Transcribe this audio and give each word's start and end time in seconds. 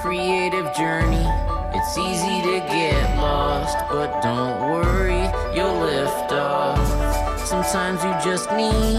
creative 0.00 0.74
journey. 0.74 1.26
It's 1.74 1.98
easy 1.98 2.40
to 2.42 2.58
get 2.68 3.16
lost, 3.18 3.76
but 3.90 4.22
don't 4.22 4.70
worry, 4.70 5.28
you'll 5.54 5.78
lift 5.80 6.32
off. 6.32 7.38
Sometimes 7.46 8.02
you 8.02 8.10
just 8.24 8.50
need 8.52 8.96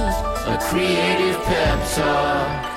a 0.47 0.59
creative 0.69 1.41
pep 1.43 1.95
talk. 1.95 2.71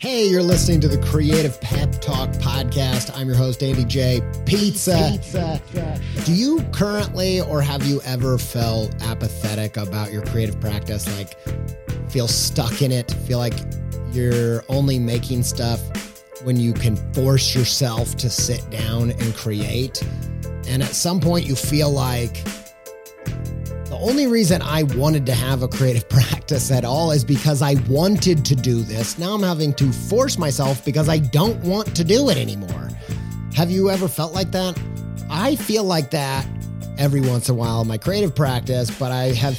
Hey, 0.00 0.26
you're 0.26 0.42
listening 0.42 0.80
to 0.80 0.88
the 0.88 0.98
Creative 0.98 1.60
Pep 1.60 1.92
Talk 2.00 2.30
podcast. 2.30 3.16
I'm 3.16 3.28
your 3.28 3.36
host, 3.36 3.62
Andy 3.62 3.84
J. 3.84 4.20
Pizza. 4.46 5.10
Pizza. 5.12 5.60
Do 6.24 6.34
you 6.34 6.62
currently 6.72 7.40
or 7.40 7.60
have 7.60 7.84
you 7.84 8.00
ever 8.04 8.38
felt 8.38 8.94
apathetic 9.02 9.76
about 9.76 10.10
your 10.10 10.24
creative 10.26 10.60
practice? 10.60 11.06
Like, 11.16 11.36
feel 12.08 12.28
stuck 12.28 12.82
in 12.82 12.92
it? 12.92 13.10
Feel 13.26 13.38
like 13.38 13.54
you're 14.12 14.64
only 14.68 14.98
making 14.98 15.42
stuff 15.42 15.80
when 16.44 16.56
you 16.56 16.72
can 16.72 16.96
force 17.12 17.54
yourself 17.54 18.16
to 18.16 18.30
sit 18.30 18.68
down 18.70 19.10
and 19.10 19.34
create? 19.34 20.02
And 20.66 20.82
at 20.82 20.94
some 20.94 21.20
point, 21.20 21.46
you 21.46 21.54
feel 21.54 21.90
like, 21.90 22.44
the 23.24 23.98
only 24.00 24.26
reason 24.26 24.60
I 24.62 24.82
wanted 24.82 25.24
to 25.26 25.34
have 25.34 25.62
a 25.62 25.68
creative 25.68 26.08
practice 26.10 26.70
at 26.70 26.84
all 26.84 27.10
is 27.10 27.24
because 27.24 27.62
I 27.62 27.74
wanted 27.88 28.44
to 28.44 28.54
do 28.54 28.82
this. 28.82 29.18
Now 29.18 29.34
I'm 29.34 29.42
having 29.42 29.72
to 29.74 29.90
force 29.92 30.38
myself 30.38 30.84
because 30.84 31.08
I 31.08 31.18
don't 31.18 31.58
want 31.62 31.96
to 31.96 32.04
do 32.04 32.28
it 32.28 32.36
anymore. 32.36 32.90
Have 33.54 33.70
you 33.70 33.90
ever 33.90 34.06
felt 34.06 34.34
like 34.34 34.50
that? 34.52 34.78
I 35.30 35.56
feel 35.56 35.84
like 35.84 36.10
that 36.10 36.46
every 36.98 37.20
once 37.20 37.48
in 37.48 37.54
a 37.54 37.58
while 37.58 37.80
in 37.80 37.88
my 37.88 37.96
creative 37.96 38.34
practice, 38.34 38.90
but 38.90 39.12
I 39.12 39.32
have 39.32 39.56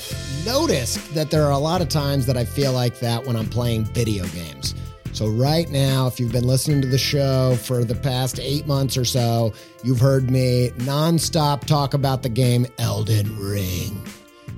noticed 0.50 1.14
that 1.14 1.30
there 1.30 1.44
are 1.44 1.52
a 1.52 1.60
lot 1.60 1.80
of 1.80 1.90
times 1.90 2.26
that 2.26 2.36
I 2.36 2.44
feel 2.44 2.74
like 2.74 2.98
that 3.00 3.24
when 3.24 3.36
I'm 3.36 3.48
playing 3.48 3.86
video 3.86 4.26
games. 4.30 4.74
So, 5.14 5.28
right 5.28 5.70
now, 5.70 6.08
if 6.08 6.20
you've 6.20 6.32
been 6.32 6.48
listening 6.48 6.82
to 6.82 6.88
the 6.88 6.98
show 6.98 7.56
for 7.62 7.84
the 7.84 7.94
past 7.94 8.40
eight 8.40 8.66
months 8.66 8.98
or 8.98 9.06
so, 9.06 9.54
you've 9.84 10.00
heard 10.00 10.32
me 10.32 10.70
nonstop 10.78 11.66
talk 11.66 11.94
about 11.94 12.24
the 12.24 12.30
game 12.30 12.66
Elden 12.80 13.38
Ring. 13.38 14.02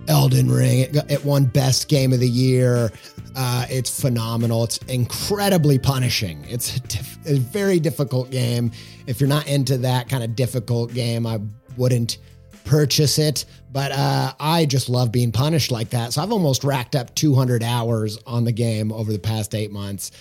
Elden 0.08 0.50
Ring. 0.50 0.80
It, 0.80 0.96
it 1.12 1.26
won 1.26 1.46
Best 1.46 1.90
Game 1.90 2.14
of 2.14 2.22
the 2.22 2.30
Year. 2.30 2.92
Uh, 3.36 3.66
it's 3.70 4.02
phenomenal. 4.02 4.64
It's 4.64 4.78
incredibly 4.88 5.78
punishing. 5.78 6.46
It's 6.48 6.78
a, 6.78 7.34
a, 7.34 7.38
very 7.38 7.80
difficult 7.80 8.30
game. 8.32 8.72
If 9.08 9.20
you're 9.20 9.30
not 9.30 9.48
into 9.48 9.78
that 9.80 10.08
kind 10.08 10.24
of 10.24 10.36
difficult 10.38 10.94
game, 10.94 11.26
I 11.26 11.40
wouldn't 11.76 12.18
purchase 12.64 13.20
it. 13.20 13.46
But 13.72 13.92
uh, 13.92 14.34
I 14.40 14.66
just 14.66 14.90
love 14.90 15.12
being 15.12 15.32
punished 15.32 15.72
like 15.72 15.92
that. 15.92 16.14
So 16.14 16.22
I've 16.22 16.32
almost 16.32 16.64
racked 16.64 16.96
up 16.96 17.16
200 17.16 17.64
hours 17.64 18.18
on 18.28 18.44
the 18.44 18.52
game 18.52 18.92
over 18.92 19.12
the 19.12 19.20
past 19.20 19.56
eight 19.56 19.72
months, 19.72 20.12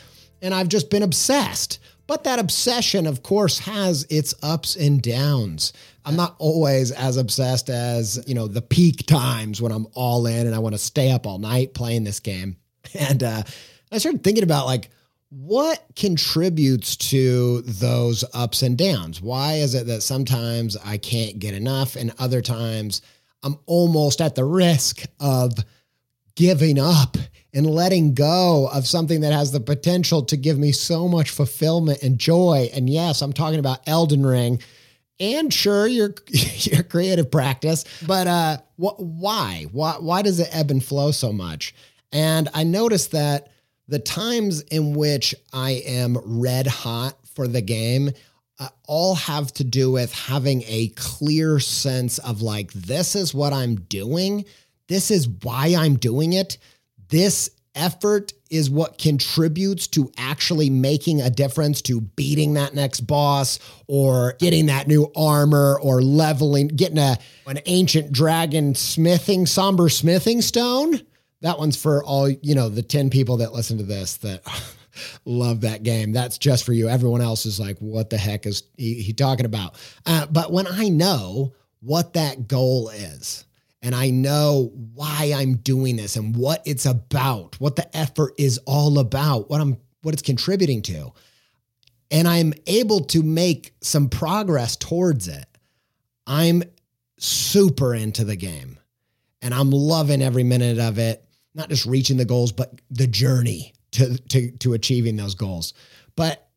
and 0.41 0.55
I've 0.55 0.69
just 0.69 0.91
been 0.91 1.03
obsessed. 1.03 1.79
But 2.07 2.25
that 2.25 2.41
obsession, 2.41 3.07
of 3.07 3.23
course, 3.23 3.61
has 3.61 4.05
its 4.11 4.35
ups 4.43 4.75
and 4.75 5.01
downs. 5.01 5.73
I'm 6.05 6.17
not 6.17 6.35
always 6.39 6.91
as 6.91 7.17
obsessed 7.17 7.71
as, 7.71 8.23
you 8.27 8.35
know, 8.35 8.49
the 8.49 8.63
peak 8.63 9.07
times 9.07 9.63
when 9.63 9.71
I'm 9.71 9.87
all 9.95 10.27
in 10.27 10.47
and 10.47 10.55
I 10.55 10.59
want 10.59 10.75
to 10.75 10.79
stay 10.79 11.13
up 11.13 11.25
all 11.25 11.39
night 11.39 11.73
playing 11.75 12.05
this 12.05 12.21
game. 12.21 12.57
And 12.99 13.23
uh, 13.23 13.43
I 13.93 13.99
started 13.99 14.25
thinking 14.25 14.43
about 14.43 14.67
like, 14.67 14.91
what 15.29 15.85
contributes 15.95 16.97
to 16.97 17.61
those 17.61 18.25
ups 18.35 18.63
and 18.63 18.77
downs? 18.77 19.23
Why 19.23 19.55
is 19.55 19.75
it 19.77 19.87
that 19.87 20.03
sometimes 20.03 20.77
I 20.85 20.97
can't 20.97 21.39
get 21.39 21.55
enough 21.55 21.95
and 21.95 22.13
other 22.19 22.43
times 22.43 23.03
I'm 23.43 23.59
almost 23.67 24.21
at 24.21 24.35
the 24.35 24.45
risk 24.45 25.05
of 25.19 25.53
giving 26.35 26.79
up 26.79 27.17
and 27.53 27.67
letting 27.67 28.15
go 28.15 28.69
of 28.73 28.87
something 28.87 29.23
that 29.23 29.33
has 29.33 29.53
the 29.53 29.61
potential 29.61 30.23
to 30.25 30.37
give 30.37 30.59
me 30.59 30.73
so 30.73 31.09
much 31.09 31.31
fulfillment 31.31 32.03
and 32.03 32.19
joy. 32.19 32.71
And 32.73 32.89
yes, 32.89 33.23
I'm 33.23 33.33
talking 33.33 33.59
about 33.59 33.81
Elden 33.87 34.25
Ring 34.25 34.61
and 35.19 35.53
sure 35.53 35.87
your 35.87 36.15
your 36.31 36.83
creative 36.83 37.31
practice, 37.31 37.85
but 38.07 38.27
uh 38.27 38.59
wh- 38.77 38.99
why? 38.99 39.67
Why 39.73 39.97
why 39.99 40.23
does 40.23 40.41
it 40.41 40.49
ebb 40.53 40.71
and 40.71 40.83
flow 40.83 41.11
so 41.11 41.33
much? 41.33 41.75
And 42.13 42.49
I 42.55 42.65
noticed 42.65 43.13
that 43.13 43.51
the 43.89 43.99
times 43.99 44.63
in 44.63 44.95
which 44.95 45.35
I 45.53 45.83
am 45.87 46.17
red 46.25 46.67
hot 46.67 47.17
for 47.35 47.47
the 47.49 47.61
game 47.61 48.11
uh, 48.61 48.69
all 48.87 49.17
have 49.17 49.53
to 49.55 49.65
do 49.65 49.91
with 49.91 50.13
having 50.13 50.63
a 50.69 50.89
clear 50.95 51.59
sense 51.59 52.19
of 52.19 52.43
like 52.43 52.73
this 52.73 53.17
is 53.17 53.35
what 53.35 53.53
I'm 53.53 53.75
doing 53.75 54.45
this 54.91 55.13
is 55.13 55.29
why 55.29 55.77
I'm 55.79 55.95
doing 55.99 56.33
it. 56.33 56.59
This 57.11 57.51
effort 57.77 58.33
is 58.51 58.69
what 58.69 58.99
contributes 58.99 59.87
to 59.87 60.11
actually 60.19 60.69
making 60.69 61.21
a 61.21 61.31
difference 61.31 61.81
to 61.83 62.01
beating 62.01 62.55
that 62.55 62.75
next 62.75 63.03
boss 63.03 63.61
or 63.87 64.35
getting 64.41 64.67
that 64.67 64.89
new 64.89 65.09
armor 65.15 65.79
or 65.81 66.03
leveling, 66.03 66.67
getting 66.67 66.99
a 66.99 67.17
an 67.47 67.61
ancient 67.67 68.11
dragon 68.11 68.75
smithing, 68.75 69.47
somber 69.47 69.89
smithing 69.89 70.43
stone. 70.43 71.01
That 71.43 71.61
one's 71.61 71.77
for 71.77 72.03
all, 72.03 72.29
you 72.29 72.57
know, 72.57 72.69
the 72.69 72.83
10 72.83 73.11
people 73.11 73.37
that 73.37 73.53
listen 73.53 73.79
to 73.79 73.85
this 73.85 74.17
that 74.19 74.43
love 75.25 75.63
that 75.63 75.83
game. 75.83 76.13
That's 76.13 76.39
just 76.39 76.65
for 76.65 76.73
you. 76.73 76.89
Everyone 76.89 77.21
else 77.21 77.47
is 77.47 77.61
like, 77.61 77.79
what 77.79 78.11
the 78.11 78.19
heck 78.19 78.47
is 78.47 78.65
he, 78.77 78.95
he 78.95 79.13
talking 79.13 79.47
about? 79.47 79.77
Uh, 80.07 80.27
but 80.27 80.53
when 80.53 80.67
I 80.67 80.89
know 80.89 81.55
what 81.81 82.15
that 82.15 82.49
goal 82.49 82.91
is, 82.91 83.45
and 83.83 83.95
I 83.95 84.11
know 84.11 84.73
why 84.95 85.33
I'm 85.35 85.57
doing 85.57 85.97
this 85.97 86.17
and 86.17 86.37
what 86.37 86.63
it's 86.67 86.87
about, 86.87 87.59
what 87.61 87.77
the 87.77 87.97
effort 87.97 88.35
is 88.39 88.59
all 88.67 88.99
about, 88.99 89.49
what 89.49 89.61
I'm 89.61 89.79
what 90.03 90.15
it's 90.15 90.23
contributing 90.23 90.83
to. 90.83 91.13
And 92.11 92.27
I'm 92.27 92.53
able 92.67 93.01
to 93.07 93.23
make 93.23 93.75
some 93.83 94.09
progress 94.09 94.77
towards 94.77 95.29
it. 95.29 95.47
I'm 96.27 96.63
super 97.19 97.95
into 97.95 98.25
the 98.25 98.37
game 98.37 98.79
and 99.43 99.55
I'm 99.55 99.71
loving 99.71 100.23
every 100.23 100.43
minute 100.43 100.79
of 100.79 100.99
it, 100.99 101.25
not 101.55 101.69
just 101.69 101.87
reaching 101.87 102.17
the 102.17 102.25
goals, 102.25 102.53
but 102.53 102.81
the 102.91 103.07
journey 103.07 103.75
to, 103.93 104.17
to, 104.29 104.51
to 104.59 104.73
achieving 104.75 105.17
those 105.17 105.35
goals. 105.35 105.75
But 106.17 106.49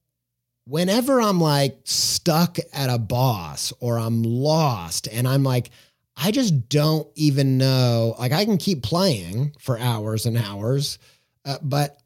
whenever 0.65 1.21
I'm 1.21 1.39
like 1.39 1.79
stuck 1.83 2.57
at 2.73 2.89
a 2.89 2.97
boss 2.97 3.73
or 3.79 3.97
I'm 3.97 4.23
lost 4.23 5.07
and 5.11 5.27
I'm 5.27 5.43
like, 5.43 5.69
I 6.15 6.31
just 6.31 6.69
don't 6.69 7.07
even 7.15 7.57
know. 7.57 8.15
Like, 8.19 8.31
I 8.31 8.45
can 8.45 8.57
keep 8.57 8.83
playing 8.83 9.53
for 9.59 9.79
hours 9.79 10.25
and 10.25 10.37
hours, 10.37 10.99
uh, 11.45 11.57
but 11.61 11.99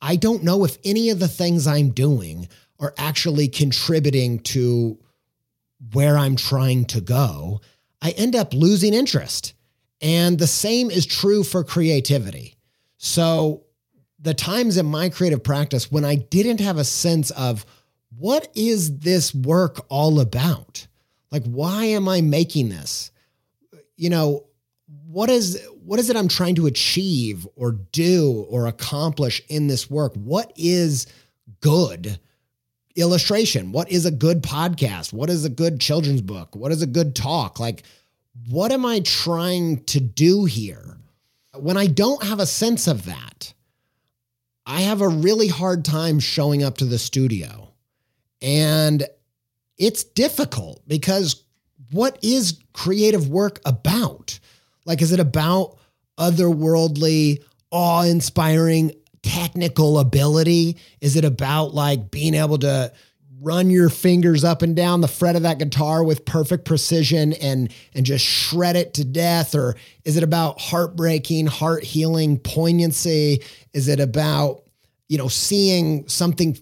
I 0.00 0.16
don't 0.16 0.44
know 0.44 0.64
if 0.64 0.78
any 0.84 1.10
of 1.10 1.18
the 1.18 1.28
things 1.28 1.66
I'm 1.66 1.90
doing 1.90 2.48
are 2.78 2.94
actually 2.96 3.48
contributing 3.48 4.38
to 4.40 4.98
where 5.92 6.16
I'm 6.16 6.36
trying 6.36 6.86
to 6.86 7.00
go. 7.00 7.60
I 8.00 8.10
end 8.12 8.34
up 8.34 8.54
losing 8.54 8.94
interest. 8.94 9.52
And 10.00 10.38
the 10.38 10.46
same 10.46 10.90
is 10.90 11.04
true 11.04 11.44
for 11.44 11.62
creativity. 11.62 12.56
So, 12.96 13.64
the 14.20 14.34
times 14.34 14.76
in 14.76 14.86
my 14.86 15.08
creative 15.08 15.42
practice 15.42 15.90
when 15.90 16.04
I 16.04 16.16
didn't 16.16 16.60
have 16.60 16.76
a 16.78 16.84
sense 16.84 17.30
of 17.30 17.64
what 18.16 18.48
is 18.54 18.98
this 18.98 19.34
work 19.34 19.84
all 19.88 20.20
about? 20.20 20.86
Like, 21.30 21.44
why 21.44 21.84
am 21.84 22.08
I 22.08 22.20
making 22.20 22.68
this? 22.68 23.10
you 24.00 24.08
know, 24.08 24.46
what 25.06 25.28
is 25.28 25.62
what 25.84 26.00
is 26.00 26.08
it 26.08 26.16
I'm 26.16 26.26
trying 26.26 26.54
to 26.54 26.66
achieve 26.66 27.46
or 27.54 27.72
do 27.72 28.46
or 28.48 28.66
accomplish 28.66 29.42
in 29.50 29.66
this 29.66 29.90
work? 29.90 30.14
What 30.14 30.50
is 30.56 31.06
good 31.60 32.18
illustration? 32.96 33.72
What 33.72 33.92
is 33.92 34.06
a 34.06 34.10
good 34.10 34.42
podcast? 34.42 35.12
What 35.12 35.28
is 35.28 35.44
a 35.44 35.50
good 35.50 35.82
children's 35.82 36.22
book? 36.22 36.56
What 36.56 36.72
is 36.72 36.80
a 36.80 36.86
good 36.86 37.14
talk? 37.14 37.60
Like 37.60 37.82
what 38.48 38.72
am 38.72 38.86
I 38.86 39.00
trying 39.00 39.84
to 39.84 40.00
do 40.00 40.46
here? 40.46 40.96
When 41.58 41.76
I 41.76 41.86
don't 41.88 42.22
have 42.22 42.40
a 42.40 42.46
sense 42.46 42.86
of 42.86 43.04
that, 43.04 43.52
I 44.70 44.82
have 44.82 45.00
a 45.00 45.08
really 45.08 45.48
hard 45.48 45.84
time 45.84 46.20
showing 46.20 46.62
up 46.62 46.78
to 46.78 46.84
the 46.84 46.98
studio. 46.98 47.72
And 48.40 49.04
it's 49.76 50.04
difficult 50.04 50.80
because 50.86 51.42
what 51.90 52.16
is 52.22 52.60
creative 52.72 53.28
work 53.28 53.60
about? 53.64 54.38
Like, 54.86 55.02
is 55.02 55.10
it 55.10 55.18
about 55.18 55.76
otherworldly, 56.16 57.42
awe 57.72 58.02
inspiring 58.02 58.92
technical 59.24 59.98
ability? 59.98 60.76
Is 61.00 61.16
it 61.16 61.24
about 61.24 61.74
like 61.74 62.12
being 62.12 62.34
able 62.34 62.58
to 62.58 62.92
run 63.40 63.70
your 63.70 63.88
fingers 63.88 64.44
up 64.44 64.62
and 64.62 64.76
down 64.76 65.00
the 65.00 65.08
fret 65.08 65.36
of 65.36 65.42
that 65.42 65.58
guitar 65.58 66.04
with 66.04 66.24
perfect 66.24 66.64
precision 66.64 67.32
and 67.34 67.72
and 67.94 68.04
just 68.04 68.24
shred 68.24 68.76
it 68.76 68.94
to 68.94 69.04
death 69.04 69.54
or 69.54 69.76
is 70.04 70.16
it 70.16 70.22
about 70.22 70.60
heartbreaking 70.60 71.46
heart 71.46 71.82
healing 71.82 72.38
poignancy 72.38 73.42
is 73.72 73.88
it 73.88 74.00
about 74.00 74.62
you 75.08 75.16
know 75.16 75.28
seeing 75.28 76.06
something 76.08 76.58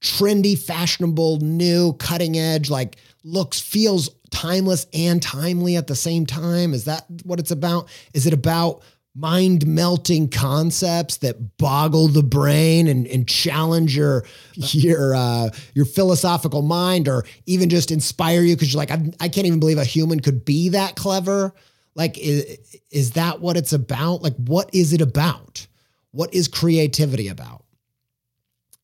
trendy 0.00 0.58
fashionable 0.58 1.38
new 1.40 1.92
cutting 1.94 2.38
edge 2.38 2.70
like 2.70 2.96
looks 3.24 3.60
feels 3.60 4.10
timeless 4.32 4.86
and 4.92 5.22
timely 5.22 5.76
at 5.76 5.86
the 5.86 5.94
same 5.94 6.26
time? 6.26 6.74
Is 6.74 6.86
that 6.86 7.04
what 7.24 7.38
it's 7.38 7.50
about? 7.50 7.88
Is 8.12 8.26
it 8.26 8.32
about 8.32 8.82
mind 9.14 9.66
melting 9.66 10.28
concepts 10.28 11.18
that 11.18 11.58
boggle 11.58 12.08
the 12.08 12.22
brain 12.22 12.88
and, 12.88 13.06
and 13.06 13.28
challenge 13.28 13.96
your 13.96 14.24
your 14.54 15.14
uh, 15.14 15.50
your 15.74 15.84
philosophical 15.84 16.62
mind 16.62 17.08
or 17.08 17.24
even 17.46 17.68
just 17.68 17.90
inspire 17.90 18.40
you 18.40 18.56
because 18.56 18.72
you're 18.72 18.80
like 18.80 18.90
I, 18.90 19.12
I 19.20 19.28
can't 19.28 19.46
even 19.46 19.60
believe 19.60 19.78
a 19.78 19.84
human 19.84 20.20
could 20.20 20.44
be 20.44 20.70
that 20.70 20.96
clever. 20.96 21.52
Like 21.94 22.18
is, 22.18 22.58
is 22.90 23.10
that 23.12 23.40
what 23.40 23.56
it's 23.56 23.72
about? 23.72 24.22
Like 24.22 24.36
what 24.36 24.74
is 24.74 24.92
it 24.92 25.02
about? 25.02 25.66
What 26.12 26.32
is 26.34 26.48
creativity 26.48 27.28
about? 27.28 27.64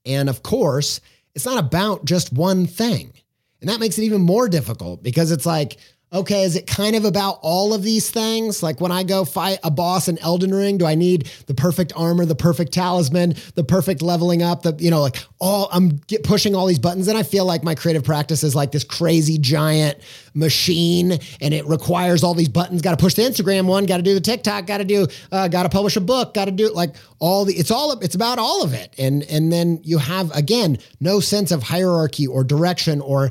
And 0.04 0.28
of 0.28 0.42
course 0.42 1.00
it's 1.34 1.46
not 1.46 1.58
about 1.58 2.04
just 2.04 2.32
one 2.32 2.66
thing. 2.66 3.12
And 3.60 3.70
that 3.70 3.80
makes 3.80 3.98
it 3.98 4.02
even 4.02 4.20
more 4.20 4.48
difficult 4.48 5.02
because 5.02 5.32
it's 5.32 5.46
like 5.46 5.78
okay, 6.10 6.44
is 6.44 6.56
it 6.56 6.66
kind 6.66 6.96
of 6.96 7.04
about 7.04 7.38
all 7.42 7.74
of 7.74 7.82
these 7.82 8.10
things? 8.10 8.62
Like 8.62 8.80
when 8.80 8.90
I 8.90 9.02
go 9.02 9.24
fight 9.24 9.58
a 9.62 9.70
boss 9.70 10.08
in 10.08 10.18
Elden 10.18 10.54
Ring, 10.54 10.78
do 10.78 10.86
I 10.86 10.94
need 10.94 11.30
the 11.46 11.54
perfect 11.54 11.92
armor, 11.94 12.24
the 12.24 12.34
perfect 12.34 12.72
talisman, 12.72 13.34
the 13.56 13.64
perfect 13.64 14.00
leveling 14.00 14.42
up, 14.42 14.62
the, 14.62 14.74
you 14.78 14.90
know, 14.90 15.02
like 15.02 15.16
all, 15.38 15.68
I'm 15.70 16.00
pushing 16.24 16.54
all 16.54 16.66
these 16.66 16.78
buttons. 16.78 17.08
And 17.08 17.18
I 17.18 17.22
feel 17.22 17.44
like 17.44 17.62
my 17.62 17.74
creative 17.74 18.04
practice 18.04 18.42
is 18.42 18.54
like 18.54 18.72
this 18.72 18.84
crazy 18.84 19.36
giant 19.36 19.98
machine 20.32 21.18
and 21.40 21.52
it 21.52 21.66
requires 21.66 22.24
all 22.24 22.32
these 22.32 22.48
buttons. 22.48 22.80
Got 22.80 22.98
to 22.98 23.02
push 23.02 23.14
the 23.14 23.22
Instagram 23.22 23.66
one, 23.66 23.84
got 23.84 23.98
to 23.98 24.02
do 24.02 24.14
the 24.14 24.20
TikTok, 24.20 24.66
got 24.66 24.78
to 24.78 24.84
do, 24.84 25.06
uh, 25.30 25.48
got 25.48 25.64
to 25.64 25.68
publish 25.68 25.96
a 25.96 26.00
book, 26.00 26.32
got 26.32 26.46
to 26.46 26.50
do 26.52 26.72
like 26.72 26.94
all 27.18 27.44
the, 27.44 27.54
it's 27.54 27.70
all, 27.70 27.92
it's 28.00 28.14
about 28.14 28.38
all 28.38 28.62
of 28.62 28.72
it. 28.72 28.94
And, 28.96 29.24
and 29.24 29.52
then 29.52 29.80
you 29.82 29.98
have, 29.98 30.30
again, 30.34 30.78
no 31.00 31.20
sense 31.20 31.50
of 31.50 31.62
hierarchy 31.62 32.26
or 32.26 32.44
direction 32.44 33.02
or, 33.02 33.30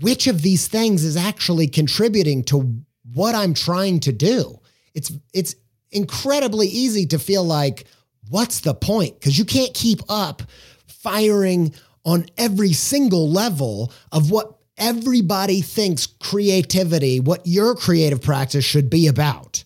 which 0.00 0.26
of 0.26 0.42
these 0.42 0.68
things 0.68 1.04
is 1.04 1.16
actually 1.16 1.68
contributing 1.68 2.44
to 2.44 2.82
what 3.14 3.34
I'm 3.34 3.54
trying 3.54 4.00
to 4.00 4.12
do. 4.12 4.60
It's 4.94 5.12
it's 5.32 5.54
incredibly 5.90 6.68
easy 6.68 7.06
to 7.06 7.18
feel 7.18 7.44
like 7.44 7.84
what's 8.28 8.60
the 8.60 8.74
point 8.74 9.18
because 9.18 9.38
you 9.38 9.44
can't 9.44 9.74
keep 9.74 10.00
up 10.08 10.42
firing 10.86 11.74
on 12.04 12.26
every 12.38 12.72
single 12.72 13.28
level 13.28 13.92
of 14.10 14.30
what 14.30 14.58
everybody 14.78 15.60
thinks 15.60 16.06
creativity, 16.06 17.20
what 17.20 17.46
your 17.46 17.74
creative 17.74 18.22
practice 18.22 18.64
should 18.64 18.88
be 18.88 19.06
about. 19.06 19.62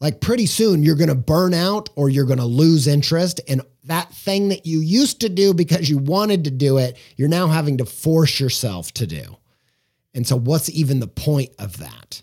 Like 0.00 0.20
pretty 0.20 0.46
soon 0.46 0.82
you're 0.82 0.96
going 0.96 1.08
to 1.08 1.14
burn 1.14 1.54
out 1.54 1.90
or 1.96 2.08
you're 2.08 2.24
going 2.24 2.38
to 2.38 2.44
lose 2.44 2.86
interest 2.86 3.40
and 3.48 3.62
that 3.84 4.12
thing 4.12 4.48
that 4.50 4.66
you 4.66 4.80
used 4.80 5.20
to 5.22 5.28
do 5.28 5.52
because 5.52 5.88
you 5.88 5.98
wanted 5.98 6.44
to 6.44 6.50
do 6.50 6.78
it, 6.78 6.96
you're 7.16 7.28
now 7.28 7.48
having 7.48 7.78
to 7.78 7.84
force 7.84 8.38
yourself 8.38 8.92
to 8.92 9.06
do. 9.06 9.36
And 10.18 10.26
so, 10.26 10.36
what's 10.36 10.68
even 10.68 10.98
the 10.98 11.06
point 11.06 11.50
of 11.60 11.76
that? 11.76 12.22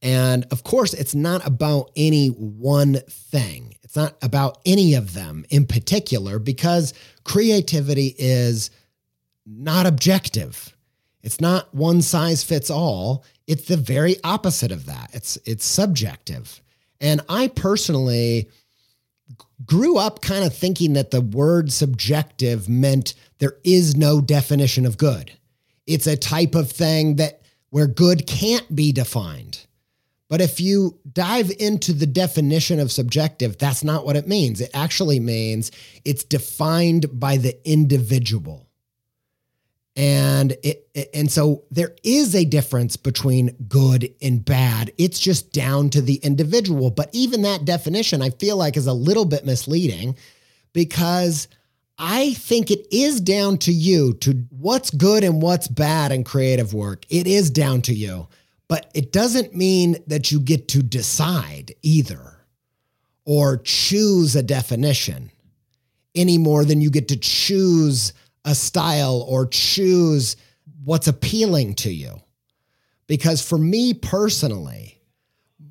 And 0.00 0.46
of 0.52 0.62
course, 0.62 0.94
it's 0.94 1.12
not 1.16 1.44
about 1.44 1.90
any 1.96 2.28
one 2.28 3.00
thing. 3.10 3.74
It's 3.82 3.96
not 3.96 4.16
about 4.22 4.58
any 4.64 4.94
of 4.94 5.12
them 5.12 5.44
in 5.50 5.66
particular 5.66 6.38
because 6.38 6.94
creativity 7.24 8.14
is 8.16 8.70
not 9.44 9.86
objective. 9.86 10.76
It's 11.24 11.40
not 11.40 11.74
one 11.74 12.00
size 12.00 12.44
fits 12.44 12.70
all. 12.70 13.24
It's 13.48 13.64
the 13.64 13.76
very 13.76 14.14
opposite 14.22 14.70
of 14.70 14.86
that. 14.86 15.10
It's 15.14 15.36
it's 15.44 15.66
subjective. 15.66 16.62
And 17.00 17.22
I 17.28 17.48
personally 17.48 18.50
grew 19.66 19.98
up 19.98 20.22
kind 20.22 20.44
of 20.44 20.54
thinking 20.54 20.92
that 20.92 21.10
the 21.10 21.20
word 21.20 21.72
subjective 21.72 22.68
meant 22.68 23.14
there 23.38 23.56
is 23.64 23.96
no 23.96 24.20
definition 24.20 24.86
of 24.86 24.96
good. 24.96 25.32
It's 25.86 26.06
a 26.06 26.16
type 26.16 26.54
of 26.54 26.70
thing 26.70 27.16
that 27.16 27.42
where 27.70 27.86
good 27.86 28.26
can't 28.26 28.74
be 28.74 28.92
defined. 28.92 29.66
But 30.28 30.40
if 30.40 30.60
you 30.60 30.98
dive 31.12 31.52
into 31.58 31.92
the 31.92 32.06
definition 32.06 32.80
of 32.80 32.90
subjective, 32.90 33.58
that's 33.58 33.84
not 33.84 34.06
what 34.06 34.16
it 34.16 34.26
means. 34.26 34.60
It 34.60 34.70
actually 34.74 35.20
means 35.20 35.70
it's 36.04 36.24
defined 36.24 37.20
by 37.20 37.36
the 37.36 37.56
individual. 37.68 38.66
And 39.96 40.56
it, 40.64 40.88
and 41.14 41.30
so 41.30 41.64
there 41.70 41.94
is 42.02 42.34
a 42.34 42.44
difference 42.44 42.96
between 42.96 43.54
good 43.68 44.12
and 44.20 44.44
bad. 44.44 44.92
It's 44.98 45.20
just 45.20 45.52
down 45.52 45.90
to 45.90 46.00
the 46.00 46.16
individual. 46.16 46.90
But 46.90 47.10
even 47.12 47.42
that 47.42 47.64
definition, 47.64 48.20
I 48.20 48.30
feel 48.30 48.56
like, 48.56 48.76
is 48.76 48.88
a 48.88 48.92
little 48.92 49.24
bit 49.24 49.46
misleading 49.46 50.16
because 50.72 51.46
I 51.98 52.34
think 52.34 52.70
it 52.70 52.86
is 52.90 53.20
down 53.20 53.58
to 53.58 53.72
you 53.72 54.14
to 54.14 54.44
what's 54.50 54.90
good 54.90 55.22
and 55.22 55.40
what's 55.40 55.68
bad 55.68 56.10
in 56.10 56.24
creative 56.24 56.74
work. 56.74 57.04
It 57.08 57.26
is 57.26 57.50
down 57.50 57.82
to 57.82 57.94
you, 57.94 58.28
but 58.68 58.90
it 58.94 59.12
doesn't 59.12 59.54
mean 59.54 59.96
that 60.08 60.32
you 60.32 60.40
get 60.40 60.68
to 60.68 60.82
decide 60.82 61.72
either 61.82 62.38
or 63.24 63.58
choose 63.58 64.34
a 64.34 64.42
definition 64.42 65.30
any 66.14 66.38
more 66.38 66.64
than 66.64 66.80
you 66.80 66.90
get 66.90 67.08
to 67.08 67.16
choose 67.16 68.12
a 68.44 68.54
style 68.54 69.24
or 69.28 69.46
choose 69.46 70.36
what's 70.84 71.08
appealing 71.08 71.74
to 71.74 71.92
you. 71.92 72.20
Because 73.06 73.46
for 73.46 73.58
me 73.58 73.94
personally, 73.94 75.00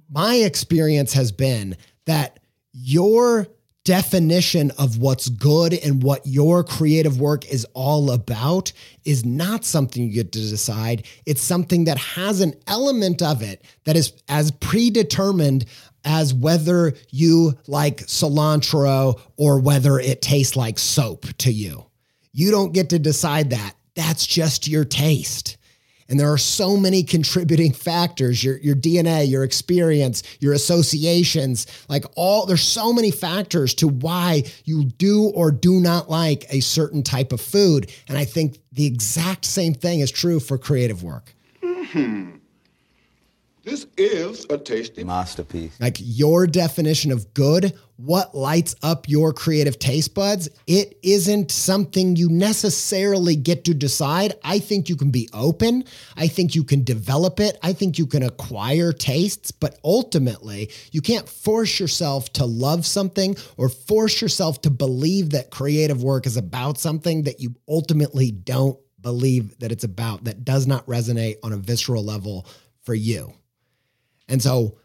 my 0.10 0.36
experience 0.36 1.14
has 1.14 1.31
been 1.31 1.75
that 2.06 2.40
your 2.72 3.48
definition 3.83 4.71
of 4.77 4.97
what's 4.97 5.30
good 5.30 5.74
and 5.74 6.01
what 6.03 6.25
your 6.25 6.63
creative 6.63 7.19
work 7.19 7.45
is 7.51 7.65
all 7.74 8.12
about 8.12 8.71
is 9.03 9.25
not 9.25 9.65
something 9.65 10.03
you 10.03 10.13
get 10.13 10.31
to 10.31 10.39
decide. 10.39 11.06
It's 11.25 11.41
something 11.41 11.85
that 11.85 11.97
has 11.97 12.41
an 12.41 12.53
element 12.68 13.21
of 13.21 13.41
it 13.41 13.63
that 13.83 13.95
is 13.95 14.13
as 14.30 14.51
predetermined 14.51 15.65
as 16.06 16.33
whether 16.33 16.94
you 17.09 17.53
like 17.68 17.97
cilantro 17.97 19.19
or 19.38 19.59
whether 19.59 20.00
it 20.00 20.21
tastes 20.21 20.56
like 20.56 20.79
soap 20.79 21.25
to 21.39 21.51
you. 21.51 21.86
You 22.31 22.51
don't 22.51 22.74
get 22.74 22.89
to 22.89 23.00
decide 23.00 23.50
that. 23.51 23.75
That's 23.95 24.25
just 24.25 24.68
your 24.68 24.86
taste. 24.86 25.57
And 26.13 26.19
there 26.19 26.31
are 26.31 26.38
so 26.38 26.77
many 26.77 27.01
contributing 27.01 27.74
factors 27.74 28.44
your, 28.44 28.57
your 28.60 28.75
DNA, 28.75 29.27
your 29.27 29.44
experience, 29.44 30.21
your 30.39 30.54
associations, 30.54 31.65
like 31.89 32.06
all, 32.15 32.45
there's 32.45 32.62
so 32.62 32.94
many 32.94 33.10
factors 33.10 33.74
to 33.74 33.88
why 33.88 34.44
you 34.63 34.83
do 34.83 35.31
or 35.33 35.50
do 35.50 35.80
not 35.80 36.12
like 36.12 36.45
a 36.51 36.60
certain 36.60 37.01
type 37.01 37.33
of 37.33 37.42
food. 37.42 37.92
And 38.07 38.15
I 38.15 38.25
think 38.25 38.60
the 38.71 38.86
exact 38.86 39.45
same 39.45 39.74
thing 39.74 40.01
is 40.01 40.12
true 40.12 40.39
for 40.39 40.60
creative 40.60 41.01
work. 41.01 41.33
Mm-hmm. 41.63 42.36
This 43.63 43.88
is 43.98 44.45
a 44.51 44.60
tasty 44.60 45.04
masterpiece. 45.04 45.75
Like 45.80 45.98
your 46.00 46.45
definition 46.45 47.12
of 47.12 47.34
good, 47.34 47.74
what 47.97 48.33
lights 48.33 48.75
up 48.81 49.07
your 49.07 49.33
creative 49.33 49.77
taste 49.77 50.15
buds, 50.15 50.50
it 50.65 50.97
isn't 51.03 51.51
something 51.51 52.15
you 52.15 52.27
necessarily 52.29 53.35
get 53.35 53.65
to 53.65 53.73
decide. 53.73 54.33
I 54.43 54.59
think 54.59 54.89
you 54.89 54.95
can 54.95 55.12
be 55.12 55.29
open. 55.31 55.83
I 56.17 56.27
think 56.27 56.55
you 56.55 56.63
can 56.63 56.83
develop 56.83 57.39
it. 57.39 57.57
I 57.62 57.73
think 57.73 58.00
you 58.00 58.07
can 58.07 58.23
acquire 58.23 58.91
tastes, 58.91 59.51
but 59.51 59.79
ultimately, 59.83 60.71
you 60.91 61.01
can't 61.01 61.29
force 61.29 61.79
yourself 61.79 62.33
to 62.33 62.45
love 62.45 62.85
something 62.85 63.35
or 63.57 63.69
force 63.69 64.21
yourself 64.21 64.62
to 64.63 64.69
believe 64.69 65.29
that 65.31 65.51
creative 65.51 66.03
work 66.03 66.25
is 66.25 66.38
about 66.38 66.79
something 66.79 67.23
that 67.23 67.39
you 67.39 67.55
ultimately 67.67 68.31
don't 68.31 68.79
believe 69.01 69.59
that 69.59 69.71
it's 69.71 69.83
about, 69.83 70.23
that 70.23 70.43
does 70.43 70.65
not 70.65 70.85
resonate 70.88 71.35
on 71.43 71.53
a 71.53 71.57
visceral 71.57 72.03
level 72.03 72.47
for 72.81 72.95
you. 72.95 73.33
And 74.27 74.41
so 74.41 74.77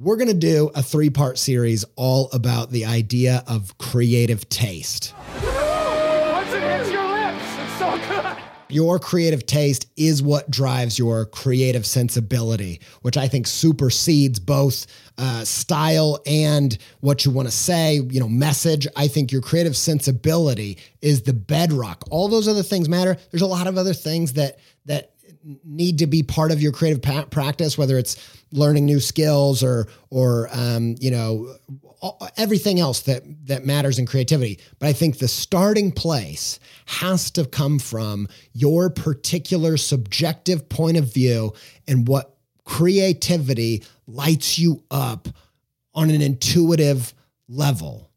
we're 0.00 0.16
going 0.16 0.28
to 0.28 0.34
do 0.34 0.70
a 0.74 0.82
three 0.82 1.10
part 1.10 1.38
series 1.38 1.84
all 1.96 2.28
about 2.32 2.70
the 2.70 2.84
idea 2.84 3.44
of 3.46 3.76
creative 3.78 4.48
taste. 4.48 5.14
Once 5.16 6.52
it 6.52 6.62
hits 6.62 6.90
your 6.90 7.06
lips, 7.06 7.44
it's 7.58 7.78
so 7.78 7.98
good. 8.08 8.36
Your 8.68 8.98
creative 8.98 9.46
taste 9.46 9.86
is 9.96 10.20
what 10.20 10.50
drives 10.50 10.98
your 10.98 11.26
creative 11.26 11.86
sensibility, 11.86 12.80
which 13.02 13.16
I 13.16 13.28
think 13.28 13.46
supersedes 13.46 14.40
both 14.40 14.86
uh, 15.16 15.44
style 15.44 16.18
and 16.26 16.76
what 16.98 17.24
you 17.24 17.30
want 17.30 17.46
to 17.46 17.54
say, 17.54 18.00
you 18.10 18.18
know, 18.18 18.28
message. 18.28 18.88
I 18.96 19.06
think 19.06 19.30
your 19.30 19.42
creative 19.42 19.76
sensibility 19.76 20.78
is 21.02 21.22
the 21.22 21.34
bedrock. 21.34 22.02
All 22.10 22.26
those 22.26 22.48
other 22.48 22.64
things 22.64 22.88
matter. 22.88 23.16
There's 23.30 23.42
a 23.42 23.46
lot 23.46 23.68
of 23.68 23.78
other 23.78 23.94
things 23.94 24.32
that 24.32 24.58
that 24.86 25.13
need 25.64 25.98
to 25.98 26.06
be 26.06 26.22
part 26.22 26.52
of 26.52 26.60
your 26.60 26.72
creative 26.72 27.02
pa- 27.02 27.26
practice, 27.26 27.76
whether 27.76 27.98
it's 27.98 28.16
learning 28.52 28.86
new 28.86 29.00
skills 29.00 29.62
or 29.62 29.88
or 30.10 30.48
um, 30.52 30.96
you 31.00 31.10
know 31.10 31.54
everything 32.36 32.80
else 32.80 33.00
that 33.02 33.22
that 33.46 33.64
matters 33.64 33.98
in 33.98 34.06
creativity. 34.06 34.58
But 34.78 34.88
I 34.88 34.92
think 34.92 35.18
the 35.18 35.28
starting 35.28 35.92
place 35.92 36.58
has 36.86 37.30
to 37.32 37.44
come 37.44 37.78
from 37.78 38.28
your 38.52 38.90
particular 38.90 39.76
subjective 39.76 40.68
point 40.68 40.96
of 40.96 41.12
view 41.12 41.52
and 41.86 42.06
what 42.06 42.36
creativity 42.64 43.84
lights 44.06 44.58
you 44.58 44.82
up 44.90 45.28
on 45.94 46.10
an 46.10 46.20
intuitive 46.20 47.14
level. 47.48 48.10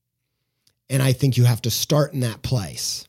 And 0.90 1.04
I 1.04 1.14
think 1.14 1.38
you 1.38 1.44
have 1.44 1.62
to 1.64 1.72
start 1.72 2.14
in 2.14 2.22
that 2.22 2.42
place. 2.42 3.08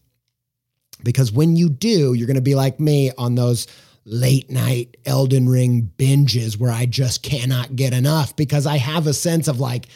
Because 1.05 1.31
when 1.31 1.57
you 1.57 1.69
do, 1.69 2.13
you're 2.13 2.27
going 2.27 2.35
to 2.35 2.41
be 2.41 2.57
like 2.57 2.81
me 2.81 3.13
on 3.17 3.37
those 3.37 3.69
late 4.09 4.51
night 4.51 4.97
Elden 5.05 5.49
Ring 5.49 5.93
binges 5.99 6.59
where 6.59 6.73
I 6.73 6.87
just 6.87 7.23
cannot 7.23 7.77
get 7.77 7.93
enough 7.93 8.35
because 8.37 8.67
I 8.67 8.79
have 8.79 9.07
a 9.07 9.13
sense 9.13 9.49
of 9.49 9.61
like, 9.61 9.87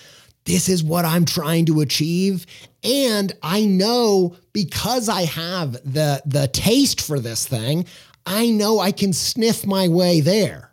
this 0.44 0.68
is 0.68 0.82
what 0.82 1.04
I'm 1.04 1.24
trying 1.24 1.66
to 1.66 1.80
achieve. 1.80 2.46
And 2.84 3.32
I 3.42 3.64
know 3.64 4.36
because 4.52 5.08
I 5.08 5.22
have 5.22 5.72
the, 5.72 6.20
the 6.26 6.48
taste 6.48 7.00
for 7.00 7.20
this 7.20 7.46
thing, 7.46 7.86
I 8.26 8.50
know 8.50 8.78
I 8.78 8.92
can 8.92 9.12
sniff 9.12 9.66
my 9.66 9.88
way 9.88 10.20
there. 10.20 10.72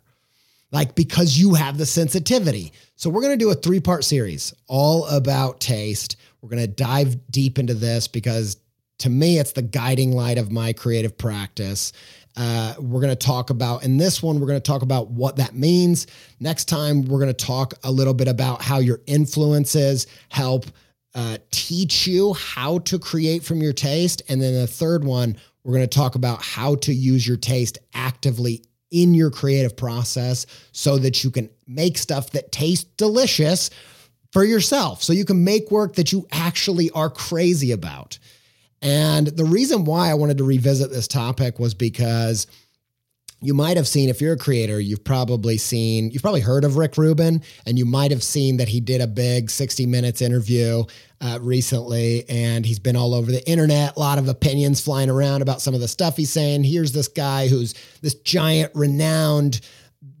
Like 0.72 0.94
because 0.94 1.38
you 1.38 1.54
have 1.54 1.78
the 1.78 1.86
sensitivity. 1.86 2.72
So 2.94 3.10
we're 3.10 3.22
going 3.22 3.38
to 3.38 3.44
do 3.44 3.50
a 3.50 3.54
three 3.54 3.80
part 3.80 4.04
series 4.04 4.54
all 4.68 5.06
about 5.06 5.60
taste. 5.60 6.16
We're 6.40 6.50
going 6.50 6.62
to 6.62 6.68
dive 6.68 7.30
deep 7.30 7.58
into 7.58 7.74
this 7.74 8.06
because 8.06 8.56
to 9.00 9.08
me, 9.10 9.38
it's 9.38 9.52
the 9.52 9.62
guiding 9.62 10.12
light 10.12 10.38
of 10.38 10.52
my 10.52 10.72
creative 10.72 11.16
practice. 11.16 11.92
Uh, 12.42 12.72
we're 12.78 13.02
going 13.02 13.14
to 13.14 13.26
talk 13.26 13.50
about, 13.50 13.84
in 13.84 13.98
this 13.98 14.22
one, 14.22 14.40
we're 14.40 14.46
going 14.46 14.58
to 14.58 14.66
talk 14.66 14.80
about 14.80 15.10
what 15.10 15.36
that 15.36 15.54
means. 15.54 16.06
Next 16.40 16.70
time, 16.70 17.04
we're 17.04 17.18
going 17.18 17.34
to 17.34 17.44
talk 17.44 17.74
a 17.84 17.92
little 17.92 18.14
bit 18.14 18.28
about 18.28 18.62
how 18.62 18.78
your 18.78 19.00
influences 19.06 20.06
help 20.30 20.64
uh, 21.14 21.36
teach 21.50 22.06
you 22.06 22.32
how 22.32 22.78
to 22.78 22.98
create 22.98 23.44
from 23.44 23.60
your 23.60 23.74
taste. 23.74 24.22
And 24.30 24.40
then 24.40 24.54
the 24.54 24.66
third 24.66 25.04
one, 25.04 25.36
we're 25.64 25.74
going 25.74 25.86
to 25.86 25.98
talk 25.98 26.14
about 26.14 26.42
how 26.42 26.76
to 26.76 26.94
use 26.94 27.28
your 27.28 27.36
taste 27.36 27.76
actively 27.92 28.64
in 28.90 29.12
your 29.12 29.30
creative 29.30 29.76
process 29.76 30.46
so 30.72 30.96
that 30.96 31.22
you 31.22 31.30
can 31.30 31.50
make 31.66 31.98
stuff 31.98 32.30
that 32.30 32.52
tastes 32.52 32.88
delicious 32.96 33.68
for 34.32 34.44
yourself. 34.44 35.02
So 35.02 35.12
you 35.12 35.26
can 35.26 35.44
make 35.44 35.70
work 35.70 35.96
that 35.96 36.10
you 36.10 36.26
actually 36.32 36.88
are 36.92 37.10
crazy 37.10 37.72
about. 37.72 38.18
And 38.82 39.26
the 39.26 39.44
reason 39.44 39.84
why 39.84 40.10
I 40.10 40.14
wanted 40.14 40.38
to 40.38 40.44
revisit 40.44 40.90
this 40.90 41.08
topic 41.08 41.58
was 41.58 41.74
because 41.74 42.46
you 43.42 43.54
might 43.54 43.76
have 43.78 43.88
seen, 43.88 44.10
if 44.10 44.20
you're 44.20 44.34
a 44.34 44.38
creator, 44.38 44.78
you've 44.78 45.04
probably 45.04 45.56
seen, 45.56 46.10
you've 46.10 46.22
probably 46.22 46.42
heard 46.42 46.64
of 46.64 46.76
Rick 46.76 46.98
Rubin, 46.98 47.42
and 47.66 47.78
you 47.78 47.86
might 47.86 48.10
have 48.10 48.22
seen 48.22 48.58
that 48.58 48.68
he 48.68 48.80
did 48.80 49.00
a 49.00 49.06
big 49.06 49.50
60 49.50 49.86
minutes 49.86 50.20
interview 50.20 50.84
uh, 51.22 51.38
recently, 51.40 52.28
and 52.28 52.66
he's 52.66 52.78
been 52.78 52.96
all 52.96 53.14
over 53.14 53.30
the 53.30 53.46
internet, 53.48 53.96
a 53.96 53.98
lot 53.98 54.18
of 54.18 54.28
opinions 54.28 54.80
flying 54.80 55.08
around 55.08 55.40
about 55.40 55.62
some 55.62 55.74
of 55.74 55.80
the 55.80 55.88
stuff 55.88 56.18
he's 56.18 56.30
saying. 56.30 56.64
Here's 56.64 56.92
this 56.92 57.08
guy 57.08 57.48
who's 57.48 57.74
this 58.02 58.14
giant, 58.14 58.72
renowned 58.74 59.60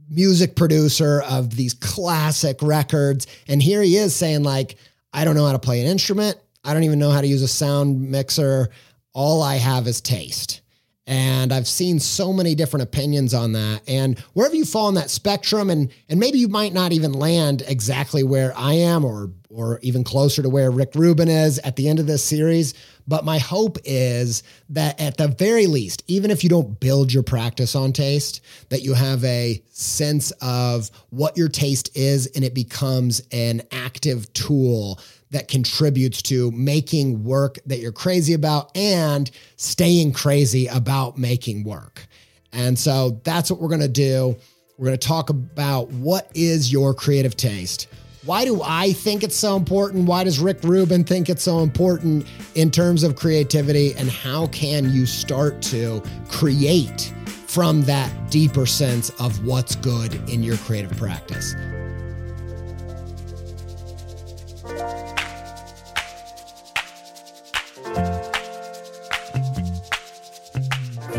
music 0.08 0.56
producer 0.56 1.22
of 1.22 1.54
these 1.54 1.74
classic 1.74 2.62
records. 2.62 3.26
And 3.48 3.62
here 3.62 3.82
he 3.82 3.96
is 3.96 4.16
saying, 4.16 4.42
like, 4.42 4.76
I 5.12 5.24
don't 5.24 5.36
know 5.36 5.46
how 5.46 5.52
to 5.52 5.58
play 5.58 5.80
an 5.80 5.86
instrument. 5.86 6.38
I 6.64 6.74
don't 6.74 6.84
even 6.84 6.98
know 6.98 7.10
how 7.10 7.20
to 7.20 7.26
use 7.26 7.42
a 7.42 7.48
sound 7.48 8.10
mixer. 8.10 8.68
All 9.12 9.42
I 9.42 9.56
have 9.56 9.86
is 9.86 10.00
taste. 10.00 10.60
And 11.06 11.52
I've 11.52 11.66
seen 11.66 11.98
so 11.98 12.32
many 12.32 12.54
different 12.54 12.84
opinions 12.84 13.34
on 13.34 13.52
that. 13.52 13.82
And 13.88 14.18
wherever 14.34 14.54
you 14.54 14.64
fall 14.64 14.86
on 14.86 14.94
that 14.94 15.10
spectrum, 15.10 15.68
and 15.68 15.90
and 16.08 16.20
maybe 16.20 16.38
you 16.38 16.46
might 16.46 16.72
not 16.72 16.92
even 16.92 17.12
land 17.12 17.64
exactly 17.66 18.22
where 18.22 18.56
I 18.56 18.74
am 18.74 19.04
or 19.04 19.32
or 19.48 19.80
even 19.82 20.04
closer 20.04 20.42
to 20.42 20.48
where 20.48 20.70
Rick 20.70 20.94
Rubin 20.94 21.28
is 21.28 21.58
at 21.60 21.74
the 21.74 21.88
end 21.88 21.98
of 21.98 22.06
this 22.06 22.22
series. 22.22 22.74
But 23.08 23.24
my 23.24 23.38
hope 23.38 23.78
is 23.84 24.44
that 24.68 25.00
at 25.00 25.16
the 25.16 25.26
very 25.26 25.66
least, 25.66 26.04
even 26.06 26.30
if 26.30 26.44
you 26.44 26.50
don't 26.50 26.78
build 26.78 27.12
your 27.12 27.24
practice 27.24 27.74
on 27.74 27.92
taste, 27.92 28.40
that 28.68 28.82
you 28.82 28.94
have 28.94 29.24
a 29.24 29.60
sense 29.72 30.30
of 30.40 30.92
what 31.08 31.36
your 31.36 31.48
taste 31.48 31.90
is 31.96 32.28
and 32.28 32.44
it 32.44 32.54
becomes 32.54 33.20
an 33.32 33.62
active 33.72 34.32
tool 34.32 35.00
that 35.30 35.48
contributes 35.48 36.22
to 36.22 36.50
making 36.52 37.24
work 37.24 37.58
that 37.66 37.78
you're 37.78 37.92
crazy 37.92 38.34
about 38.34 38.76
and 38.76 39.30
staying 39.56 40.12
crazy 40.12 40.66
about 40.66 41.18
making 41.18 41.64
work. 41.64 42.06
And 42.52 42.78
so 42.78 43.20
that's 43.24 43.50
what 43.50 43.60
we're 43.60 43.68
going 43.68 43.80
to 43.80 43.88
do. 43.88 44.36
We're 44.76 44.86
going 44.86 44.98
to 44.98 45.06
talk 45.06 45.30
about 45.30 45.90
what 45.90 46.30
is 46.34 46.72
your 46.72 46.94
creative 46.94 47.36
taste? 47.36 47.88
Why 48.24 48.44
do 48.44 48.60
I 48.62 48.92
think 48.92 49.22
it's 49.22 49.36
so 49.36 49.56
important? 49.56 50.06
Why 50.06 50.24
does 50.24 50.40
Rick 50.40 50.62
Rubin 50.62 51.04
think 51.04 51.30
it's 51.30 51.42
so 51.42 51.60
important 51.60 52.26
in 52.54 52.70
terms 52.70 53.02
of 53.02 53.16
creativity? 53.16 53.94
And 53.94 54.10
how 54.10 54.48
can 54.48 54.92
you 54.92 55.06
start 55.06 55.62
to 55.62 56.02
create 56.28 57.14
from 57.46 57.82
that 57.82 58.30
deeper 58.30 58.66
sense 58.66 59.10
of 59.20 59.44
what's 59.46 59.74
good 59.76 60.14
in 60.28 60.42
your 60.42 60.56
creative 60.58 60.96
practice? 60.98 61.54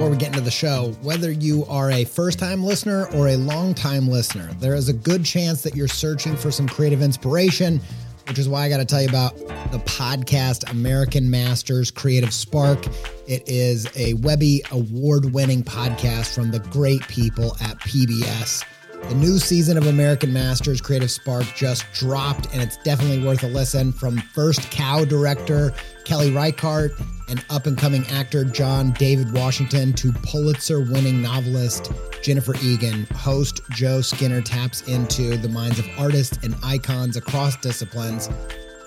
Before 0.02 0.10
we 0.10 0.18
get 0.18 0.30
into 0.30 0.42
the 0.42 0.50
show, 0.50 0.96
whether 1.04 1.32
you 1.32 1.64
are 1.66 1.92
a 1.92 2.04
first 2.06 2.40
time 2.40 2.64
listener 2.64 3.06
or 3.14 3.28
a 3.28 3.36
long 3.36 3.72
time 3.72 4.08
listener, 4.08 4.50
there 4.54 4.74
is 4.74 4.90
a 4.90 4.94
good 4.94 5.24
chance 5.24 5.62
that 5.62 5.76
you're 5.76 5.88
searching 5.88 6.36
for 6.36 6.50
some 6.50 6.68
creative 6.68 7.04
inspiration, 7.04 7.80
which 8.28 8.40
is 8.40 8.50
why 8.50 8.64
I 8.64 8.70
got 8.70 8.78
to 8.78 8.86
tell 8.86 9.00
you 9.00 9.08
about 9.08 9.38
the 9.72 9.78
podcast 9.86 10.72
American 10.72 11.30
Masters 11.30 11.92
Creative 11.92 12.34
Spark. 12.34 12.84
It 13.28 13.48
is 13.48 13.86
a 13.96 14.16
Webby 14.16 14.64
award 14.72 15.36
winning 15.36 15.64
podcast 15.64 16.34
from 16.34 16.50
the 16.50 16.62
great 16.72 17.08
people 17.08 17.56
at 17.62 17.78
PBS. 17.82 18.66
The 19.10 19.16
new 19.16 19.40
season 19.40 19.78
of 19.78 19.88
American 19.88 20.32
Masters 20.32 20.80
Creative 20.80 21.12
Spark 21.12 21.46
just 21.56 21.86
dropped, 21.94 22.48
and 22.54 22.62
it's 22.62 22.78
definitely 22.78 23.24
worth 23.24 23.44
a 23.44 23.48
listen. 23.48 23.92
From 23.92 24.18
First 24.18 24.72
Cow 24.72 25.04
director 25.04 25.74
Kelly 26.06 26.32
Reichardt 26.32 26.94
and 27.28 27.44
up 27.50 27.66
and 27.66 27.78
coming 27.78 28.06
actor 28.08 28.46
John 28.46 28.92
David 28.92 29.34
Washington 29.34 29.92
to 29.94 30.12
Pulitzer 30.12 30.80
winning 30.80 31.22
novelist 31.22 31.92
Jennifer 32.22 32.56
Egan, 32.64 33.06
host 33.16 33.62
Joe 33.72 34.02
Skinner 34.02 34.42
taps 34.42 34.88
into 34.88 35.36
the 35.38 35.50
minds 35.50 35.80
of 35.80 35.88
artists 35.98 36.38
and 36.44 36.56
icons 36.64 37.18
across 37.18 37.58
disciplines. 37.58 38.30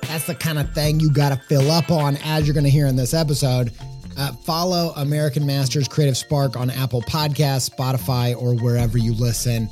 That's 0.02 0.26
the 0.26 0.34
kind 0.34 0.58
of 0.58 0.72
thing 0.72 1.00
you 1.00 1.10
got 1.10 1.30
to 1.30 1.36
fill 1.36 1.70
up 1.70 1.90
on, 1.90 2.16
as 2.24 2.46
you're 2.46 2.54
going 2.54 2.64
to 2.64 2.70
hear 2.70 2.86
in 2.86 2.96
this 2.96 3.14
episode. 3.14 3.72
Uh, 4.16 4.32
follow 4.32 4.92
American 4.96 5.44
Masters 5.44 5.88
Creative 5.88 6.16
Spark 6.16 6.56
on 6.56 6.70
Apple 6.70 7.02
Podcasts, 7.02 7.68
Spotify, 7.68 8.40
or 8.40 8.54
wherever 8.54 8.96
you 8.96 9.12
listen. 9.14 9.68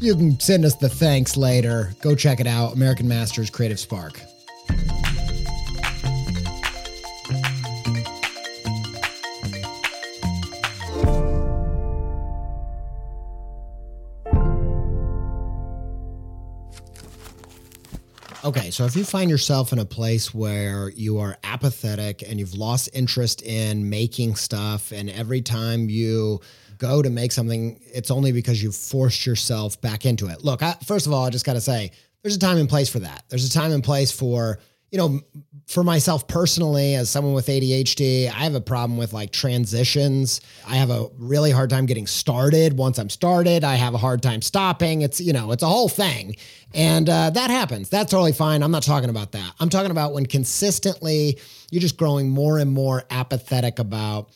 You 0.00 0.14
can 0.14 0.38
send 0.38 0.64
us 0.64 0.76
the 0.76 0.88
thanks 0.88 1.36
later. 1.36 1.92
Go 2.00 2.14
check 2.14 2.38
it 2.38 2.46
out 2.46 2.72
American 2.72 3.08
Masters 3.08 3.50
Creative 3.50 3.80
Spark. 3.80 4.20
Okay, 18.44 18.70
so 18.70 18.84
if 18.86 18.94
you 18.94 19.04
find 19.04 19.28
yourself 19.28 19.72
in 19.72 19.80
a 19.80 19.84
place 19.84 20.32
where 20.32 20.90
you 20.90 21.18
are 21.18 21.36
apathetic 21.42 22.22
and 22.22 22.38
you've 22.38 22.54
lost 22.54 22.88
interest 22.94 23.42
in 23.42 23.90
making 23.90 24.36
stuff, 24.36 24.92
and 24.92 25.10
every 25.10 25.42
time 25.42 25.90
you 25.90 26.40
go 26.78 27.02
to 27.02 27.10
make 27.10 27.32
something, 27.32 27.80
it's 27.82 28.10
only 28.10 28.32
because 28.32 28.62
you've 28.62 28.76
forced 28.76 29.26
yourself 29.26 29.80
back 29.80 30.06
into 30.06 30.28
it. 30.28 30.44
Look, 30.44 30.62
I, 30.62 30.74
first 30.84 31.06
of 31.06 31.12
all, 31.12 31.24
I 31.24 31.30
just 31.30 31.44
got 31.44 31.54
to 31.54 31.60
say, 31.60 31.92
there's 32.22 32.36
a 32.36 32.40
time 32.40 32.58
and 32.58 32.68
place 32.68 32.88
for 32.88 33.00
that. 33.00 33.24
There's 33.28 33.46
a 33.46 33.50
time 33.50 33.72
and 33.72 33.82
place 33.82 34.10
for, 34.10 34.58
you 34.90 34.98
know, 34.98 35.20
for 35.66 35.84
myself 35.84 36.26
personally, 36.26 36.94
as 36.94 37.10
someone 37.10 37.34
with 37.34 37.46
ADHD, 37.46 38.26
I 38.26 38.44
have 38.44 38.54
a 38.54 38.60
problem 38.60 38.96
with 38.96 39.12
like 39.12 39.32
transitions. 39.32 40.40
I 40.66 40.76
have 40.76 40.88
a 40.88 41.08
really 41.18 41.50
hard 41.50 41.68
time 41.68 41.84
getting 41.84 42.06
started. 42.06 42.78
Once 42.78 42.98
I'm 42.98 43.10
started, 43.10 43.64
I 43.64 43.74
have 43.74 43.92
a 43.92 43.98
hard 43.98 44.22
time 44.22 44.40
stopping. 44.40 45.02
It's, 45.02 45.20
you 45.20 45.34
know, 45.34 45.52
it's 45.52 45.62
a 45.62 45.68
whole 45.68 45.90
thing. 45.90 46.36
And 46.72 47.08
uh, 47.08 47.30
that 47.30 47.50
happens. 47.50 47.90
That's 47.90 48.10
totally 48.10 48.32
fine. 48.32 48.62
I'm 48.62 48.70
not 48.70 48.82
talking 48.82 49.10
about 49.10 49.32
that. 49.32 49.52
I'm 49.60 49.68
talking 49.68 49.90
about 49.90 50.14
when 50.14 50.24
consistently 50.24 51.38
you're 51.70 51.82
just 51.82 51.98
growing 51.98 52.30
more 52.30 52.58
and 52.58 52.72
more 52.72 53.04
apathetic 53.10 53.78
about 53.78 54.30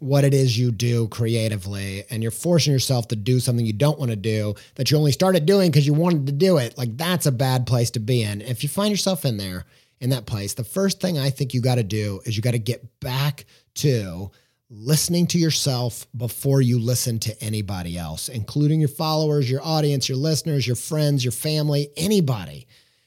what 0.00 0.24
it 0.24 0.34
is 0.34 0.58
you 0.58 0.70
do 0.70 1.08
creatively 1.08 2.04
and 2.10 2.22
you're 2.22 2.30
forcing 2.30 2.72
yourself 2.72 3.08
to 3.08 3.16
do 3.16 3.40
something 3.40 3.66
you 3.66 3.72
don't 3.72 3.98
want 3.98 4.10
to 4.10 4.16
do 4.16 4.54
that 4.76 4.90
you 4.90 4.96
only 4.96 5.12
started 5.12 5.46
doing 5.46 5.70
because 5.70 5.86
you 5.86 5.94
wanted 5.94 6.26
to 6.26 6.32
do 6.32 6.58
it 6.58 6.76
like 6.78 6.96
that's 6.96 7.26
a 7.26 7.32
bad 7.32 7.66
place 7.66 7.90
to 7.90 8.00
be 8.00 8.22
in 8.22 8.40
if 8.42 8.62
you 8.62 8.68
find 8.68 8.90
yourself 8.90 9.24
in 9.24 9.36
there 9.36 9.64
in 10.00 10.10
that 10.10 10.26
place 10.26 10.54
the 10.54 10.64
first 10.64 11.00
thing 11.00 11.18
i 11.18 11.30
think 11.30 11.52
you 11.52 11.60
got 11.60 11.76
to 11.76 11.82
do 11.82 12.20
is 12.24 12.36
you 12.36 12.42
got 12.42 12.52
to 12.52 12.58
get 12.58 13.00
back 13.00 13.44
to 13.74 14.30
listening 14.70 15.26
to 15.26 15.38
yourself 15.38 16.06
before 16.16 16.60
you 16.60 16.78
listen 16.78 17.18
to 17.18 17.42
anybody 17.42 17.96
else 17.98 18.28
including 18.28 18.80
your 18.80 18.88
followers 18.88 19.50
your 19.50 19.62
audience 19.64 20.08
your 20.08 20.18
listeners 20.18 20.66
your 20.66 20.76
friends 20.76 21.24
your 21.24 21.32
family 21.32 21.88
anybody 21.96 22.66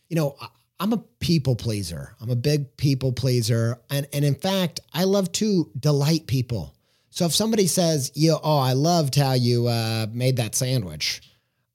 you 0.10 0.16
know 0.16 0.36
I'm 0.82 0.94
a 0.94 1.04
people 1.20 1.56
pleaser. 1.56 2.16
I'm 2.20 2.32
a 2.32 2.36
big 2.36 2.76
people 2.76 3.14
pleaser. 3.14 3.80
And, 3.92 4.08
and 4.14 4.26
in 4.26 4.34
fact, 4.34 4.80
I 4.92 5.04
love 5.04 5.32
to 5.34 5.70
delight 5.80 6.26
people. 6.26 6.74
So 7.12 7.26
if 7.26 7.36
somebody 7.36 7.68
says, 7.68 8.12
"Yo, 8.16 8.40
oh, 8.44 8.58
I 8.58 8.74
loved 8.74 9.16
how 9.16 9.34
you 9.34 9.68
uh, 9.68 10.08
made 10.12 10.38
that 10.38 10.56
sandwich," 10.56 11.22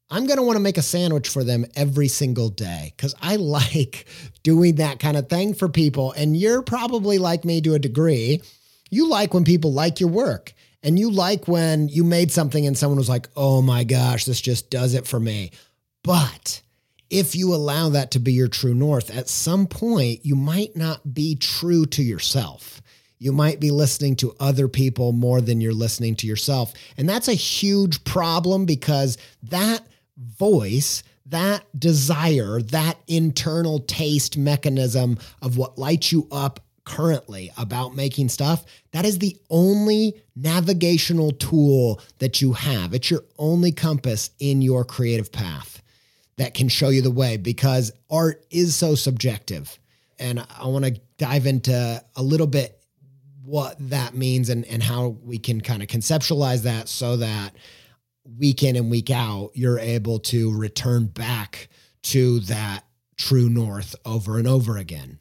I'm 0.09 0.27
going 0.27 0.37
to 0.37 0.43
want 0.43 0.57
to 0.57 0.63
make 0.63 0.79
a 0.79 0.83
sandwich 0.83 1.29
for 1.29 1.43
them 1.43 1.67
every 1.75 2.09
single 2.09 2.49
day 2.49 2.93
because 2.97 3.15
I 3.21 3.37
like 3.41 4.07
doing 4.43 4.77
that 4.77 4.99
kind 4.99 5.17
of 5.17 5.29
thing 5.29 5.55
for 5.55 5.69
people. 5.69 6.13
And 6.13 6.37
you're 6.37 6.63
probably 6.63 7.19
like 7.19 7.45
me 7.45 7.61
to 7.63 7.75
a 7.75 7.79
degree. 7.79 8.43
You 8.91 9.09
like 9.09 9.35
when 9.35 9.45
people 9.45 9.73
like 9.73 10.01
your 10.01 10.11
work. 10.11 10.53
And 10.83 10.99
you 10.99 11.11
like 11.11 11.49
when 11.49 11.89
you 11.89 12.05
made 12.05 12.31
something 12.31 12.65
and 12.65 12.79
someone 12.79 12.99
was 12.99 13.09
like, 13.09 13.29
oh 13.35 13.61
my 13.61 13.83
gosh, 13.83 14.25
this 14.25 14.41
just 14.41 14.71
does 14.71 14.95
it 14.95 15.07
for 15.07 15.19
me. 15.19 15.51
But 16.05 16.63
if 17.11 17.35
you 17.35 17.53
allow 17.53 17.89
that 17.89 18.13
to 18.13 18.21
be 18.21 18.33
your 18.33 18.47
true 18.47 18.75
north, 18.75 19.11
at 19.11 19.29
some 19.29 19.67
point, 19.67 20.25
you 20.25 20.37
might 20.37 20.77
not 20.77 21.13
be 21.13 21.35
true 21.35 21.87
to 21.87 22.03
yourself. 22.03 22.76
You 23.19 23.33
might 23.33 23.61
be 23.61 23.71
listening 23.71 24.17
to 24.17 24.35
other 24.39 24.69
people 24.69 25.13
more 25.13 25.41
than 25.41 25.61
you're 25.61 25.73
listening 25.73 26.17
to 26.17 26.27
yourself. 26.27 26.73
And 26.97 27.09
that's 27.09 27.29
a 27.29 27.35
huge 27.35 28.05
problem 28.05 28.67
because 28.67 29.17
that 29.45 29.87
voice, 30.17 31.03
that 31.27 31.65
desire, 31.79 32.61
that 32.63 32.99
internal 33.09 33.81
taste 33.81 34.37
mechanism 34.37 35.19
of 35.43 35.57
what 35.57 35.79
lights 35.79 36.13
you 36.13 36.29
up 36.31 36.61
currently 36.85 37.51
about 37.59 37.97
making 37.97 38.29
stuff, 38.29 38.65
that 38.93 39.05
is 39.05 39.19
the 39.19 39.37
only 39.51 40.15
navigational 40.37 41.33
tool 41.33 42.01
that 42.19 42.41
you 42.41 42.53
have. 42.53 42.95
It's 42.95 43.11
your 43.11 43.25
only 43.39 43.73
compass 43.73 44.31
in 44.39 44.63
your 44.63 44.85
creative 44.85 45.33
path 45.33 45.83
that 46.37 46.55
can 46.55 46.69
show 46.69 46.91
you 46.91 47.03
the 47.03 47.11
way 47.11 47.37
because 47.37 47.93
art 48.11 48.47
is 48.51 48.77
so 48.77 48.95
subjective. 48.95 49.79
And 50.19 50.47
I 50.59 50.67
want 50.67 50.85
to 50.85 51.01
dive 51.19 51.47
into 51.47 52.03
a 52.15 52.23
little 52.23 52.47
bit 52.47 52.76
what 53.47 53.77
that 53.79 54.15
means 54.15 54.49
and, 54.49 54.65
and 54.67 54.83
how 54.83 55.17
we 55.23 55.39
can 55.39 55.61
kind 55.61 55.81
of 55.81 55.89
conceptualize 55.89 56.65
that 56.65 56.89
so 56.89 57.17
that 57.17 57.55
week 58.39 58.65
in 58.65 58.75
and 58.75 58.91
week 58.91 59.09
out, 59.09 59.51
you're 59.55 59.79
able 59.79 60.19
to 60.19 60.53
return 60.57 61.07
back 61.07 61.69
to 62.03 62.41
that 62.41 62.83
true 63.17 63.49
north 63.49 63.95
over 64.05 64.39
and 64.39 64.49
over 64.49 64.77
again. 64.77 65.21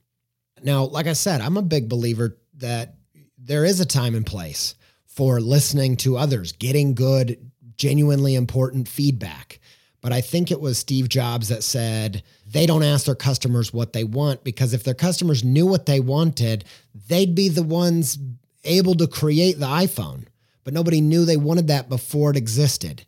Now, 0.63 0.85
like 0.85 1.05
I 1.05 1.13
said, 1.13 1.39
I'm 1.39 1.57
a 1.57 1.61
big 1.61 1.87
believer 1.87 2.37
that 2.57 2.95
there 3.37 3.63
is 3.63 3.79
a 3.79 3.85
time 3.85 4.15
and 4.15 4.25
place 4.25 4.73
for 5.05 5.39
listening 5.39 5.95
to 5.97 6.17
others, 6.17 6.51
getting 6.51 6.95
good, 6.95 7.51
genuinely 7.77 8.33
important 8.33 8.87
feedback. 8.87 9.59
But 10.05 10.13
I 10.13 10.21
think 10.21 10.51
it 10.51 10.61
was 10.61 10.77
Steve 10.77 11.09
Jobs 11.09 11.47
that 11.49 11.63
said 11.63 12.21
they 12.45 12.67
don't 12.67 12.83
ask 12.83 13.07
their 13.07 13.15
customers 13.15 13.73
what 13.73 13.93
they 13.93 14.03
want 14.03 14.43
because 14.43 14.71
if 14.71 14.83
their 14.83 14.93
customers 14.93 15.43
knew 15.43 15.65
what 15.65 15.87
they 15.87 15.99
wanted, 15.99 16.63
they'd 17.07 17.33
be 17.33 17.49
the 17.49 17.63
ones 17.63 18.19
able 18.65 18.93
to 18.97 19.07
create 19.07 19.57
the 19.57 19.65
iPhone. 19.65 20.25
But 20.63 20.75
nobody 20.75 21.01
knew 21.01 21.25
they 21.25 21.37
wanted 21.37 21.69
that 21.69 21.89
before 21.89 22.29
it 22.29 22.37
existed. 22.37 23.03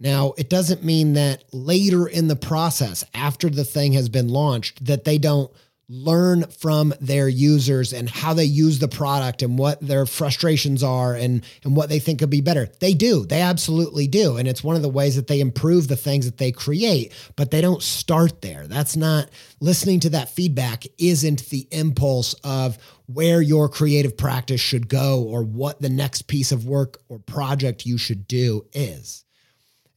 Now, 0.00 0.32
it 0.38 0.48
doesn't 0.48 0.82
mean 0.82 1.12
that 1.12 1.44
later 1.52 2.06
in 2.06 2.28
the 2.28 2.34
process, 2.34 3.04
after 3.12 3.50
the 3.50 3.62
thing 3.62 3.92
has 3.92 4.08
been 4.08 4.30
launched, 4.30 4.86
that 4.86 5.04
they 5.04 5.18
don't 5.18 5.52
learn 5.90 6.44
from 6.44 6.92
their 7.00 7.28
users 7.28 7.94
and 7.94 8.10
how 8.10 8.34
they 8.34 8.44
use 8.44 8.78
the 8.78 8.88
product 8.88 9.40
and 9.40 9.58
what 9.58 9.80
their 9.80 10.04
frustrations 10.04 10.82
are 10.82 11.14
and 11.14 11.42
and 11.64 11.74
what 11.74 11.88
they 11.88 11.98
think 11.98 12.18
could 12.18 12.28
be 12.28 12.42
better. 12.42 12.68
They 12.80 12.92
do. 12.92 13.24
They 13.24 13.40
absolutely 13.40 14.06
do. 14.06 14.36
And 14.36 14.46
it's 14.46 14.62
one 14.62 14.76
of 14.76 14.82
the 14.82 14.88
ways 14.88 15.16
that 15.16 15.28
they 15.28 15.40
improve 15.40 15.88
the 15.88 15.96
things 15.96 16.26
that 16.26 16.36
they 16.36 16.52
create, 16.52 17.12
but 17.36 17.50
they 17.50 17.62
don't 17.62 17.82
start 17.82 18.42
there. 18.42 18.66
That's 18.66 18.96
not 18.96 19.30
listening 19.60 20.00
to 20.00 20.10
that 20.10 20.28
feedback 20.28 20.84
isn't 20.98 21.48
the 21.48 21.66
impulse 21.70 22.34
of 22.44 22.76
where 23.06 23.40
your 23.40 23.70
creative 23.70 24.18
practice 24.18 24.60
should 24.60 24.88
go 24.88 25.22
or 25.22 25.42
what 25.42 25.80
the 25.80 25.88
next 25.88 26.22
piece 26.28 26.52
of 26.52 26.66
work 26.66 26.98
or 27.08 27.18
project 27.18 27.86
you 27.86 27.96
should 27.96 28.28
do 28.28 28.66
is. 28.74 29.24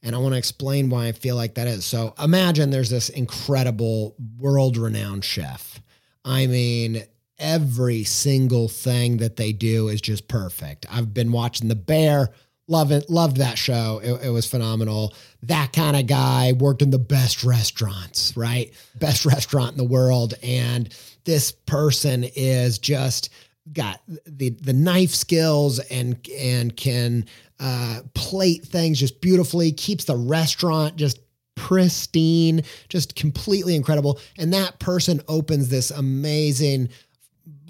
And 0.02 0.16
I 0.16 0.18
want 0.18 0.32
to 0.32 0.38
explain 0.38 0.88
why 0.88 1.08
I 1.08 1.12
feel 1.12 1.36
like 1.36 1.54
that 1.54 1.68
is. 1.68 1.84
So 1.84 2.14
imagine 2.18 2.70
there's 2.70 2.90
this 2.90 3.10
incredible 3.10 4.16
world 4.38 4.78
renowned 4.78 5.24
chef. 5.24 5.81
I 6.24 6.46
mean, 6.46 7.04
every 7.38 8.04
single 8.04 8.68
thing 8.68 9.18
that 9.18 9.36
they 9.36 9.52
do 9.52 9.88
is 9.88 10.00
just 10.00 10.28
perfect. 10.28 10.86
I've 10.90 11.12
been 11.12 11.32
watching 11.32 11.68
The 11.68 11.74
Bear, 11.74 12.30
love 12.68 12.92
it, 12.92 13.10
loved 13.10 13.38
that 13.38 13.58
show. 13.58 14.00
It, 14.02 14.26
it 14.26 14.30
was 14.30 14.46
phenomenal. 14.46 15.14
That 15.42 15.72
kind 15.72 15.96
of 15.96 16.06
guy 16.06 16.52
worked 16.52 16.82
in 16.82 16.90
the 16.90 16.98
best 16.98 17.42
restaurants, 17.44 18.36
right? 18.36 18.72
Best 18.98 19.26
restaurant 19.26 19.72
in 19.72 19.78
the 19.78 19.84
world. 19.84 20.34
And 20.42 20.94
this 21.24 21.52
person 21.52 22.24
is 22.36 22.78
just 22.78 23.30
got 23.72 24.00
the 24.26 24.50
the 24.50 24.72
knife 24.72 25.14
skills 25.14 25.78
and 25.78 26.18
and 26.36 26.76
can 26.76 27.24
uh, 27.60 28.00
plate 28.14 28.64
things 28.64 28.98
just 28.98 29.20
beautifully, 29.20 29.70
keeps 29.70 30.04
the 30.04 30.16
restaurant 30.16 30.96
just 30.96 31.20
pristine, 31.54 32.62
just 32.88 33.14
completely 33.14 33.74
incredible. 33.74 34.20
And 34.38 34.52
that 34.52 34.78
person 34.78 35.20
opens 35.28 35.68
this 35.68 35.90
amazing 35.90 36.88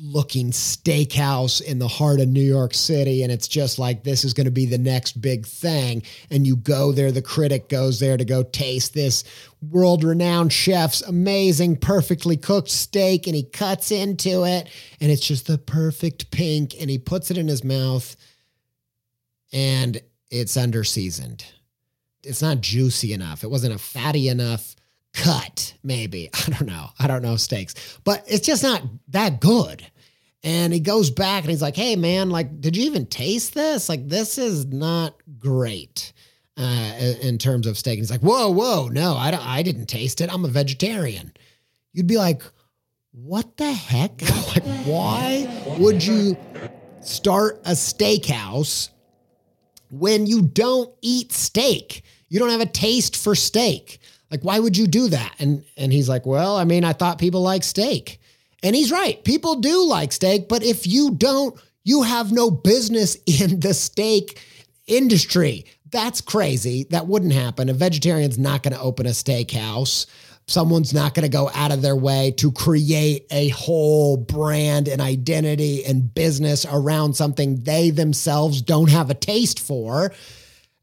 looking 0.05 0.51
steakhouse 0.51 1.63
in 1.63 1.79
the 1.79 1.89
heart 1.89 2.19
of 2.19 2.29
New 2.29 2.43
York 2.43 2.75
City. 2.75 3.23
And 3.23 3.31
it's 3.31 3.47
just 3.47 3.79
like, 3.79 4.03
this 4.03 4.25
is 4.25 4.35
going 4.35 4.47
to 4.47 4.51
be 4.51 4.67
the 4.67 4.77
next 4.77 5.21
big 5.21 5.47
thing. 5.47 6.03
And 6.31 6.45
you 6.45 6.57
go 6.57 6.91
there, 6.91 7.13
the 7.13 7.23
critic 7.23 7.69
goes 7.69 8.01
there 8.01 8.17
to 8.17 8.25
go 8.25 8.43
taste 8.43 8.95
this 8.95 9.23
world 9.71 10.03
renowned 10.03 10.53
chef's 10.53 11.03
amazing, 11.03 11.77
perfectly 11.77 12.37
cooked 12.37 12.71
steak. 12.71 13.29
And 13.29 13.37
he 13.37 13.45
cuts 13.45 13.93
into 13.93 14.45
it, 14.45 14.69
and 15.01 15.13
it's 15.13 15.27
just 15.27 15.47
the 15.47 15.59
perfect 15.59 16.33
pink. 16.33 16.75
And 16.81 16.91
he 16.91 16.99
puts 16.99 17.31
it 17.31 17.39
in 17.39 17.47
his 17.47 17.63
mouth 17.63 18.17
and 19.53 20.01
it's 20.31 20.57
under 20.57 20.83
seasoned. 20.83 21.45
It's 22.23 22.43
not 22.43 22.61
juicy 22.61 23.13
enough. 23.13 23.45
It 23.45 23.51
wasn't 23.51 23.75
a 23.75 23.79
fatty 23.79 24.29
enough 24.29 24.77
cut, 25.13 25.75
maybe. 25.83 26.31
I 26.47 26.51
don't 26.51 26.67
know. 26.67 26.91
I 26.99 27.07
don't 27.07 27.23
know 27.23 27.37
steaks, 27.37 27.99
but 28.05 28.25
it's 28.27 28.47
just 28.47 28.63
not 28.63 28.83
that 29.09 29.41
good. 29.41 29.87
And 30.45 30.73
he 30.73 30.81
goes 30.81 31.11
back 31.11 31.45
and 31.45 31.51
he's 31.51 31.63
like, 31.63 31.77
hey, 31.77 31.95
man, 31.95 32.31
like, 32.31 32.61
did 32.61 32.77
you 32.77 32.85
even 32.85 33.07
taste 33.07 33.55
this? 33.55 33.89
Like, 33.89 34.09
this 34.09 34.39
is 34.39 34.67
not 34.67 35.15
great 35.39 36.13
uh, 36.57 37.15
in 37.23 37.39
terms 37.39 37.69
of 37.69 37.79
steak. 37.79 37.93
And 37.93 38.01
he's 38.01 38.11
like, 38.11 38.23
whoa, 38.23 38.51
whoa, 38.51 38.89
no, 38.89 39.17
I, 39.17 39.31
don't, 39.31 39.47
I 39.47 39.63
didn't 39.63 39.87
taste 39.87 40.21
it. 40.21 40.33
I'm 40.33 40.45
a 40.45 40.49
vegetarian. 40.49 41.33
You'd 41.93 42.09
be 42.09 42.19
like, 42.19 42.43
what 43.13 43.57
the 43.57 43.73
heck? 43.73 44.21
like, 44.49 44.65
why 44.85 45.47
would 45.79 46.05
you 46.05 46.37
start 47.03 47.61
a 47.65 47.73
steakhouse 47.73 48.91
when 49.93 50.27
you 50.27 50.43
don't 50.43 50.93
eat 51.03 51.33
steak. 51.33 52.03
You 52.33 52.39
don't 52.39 52.49
have 52.49 52.63
a 52.63 52.67
taste 52.67 53.15
for 53.15 53.35
steak. 53.35 54.01
Like, 54.31 54.41
why 54.41 54.59
would 54.59 54.75
you 54.75 54.87
do 54.87 55.09
that? 55.09 55.35
And 55.39 55.63
and 55.77 55.93
he's 55.93 56.09
like, 56.09 56.25
Well, 56.25 56.57
I 56.57 56.65
mean, 56.65 56.83
I 56.83 56.95
thought 56.95 57.19
people 57.19 57.43
like 57.43 57.63
steak. 57.63 58.19
And 58.63 58.75
he's 58.75 58.91
right. 58.91 59.23
People 59.23 59.57
do 59.57 59.85
like 59.85 60.13
steak, 60.13 60.49
but 60.49 60.63
if 60.63 60.87
you 60.87 61.11
don't, 61.11 61.55
you 61.85 62.05
have 62.05 62.33
no 62.33 62.51
business 62.51 63.17
in 63.27 63.61
the 63.61 63.75
steak 63.75 64.41
industry. 64.87 65.67
That's 65.91 66.23
crazy. 66.23 66.87
That 66.89 67.07
wouldn't 67.07 67.35
happen. 67.35 67.69
A 67.69 67.75
vegetarian's 67.75 68.39
not 68.39 68.63
going 68.63 68.73
to 68.73 68.81
open 68.81 69.05
a 69.05 69.11
steakhouse 69.11 70.07
someone's 70.49 70.93
not 70.93 71.15
going 71.15 71.23
to 71.23 71.31
go 71.31 71.49
out 71.55 71.71
of 71.71 71.83
their 71.83 71.95
way 71.95 72.33
to 72.33 72.51
create 72.51 73.27
a 73.31 73.49
whole 73.51 74.17
brand 74.17 74.89
and 74.89 75.01
identity 75.01 75.85
and 75.85 76.13
business 76.13 76.67
around 76.69 77.15
something 77.15 77.63
they 77.63 77.91
themselves 77.91 78.61
don't 78.61 78.91
have 78.91 79.09
a 79.09 79.15
taste 79.15 79.61
for 79.61 80.13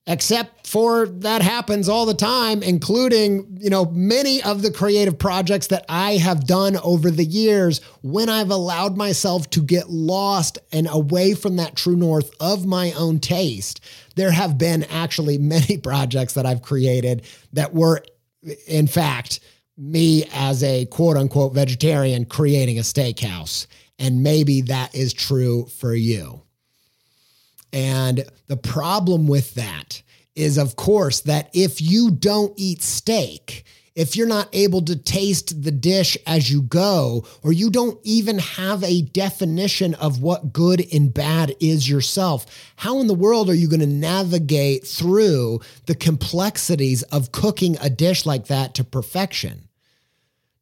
except 0.09 0.67
for 0.67 1.07
that 1.07 1.41
happens 1.41 1.87
all 1.87 2.05
the 2.05 2.13
time 2.13 2.61
including 2.61 3.57
you 3.61 3.69
know 3.69 3.85
many 3.85 4.43
of 4.43 4.61
the 4.61 4.71
creative 4.71 5.17
projects 5.17 5.67
that 5.67 5.85
i 5.87 6.17
have 6.17 6.45
done 6.45 6.75
over 6.83 7.09
the 7.09 7.23
years 7.23 7.79
when 8.01 8.27
i've 8.27 8.51
allowed 8.51 8.97
myself 8.97 9.49
to 9.49 9.61
get 9.61 9.89
lost 9.89 10.57
and 10.73 10.87
away 10.91 11.33
from 11.33 11.55
that 11.55 11.75
true 11.77 11.95
north 11.95 12.31
of 12.41 12.65
my 12.65 12.91
own 12.93 13.19
taste 13.19 13.79
there 14.15 14.31
have 14.31 14.57
been 14.57 14.83
actually 14.85 15.37
many 15.55 15.77
projects 15.77 16.33
that 16.33 16.45
i've 16.45 16.61
created 16.61 17.21
that 17.53 17.73
were 17.73 18.03
in 18.67 18.87
fact, 18.87 19.39
me 19.77 20.25
as 20.33 20.63
a 20.63 20.85
quote 20.85 21.17
unquote 21.17 21.53
vegetarian 21.53 22.25
creating 22.25 22.77
a 22.77 22.81
steakhouse. 22.81 23.67
And 23.97 24.23
maybe 24.23 24.61
that 24.61 24.95
is 24.95 25.13
true 25.13 25.65
for 25.65 25.93
you. 25.93 26.41
And 27.71 28.25
the 28.47 28.57
problem 28.57 29.27
with 29.27 29.55
that 29.55 30.01
is, 30.35 30.57
of 30.57 30.75
course, 30.75 31.21
that 31.21 31.49
if 31.53 31.81
you 31.81 32.11
don't 32.11 32.53
eat 32.57 32.81
steak, 32.81 33.65
if 33.95 34.15
you're 34.15 34.27
not 34.27 34.47
able 34.53 34.81
to 34.83 34.95
taste 34.95 35.61
the 35.61 35.71
dish 35.71 36.17
as 36.25 36.49
you 36.49 36.61
go, 36.61 37.25
or 37.43 37.51
you 37.51 37.69
don't 37.69 37.99
even 38.03 38.39
have 38.39 38.81
a 38.83 39.01
definition 39.01 39.93
of 39.95 40.21
what 40.21 40.53
good 40.53 40.85
and 40.93 41.13
bad 41.13 41.53
is 41.59 41.89
yourself, 41.89 42.45
how 42.77 43.01
in 43.01 43.07
the 43.07 43.13
world 43.13 43.49
are 43.49 43.55
you 43.55 43.67
going 43.67 43.81
to 43.81 43.85
navigate 43.85 44.87
through 44.87 45.59
the 45.85 45.95
complexities 45.95 47.03
of 47.03 47.33
cooking 47.33 47.77
a 47.81 47.89
dish 47.89 48.25
like 48.25 48.47
that 48.47 48.73
to 48.75 48.85
perfection? 48.85 49.67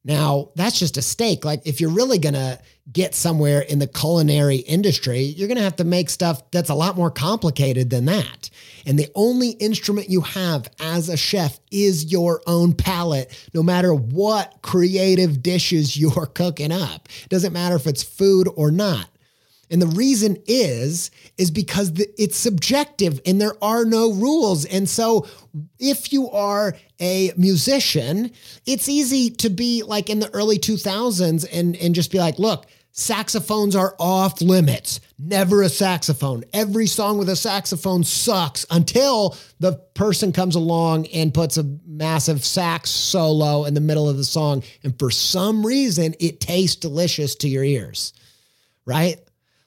Now, 0.03 0.49
that's 0.55 0.79
just 0.79 0.97
a 0.97 1.01
steak. 1.01 1.45
Like, 1.45 1.61
if 1.67 1.79
you're 1.79 1.91
really 1.91 2.17
going 2.17 2.33
to 2.33 2.59
get 2.91 3.13
somewhere 3.13 3.61
in 3.61 3.79
the 3.79 3.87
culinary 3.87 4.57
industry, 4.57 5.19
you're 5.19 5.47
going 5.47 5.57
to 5.57 5.63
have 5.63 5.75
to 5.75 5.83
make 5.83 6.09
stuff 6.09 6.49
that's 6.51 6.69
a 6.69 6.75
lot 6.75 6.95
more 6.95 7.11
complicated 7.11 7.89
than 7.89 8.05
that. 8.05 8.49
And 8.85 8.97
the 8.97 9.11
only 9.15 9.49
instrument 9.51 10.09
you 10.09 10.21
have 10.21 10.69
as 10.79 11.09
a 11.09 11.17
chef 11.17 11.59
is 11.71 12.11
your 12.11 12.41
own 12.47 12.73
palate, 12.73 13.37
no 13.53 13.61
matter 13.61 13.93
what 13.93 14.59
creative 14.61 15.43
dishes 15.43 15.97
you're 15.99 16.27
cooking 16.27 16.71
up. 16.71 17.09
It 17.23 17.29
doesn't 17.29 17.53
matter 17.53 17.75
if 17.75 17.87
it's 17.87 18.03
food 18.03 18.47
or 18.55 18.71
not. 18.71 19.09
And 19.69 19.81
the 19.81 19.87
reason 19.87 20.37
is, 20.47 21.11
is 21.37 21.51
because 21.51 21.91
it's 22.17 22.37
subjective 22.37 23.19
and 23.25 23.41
there 23.41 23.61
are 23.61 23.83
no 23.83 24.13
rules. 24.13 24.63
And 24.63 24.87
so 24.87 25.27
if 25.77 26.13
you 26.13 26.29
are 26.29 26.73
a 27.01 27.33
musician, 27.35 28.31
it's 28.65 28.87
easy 28.87 29.29
to 29.31 29.49
be 29.49 29.83
like 29.83 30.09
in 30.09 30.19
the 30.19 30.33
early 30.33 30.57
2000s 30.57 31.45
and, 31.51 31.75
and 31.75 31.93
just 31.93 32.11
be 32.11 32.19
like, 32.19 32.39
look, 32.39 32.65
saxophones 32.97 33.75
are 33.75 33.95
off 33.99 34.41
limits. 34.41 34.99
Never 35.19 35.61
a 35.61 35.69
saxophone. 35.69 36.43
Every 36.51 36.87
song 36.87 37.19
with 37.19 37.29
a 37.29 37.35
saxophone 37.35 38.03
sucks 38.03 38.65
until 38.71 39.37
the 39.59 39.73
person 39.93 40.31
comes 40.31 40.55
along 40.55 41.05
and 41.07 41.33
puts 41.33 41.57
a 41.57 41.77
massive 41.85 42.43
sax 42.43 42.89
solo 42.89 43.65
in 43.65 43.75
the 43.75 43.81
middle 43.81 44.09
of 44.09 44.17
the 44.17 44.23
song. 44.23 44.63
And 44.83 44.97
for 44.97 45.11
some 45.11 45.65
reason, 45.65 46.15
it 46.19 46.39
tastes 46.39 46.75
delicious 46.75 47.35
to 47.35 47.47
your 47.47 47.63
ears, 47.63 48.13
right? 48.85 49.17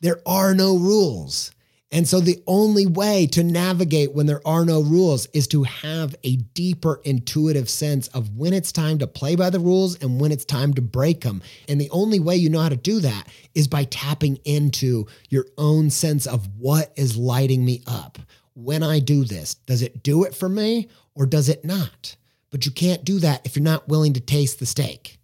There 0.00 0.20
are 0.26 0.52
no 0.54 0.76
rules. 0.76 1.52
And 1.92 2.06
so 2.06 2.20
the 2.20 2.40
only 2.46 2.86
way 2.86 3.26
to 3.28 3.42
navigate 3.42 4.14
when 4.14 4.26
there 4.26 4.46
are 4.46 4.64
no 4.64 4.80
rules 4.80 5.26
is 5.32 5.48
to 5.48 5.64
have 5.64 6.14
a 6.22 6.36
deeper 6.36 7.00
intuitive 7.02 7.68
sense 7.68 8.06
of 8.08 8.36
when 8.36 8.52
it's 8.52 8.70
time 8.70 8.98
to 8.98 9.08
play 9.08 9.34
by 9.34 9.50
the 9.50 9.58
rules 9.58 10.00
and 10.00 10.20
when 10.20 10.30
it's 10.30 10.44
time 10.44 10.72
to 10.74 10.82
break 10.82 11.22
them. 11.22 11.42
And 11.68 11.80
the 11.80 11.90
only 11.90 12.20
way 12.20 12.36
you 12.36 12.48
know 12.48 12.60
how 12.60 12.68
to 12.68 12.76
do 12.76 13.00
that 13.00 13.26
is 13.56 13.66
by 13.66 13.84
tapping 13.84 14.36
into 14.44 15.06
your 15.30 15.46
own 15.58 15.90
sense 15.90 16.28
of 16.28 16.48
what 16.58 16.92
is 16.94 17.16
lighting 17.16 17.64
me 17.64 17.82
up. 17.88 18.20
When 18.54 18.84
I 18.84 19.00
do 19.00 19.24
this, 19.24 19.54
does 19.54 19.82
it 19.82 20.04
do 20.04 20.22
it 20.22 20.34
for 20.34 20.48
me 20.48 20.88
or 21.16 21.26
does 21.26 21.48
it 21.48 21.64
not? 21.64 22.14
But 22.50 22.66
you 22.66 22.72
can't 22.72 23.04
do 23.04 23.18
that 23.18 23.44
if 23.44 23.56
you're 23.56 23.64
not 23.64 23.88
willing 23.88 24.12
to 24.12 24.20
taste 24.20 24.60
the 24.60 24.66
steak. 24.66 25.18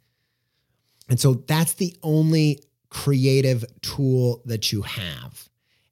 And 1.09 1.21
so 1.21 1.35
that's 1.35 1.75
the 1.75 1.97
only 2.03 2.61
creative 2.89 3.65
tool 3.83 4.43
that 4.47 4.73
you 4.73 4.83
have. 4.83 5.49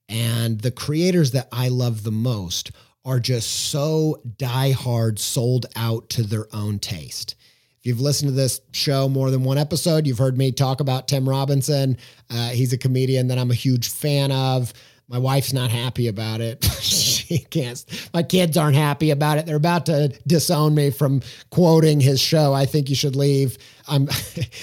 And 0.09 0.61
the 0.61 0.71
creators 0.71 1.31
that 1.33 1.49
I 1.51 1.69
love 1.69 2.03
the 2.03 2.13
most 2.13 2.71
are 3.05 3.21
just 3.21 3.71
so 3.71 4.21
diehard, 4.37 5.19
sold 5.19 5.67
out 5.77 6.09
to 6.11 6.23
their 6.23 6.47
own 6.55 6.79
taste. 6.79 7.35
If 7.81 7.87
you've 7.87 8.01
listened 8.01 8.31
to 8.31 8.35
this 8.35 8.61
show 8.73 9.09
more 9.09 9.31
than 9.31 9.45
one 9.45 9.59
episode, 9.59 10.07
you've 10.07 10.19
heard 10.19 10.39
me 10.39 10.53
talk 10.53 10.81
about 10.81 11.07
Tim 11.07 11.29
Robinson. 11.29 11.99
Uh, 12.31 12.49
he's 12.49 12.73
a 12.73 12.79
comedian 12.79 13.29
that 13.29 13.39
I'm 13.39 13.51
a 13.51 13.55
huge 13.55 13.91
fan 13.91 14.33
of. 14.33 14.73
My 15.07 15.19
wife's 15.19 15.53
not 15.53 15.71
happy 15.71 16.09
about 16.09 16.41
it. 16.41 16.65
can't. 17.51 17.85
My 18.13 18.23
kids 18.23 18.57
aren't 18.57 18.77
happy 18.77 19.11
about 19.11 19.39
it. 19.39 19.47
They're 19.47 19.57
about 19.57 19.87
to 19.87 20.09
disown 20.27 20.75
me 20.75 20.91
from 20.91 21.23
quoting 21.51 22.01
his 22.01 22.21
show. 22.21 22.53
I 22.53 22.67
think 22.67 22.89
you 22.89 22.97
should 22.97 23.17
leave. 23.17 23.59
I'm. 23.89 24.09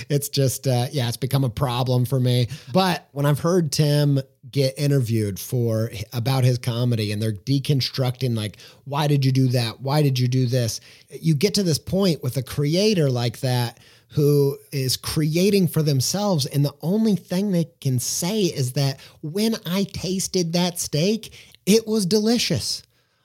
It's 0.09 0.29
just, 0.29 0.67
uh, 0.67 0.87
yeah, 0.91 1.07
it's 1.07 1.17
become 1.17 1.43
a 1.43 1.49
problem 1.49 2.05
for 2.05 2.19
me. 2.19 2.47
But 2.73 3.07
when 3.11 3.25
I've 3.25 3.39
heard 3.39 3.71
Tim 3.71 4.19
get 4.51 4.77
interviewed 4.77 5.39
for 5.39 5.91
about 6.13 6.43
his 6.43 6.57
comedy 6.57 7.11
and 7.11 7.21
they're 7.21 7.31
deconstructing 7.31 8.35
like 8.35 8.57
why 8.85 9.07
did 9.07 9.23
you 9.23 9.31
do 9.31 9.47
that 9.47 9.79
why 9.81 10.01
did 10.01 10.19
you 10.19 10.27
do 10.27 10.45
this 10.45 10.81
you 11.09 11.35
get 11.35 11.53
to 11.53 11.63
this 11.63 11.79
point 11.79 12.21
with 12.21 12.37
a 12.37 12.43
creator 12.43 13.09
like 13.09 13.39
that 13.39 13.79
who 14.09 14.57
is 14.73 14.97
creating 14.97 15.67
for 15.67 15.81
themselves 15.81 16.45
and 16.47 16.65
the 16.65 16.75
only 16.81 17.15
thing 17.15 17.51
they 17.51 17.65
can 17.79 17.99
say 17.99 18.41
is 18.41 18.73
that 18.73 18.99
when 19.21 19.55
i 19.65 19.83
tasted 19.93 20.53
that 20.53 20.79
steak 20.79 21.33
it 21.65 21.87
was 21.87 22.05
delicious 22.05 22.83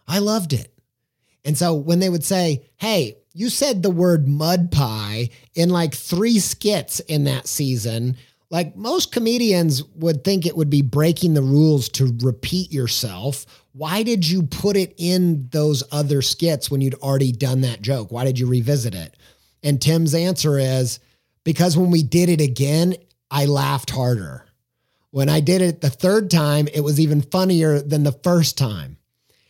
i 0.08 0.18
loved 0.18 0.52
it 0.52 0.72
and 1.44 1.56
so 1.56 1.74
when 1.74 1.98
they 1.98 2.08
would 2.08 2.24
say 2.24 2.68
hey 2.76 3.16
you 3.32 3.48
said 3.48 3.82
the 3.82 3.90
word 3.90 4.28
mud 4.28 4.70
pie 4.70 5.28
in 5.54 5.68
like 5.68 5.94
three 5.94 6.38
skits 6.38 7.00
in 7.00 7.24
that 7.24 7.46
season 7.46 8.16
like 8.50 8.76
most 8.76 9.12
comedians 9.12 9.82
would 9.96 10.22
think 10.22 10.46
it 10.46 10.56
would 10.56 10.70
be 10.70 10.82
breaking 10.82 11.34
the 11.34 11.42
rules 11.42 11.88
to 11.90 12.16
repeat 12.22 12.72
yourself. 12.72 13.44
Why 13.72 14.02
did 14.02 14.26
you 14.26 14.44
put 14.44 14.76
it 14.76 14.94
in 14.96 15.48
those 15.50 15.82
other 15.90 16.22
skits 16.22 16.70
when 16.70 16.80
you'd 16.80 16.94
already 16.94 17.32
done 17.32 17.62
that 17.62 17.82
joke? 17.82 18.12
Why 18.12 18.24
did 18.24 18.38
you 18.38 18.46
revisit 18.46 18.94
it? 18.94 19.16
And 19.62 19.82
Tim's 19.82 20.14
answer 20.14 20.58
is 20.58 21.00
because 21.44 21.76
when 21.76 21.90
we 21.90 22.02
did 22.02 22.28
it 22.28 22.40
again, 22.40 22.94
I 23.30 23.46
laughed 23.46 23.90
harder. 23.90 24.45
When 25.16 25.30
I 25.30 25.40
did 25.40 25.62
it 25.62 25.80
the 25.80 25.88
third 25.88 26.30
time, 26.30 26.68
it 26.74 26.82
was 26.82 27.00
even 27.00 27.22
funnier 27.22 27.80
than 27.80 28.02
the 28.02 28.12
first 28.12 28.58
time. 28.58 28.98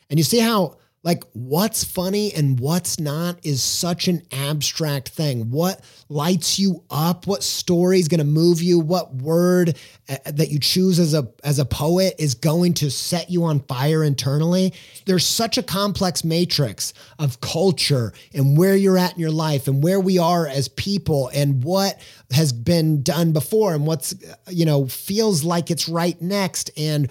And 0.09 0.17
you 0.17 0.23
see 0.23 0.39
how 0.39 0.77
like 1.07 1.23
what's 1.35 1.85
funny 1.85 2.35
and 2.35 2.59
what's 2.59 2.99
not 2.99 3.39
is 3.45 3.63
such 3.63 4.09
an 4.09 4.23
abstract 4.33 5.11
thing. 5.11 5.53
What 5.53 5.81
lights 6.09 6.59
you 6.59 6.83
up? 6.91 7.29
What 7.29 7.45
story 7.45 8.01
is 8.01 8.09
going 8.09 8.19
to 8.19 8.25
move 8.25 8.61
you? 8.61 8.81
What 8.81 9.15
word 9.15 9.79
uh, 10.09 10.17
that 10.27 10.51
you 10.51 10.59
choose 10.59 10.99
as 10.99 11.15
a 11.15 11.29
as 11.45 11.61
a 11.61 11.65
poet 11.65 12.17
is 12.19 12.35
going 12.35 12.75
to 12.75 12.91
set 12.91 13.31
you 13.31 13.45
on 13.45 13.61
fire 13.61 14.03
internally? 14.03 14.75
There's 15.05 15.25
such 15.25 15.59
a 15.59 15.63
complex 15.63 16.25
matrix 16.25 16.93
of 17.21 17.41
culture 17.41 18.13
and 18.35 18.59
where 18.59 18.75
you're 18.75 18.99
at 18.99 19.15
in 19.15 19.21
your 19.21 19.31
life 19.31 19.69
and 19.69 19.85
where 19.85 20.01
we 20.01 20.19
are 20.19 20.49
as 20.49 20.67
people 20.67 21.31
and 21.33 21.63
what 21.63 22.01
has 22.33 22.53
been 22.53 23.03
done 23.05 23.33
before 23.33 23.75
and 23.75 23.87
what's 23.87 24.13
you 24.49 24.65
know 24.65 24.87
feels 24.89 25.45
like 25.45 25.71
it's 25.71 25.89
right 25.89 26.21
next 26.21 26.71
and 26.77 27.09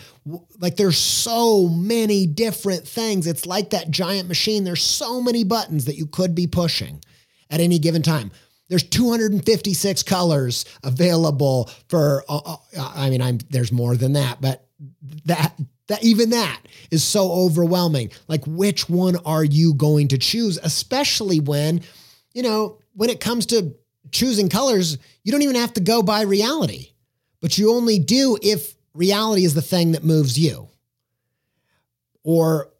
like 0.59 0.75
there's 0.75 0.97
so 0.97 1.69
many 1.69 2.27
different 2.27 2.85
things 2.85 3.25
it's 3.25 3.45
like 3.45 3.69
that 3.69 3.84
giant 3.89 4.27
machine 4.27 4.63
there's 4.63 4.83
so 4.83 5.21
many 5.21 5.43
buttons 5.43 5.85
that 5.85 5.95
you 5.95 6.05
could 6.05 6.35
be 6.35 6.47
pushing 6.47 7.01
at 7.49 7.59
any 7.59 7.79
given 7.79 8.01
time. 8.01 8.31
There's 8.67 8.83
256 8.83 10.03
colors 10.03 10.65
available 10.83 11.69
for 11.87 12.23
uh, 12.27 12.39
uh, 12.77 12.91
i 12.95 13.11
mean 13.11 13.21
i'm 13.21 13.37
there's 13.51 13.71
more 13.71 13.95
than 13.95 14.13
that 14.13 14.41
but 14.41 14.65
that 15.25 15.53
that 15.87 16.03
even 16.03 16.31
that 16.31 16.61
is 16.91 17.03
so 17.03 17.31
overwhelming. 17.31 18.11
Like 18.27 18.43
which 18.45 18.89
one 18.89 19.17
are 19.25 19.43
you 19.43 19.73
going 19.73 20.09
to 20.09 20.17
choose? 20.17 20.57
Especially 20.61 21.39
when 21.39 21.81
you 22.33 22.43
know 22.43 22.79
when 22.93 23.09
it 23.09 23.19
comes 23.19 23.45
to 23.47 23.75
choosing 24.11 24.49
colors, 24.49 24.97
you 25.23 25.31
don't 25.31 25.41
even 25.41 25.55
have 25.55 25.73
to 25.73 25.81
go 25.81 26.01
by 26.01 26.21
reality, 26.21 26.91
but 27.41 27.57
you 27.57 27.71
only 27.71 27.99
do 27.99 28.37
if 28.41 28.75
reality 28.93 29.45
is 29.45 29.53
the 29.53 29.61
thing 29.61 29.91
that 29.91 30.03
moves 30.03 30.39
you. 30.39 30.69
Or 32.23 32.71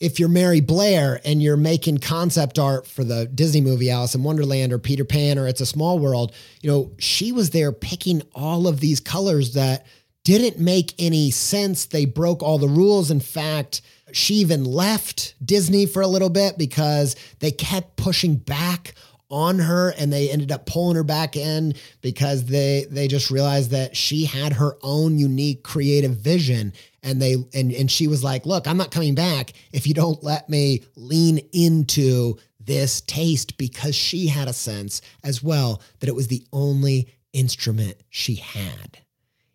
if 0.00 0.18
you're 0.18 0.28
Mary 0.28 0.60
Blair 0.60 1.20
and 1.24 1.42
you're 1.42 1.56
making 1.56 1.98
concept 1.98 2.58
art 2.58 2.86
for 2.86 3.04
the 3.04 3.26
Disney 3.26 3.60
movie 3.60 3.90
Alice 3.90 4.14
in 4.14 4.22
Wonderland 4.22 4.72
or 4.72 4.78
Peter 4.78 5.04
Pan 5.04 5.38
or 5.38 5.46
It's 5.46 5.60
a 5.60 5.66
Small 5.66 5.98
World, 5.98 6.34
you 6.60 6.70
know, 6.70 6.92
she 6.98 7.32
was 7.32 7.50
there 7.50 7.72
picking 7.72 8.22
all 8.34 8.66
of 8.66 8.80
these 8.80 9.00
colors 9.00 9.54
that 9.54 9.86
didn't 10.24 10.58
make 10.58 10.94
any 10.98 11.30
sense. 11.30 11.86
They 11.86 12.06
broke 12.06 12.42
all 12.42 12.58
the 12.58 12.68
rules. 12.68 13.10
In 13.10 13.20
fact, 13.20 13.82
she 14.12 14.34
even 14.34 14.64
left 14.64 15.34
Disney 15.44 15.86
for 15.86 16.02
a 16.02 16.08
little 16.08 16.30
bit 16.30 16.58
because 16.58 17.14
they 17.40 17.50
kept 17.50 17.96
pushing 17.96 18.36
back 18.36 18.94
on 19.34 19.58
her 19.58 19.92
and 19.98 20.12
they 20.12 20.30
ended 20.30 20.52
up 20.52 20.64
pulling 20.64 20.96
her 20.96 21.02
back 21.02 21.36
in 21.36 21.74
because 22.00 22.44
they 22.44 22.86
they 22.90 23.08
just 23.08 23.30
realized 23.30 23.70
that 23.70 23.96
she 23.96 24.24
had 24.24 24.52
her 24.52 24.76
own 24.82 25.18
unique 25.18 25.64
creative 25.64 26.16
vision 26.16 26.72
and 27.02 27.20
they 27.20 27.34
and 27.52 27.72
and 27.72 27.90
she 27.90 28.06
was 28.06 28.22
like 28.22 28.46
look 28.46 28.68
i'm 28.68 28.76
not 28.76 28.92
coming 28.92 29.14
back 29.14 29.52
if 29.72 29.86
you 29.86 29.94
don't 29.94 30.22
let 30.22 30.48
me 30.48 30.84
lean 30.94 31.38
into 31.52 32.36
this 32.66 33.00
taste 33.02 33.58
because 33.58 33.94
she 33.94 34.26
had 34.26 34.48
a 34.48 34.52
sense 34.52 35.02
as 35.22 35.42
well 35.42 35.82
that 36.00 36.08
it 36.08 36.14
was 36.14 36.28
the 36.28 36.46
only 36.52 37.08
instrument 37.32 37.96
she 38.08 38.36
had. 38.36 38.98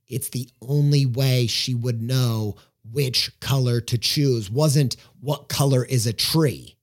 It's 0.08 0.30
the 0.30 0.50
only 0.62 1.06
way 1.06 1.48
she 1.48 1.74
would 1.74 2.02
know 2.02 2.56
which 2.92 3.40
color 3.40 3.80
to 3.82 3.98
choose. 3.98 4.50
Wasn't 4.50 4.96
what 5.22 5.50
color 5.50 5.86
is 5.86 6.06
a 6.06 6.14
tree 6.14 6.76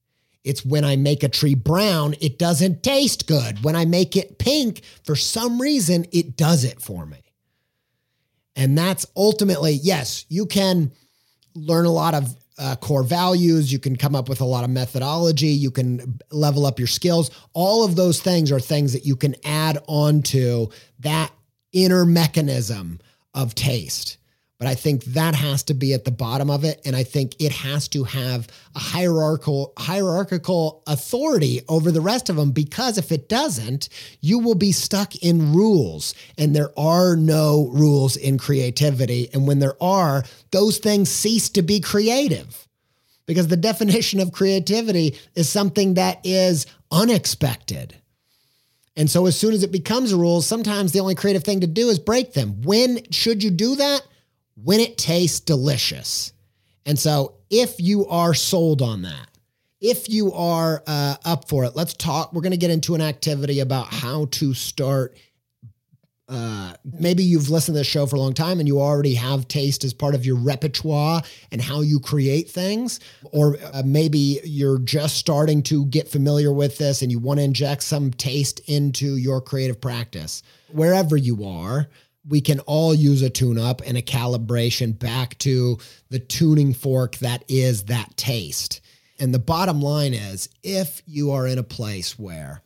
it's 0.47 0.65
when 0.65 0.85
I 0.85 0.95
make 0.95 1.23
a 1.23 1.29
tree 1.29 1.55
brown, 1.55 2.15
it 2.21 2.39
doesn't 2.39 2.81
taste 2.81 3.27
good. 3.27 3.63
When 3.65 3.75
I 3.75 3.83
make 3.83 4.15
it 4.15 4.39
pink, 4.39 4.81
for 5.03 5.15
some 5.15 5.61
reason, 5.61 6.05
it 6.13 6.37
does 6.37 6.63
it 6.63 6.81
for 6.81 7.05
me. 7.05 7.19
And 8.55 8.77
that's 8.77 9.05
ultimately, 9.15 9.73
yes, 9.73 10.25
you 10.29 10.45
can 10.45 10.93
learn 11.53 11.85
a 11.85 11.91
lot 11.91 12.15
of 12.15 12.33
uh, 12.57 12.77
core 12.77 13.03
values. 13.03 13.73
You 13.73 13.77
can 13.77 13.97
come 13.97 14.15
up 14.15 14.29
with 14.29 14.39
a 14.39 14.45
lot 14.45 14.63
of 14.63 14.69
methodology. 14.69 15.49
You 15.49 15.69
can 15.69 16.19
level 16.31 16.65
up 16.65 16.79
your 16.79 16.87
skills. 16.87 17.29
All 17.53 17.83
of 17.83 17.97
those 17.97 18.21
things 18.21 18.49
are 18.49 18.59
things 18.59 18.93
that 18.93 19.05
you 19.05 19.17
can 19.17 19.35
add 19.43 19.77
on 19.87 20.21
to 20.23 20.71
that 20.99 21.31
inner 21.73 22.05
mechanism 22.05 22.99
of 23.33 23.53
taste. 23.53 24.17
But 24.59 24.67
I 24.67 24.73
think 24.73 25.03
that 25.05 25.35
has 25.35 25.61
to 25.63 25.75
be 25.75 25.93
at 25.93 26.03
the 26.03 26.11
bottom 26.11 26.49
of 26.49 26.63
it. 26.63 26.81
And 26.83 26.95
I 26.95 27.03
think 27.03 27.35
it 27.39 27.51
has 27.51 27.87
to 27.89 28.03
have 28.05 28.47
a 28.75 28.79
hierarchical, 28.79 29.73
hierarchical 29.77 30.81
authority 30.87 31.61
over 31.69 31.91
the 31.91 32.01
rest 32.01 32.29
of 32.29 32.37
them 32.37 32.51
because 32.51 32.97
if 32.97 33.11
it 33.11 33.29
doesn't, 33.29 33.89
you 34.19 34.39
will 34.39 34.55
be 34.55 34.71
stuck 34.71 35.15
in 35.17 35.53
rules. 35.53 36.15
And 36.39 36.55
there 36.55 36.77
are 36.77 37.15
no 37.15 37.69
rules 37.71 38.17
in 38.17 38.39
creativity. 38.39 39.29
And 39.31 39.47
when 39.47 39.59
there 39.59 39.81
are, 39.81 40.23
those 40.49 40.79
things 40.79 41.09
cease 41.09 41.49
to 41.49 41.61
be 41.61 41.79
creative. 41.79 42.67
Because 43.27 43.49
the 43.49 43.57
definition 43.67 44.19
of 44.19 44.31
creativity 44.31 45.19
is 45.35 45.47
something 45.47 45.93
that 45.95 46.19
is 46.23 46.65
unexpected. 46.91 47.95
And 48.95 49.07
so 49.07 49.27
as 49.27 49.37
soon 49.37 49.53
as 49.53 49.61
it 49.61 49.71
becomes 49.71 50.11
a 50.11 50.17
rule, 50.17 50.41
sometimes 50.41 50.91
the 50.91 51.01
only 51.01 51.13
creative 51.13 51.43
thing 51.43 51.59
to 51.59 51.67
do 51.67 51.89
is 51.89 51.99
break 51.99 52.33
them. 52.33 52.63
When 52.63 53.11
should 53.11 53.43
you 53.43 53.51
do 53.51 53.75
that? 53.75 54.01
When 54.63 54.79
it 54.79 54.97
tastes 54.97 55.39
delicious. 55.39 56.33
And 56.85 56.97
so 56.97 57.35
if 57.49 57.79
you 57.79 58.07
are 58.07 58.33
sold 58.33 58.81
on 58.81 59.03
that, 59.03 59.27
if 59.79 60.09
you 60.09 60.33
are 60.33 60.83
uh, 60.87 61.15
up 61.23 61.47
for 61.47 61.63
it, 61.65 61.75
let's 61.75 61.93
talk. 61.93 62.33
We're 62.33 62.41
going 62.41 62.51
to 62.51 62.57
get 62.57 62.71
into 62.71 62.95
an 62.95 63.01
activity 63.01 63.59
about 63.59 63.87
how 63.87 64.25
to 64.31 64.53
start. 64.53 65.15
Uh, 66.29 66.73
maybe 66.99 67.23
you've 67.23 67.49
listened 67.49 67.75
to 67.75 67.79
this 67.79 67.87
show 67.87 68.05
for 68.05 68.17
a 68.17 68.19
long 68.19 68.33
time 68.33 68.59
and 68.59 68.67
you 68.67 68.81
already 68.81 69.13
have 69.13 69.47
taste 69.47 69.85
as 69.85 69.93
part 69.93 70.13
of 70.13 70.25
your 70.25 70.35
repertoire 70.35 71.21
and 71.51 71.61
how 71.61 71.81
you 71.81 71.99
create 71.99 72.49
things. 72.49 72.99
Or 73.31 73.57
uh, 73.73 73.83
maybe 73.85 74.41
you're 74.43 74.79
just 74.79 75.17
starting 75.17 75.61
to 75.63 75.85
get 75.85 76.09
familiar 76.09 76.51
with 76.51 76.77
this 76.79 77.01
and 77.01 77.11
you 77.11 77.19
want 77.19 77.39
to 77.39 77.43
inject 77.43 77.83
some 77.83 78.11
taste 78.11 78.59
into 78.65 79.15
your 79.15 79.39
creative 79.39 79.79
practice. 79.79 80.41
Wherever 80.73 81.15
you 81.15 81.45
are, 81.45 81.87
we 82.27 82.41
can 82.41 82.59
all 82.61 82.93
use 82.93 83.21
a 83.21 83.29
tune 83.29 83.57
up 83.57 83.81
and 83.85 83.97
a 83.97 84.01
calibration 84.01 84.97
back 84.97 85.37
to 85.39 85.77
the 86.09 86.19
tuning 86.19 86.73
fork 86.73 87.15
that 87.17 87.43
is 87.47 87.83
that 87.85 88.15
taste. 88.17 88.81
And 89.19 89.33
the 89.33 89.39
bottom 89.39 89.81
line 89.81 90.13
is 90.13 90.49
if 90.63 91.01
you 91.05 91.31
are 91.31 91.47
in 91.47 91.57
a 91.57 91.63
place 91.63 92.19
where 92.19 92.61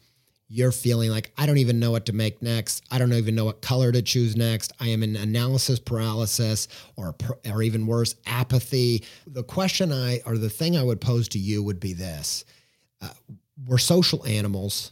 you're 0.47 0.73
feeling 0.73 1.09
like, 1.09 1.31
I 1.37 1.45
don't 1.45 1.59
even 1.59 1.79
know 1.79 1.91
what 1.91 2.07
to 2.07 2.13
make 2.13 2.41
next, 2.41 2.83
I 2.91 2.97
don't 2.97 3.13
even 3.13 3.35
know 3.35 3.45
what 3.45 3.61
color 3.61 3.91
to 3.91 4.01
choose 4.01 4.35
next, 4.35 4.73
I 4.81 4.89
am 4.89 5.01
in 5.01 5.15
analysis 5.15 5.79
paralysis 5.79 6.67
or, 6.97 7.15
or 7.49 7.61
even 7.61 7.87
worse, 7.87 8.15
apathy. 8.25 9.05
The 9.27 9.43
question 9.43 9.93
I, 9.93 10.19
or 10.25 10.37
the 10.37 10.49
thing 10.49 10.75
I 10.75 10.83
would 10.83 10.99
pose 10.99 11.29
to 11.29 11.39
you 11.39 11.63
would 11.63 11.79
be 11.79 11.93
this 11.93 12.43
uh, 13.01 13.09
We're 13.65 13.77
social 13.77 14.25
animals 14.25 14.91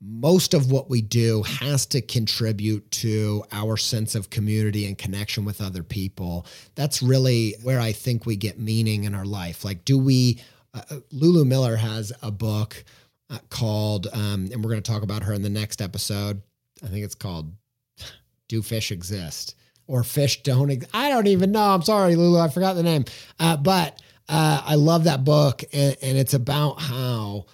most 0.00 0.54
of 0.54 0.70
what 0.70 0.88
we 0.88 1.02
do 1.02 1.42
has 1.42 1.84
to 1.86 2.00
contribute 2.00 2.90
to 2.90 3.44
our 3.52 3.76
sense 3.76 4.14
of 4.14 4.30
community 4.30 4.86
and 4.86 4.96
connection 4.96 5.44
with 5.44 5.60
other 5.60 5.82
people. 5.82 6.46
That's 6.74 7.02
really 7.02 7.54
where 7.62 7.80
I 7.80 7.92
think 7.92 8.24
we 8.24 8.36
get 8.36 8.58
meaning 8.58 9.04
in 9.04 9.14
our 9.14 9.26
life. 9.26 9.64
Like, 9.64 9.84
do 9.84 9.98
we, 9.98 10.40
uh, 10.72 10.82
uh 10.90 11.00
Lulu 11.12 11.44
Miller 11.44 11.76
has 11.76 12.12
a 12.22 12.30
book 12.30 12.82
uh, 13.28 13.38
called, 13.50 14.08
um, 14.12 14.48
and 14.52 14.64
we're 14.64 14.70
going 14.70 14.82
to 14.82 14.90
talk 14.90 15.02
about 15.02 15.22
her 15.22 15.34
in 15.34 15.42
the 15.42 15.50
next 15.50 15.82
episode. 15.82 16.42
I 16.82 16.86
think 16.86 17.04
it's 17.04 17.14
called 17.14 17.52
Do 18.48 18.62
Fish 18.62 18.90
Exist? 18.90 19.54
Or 19.86 20.02
Fish 20.02 20.42
Don't? 20.42 20.84
I 20.94 21.08
don't 21.08 21.26
even 21.26 21.52
know. 21.52 21.62
I'm 21.62 21.82
sorry, 21.82 22.16
Lulu. 22.16 22.38
I 22.38 22.48
forgot 22.48 22.74
the 22.74 22.82
name. 22.82 23.04
Uh, 23.38 23.56
but 23.56 24.00
uh, 24.28 24.62
I 24.64 24.76
love 24.76 25.04
that 25.04 25.24
book. 25.24 25.62
And, 25.72 25.96
and 26.00 26.16
it's 26.16 26.34
about 26.34 26.80
how 26.80 27.46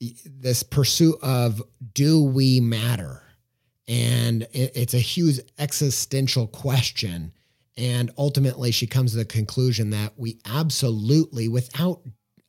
this 0.00 0.62
pursuit 0.62 1.16
of 1.22 1.62
do 1.92 2.22
we 2.22 2.60
matter? 2.60 3.22
And 3.86 4.46
it's 4.52 4.94
a 4.94 4.98
huge 4.98 5.40
existential 5.58 6.46
question. 6.46 7.32
And 7.76 8.10
ultimately, 8.16 8.70
she 8.70 8.86
comes 8.86 9.12
to 9.12 9.18
the 9.18 9.24
conclusion 9.24 9.90
that 9.90 10.12
we 10.16 10.38
absolutely, 10.46 11.48
without 11.48 12.00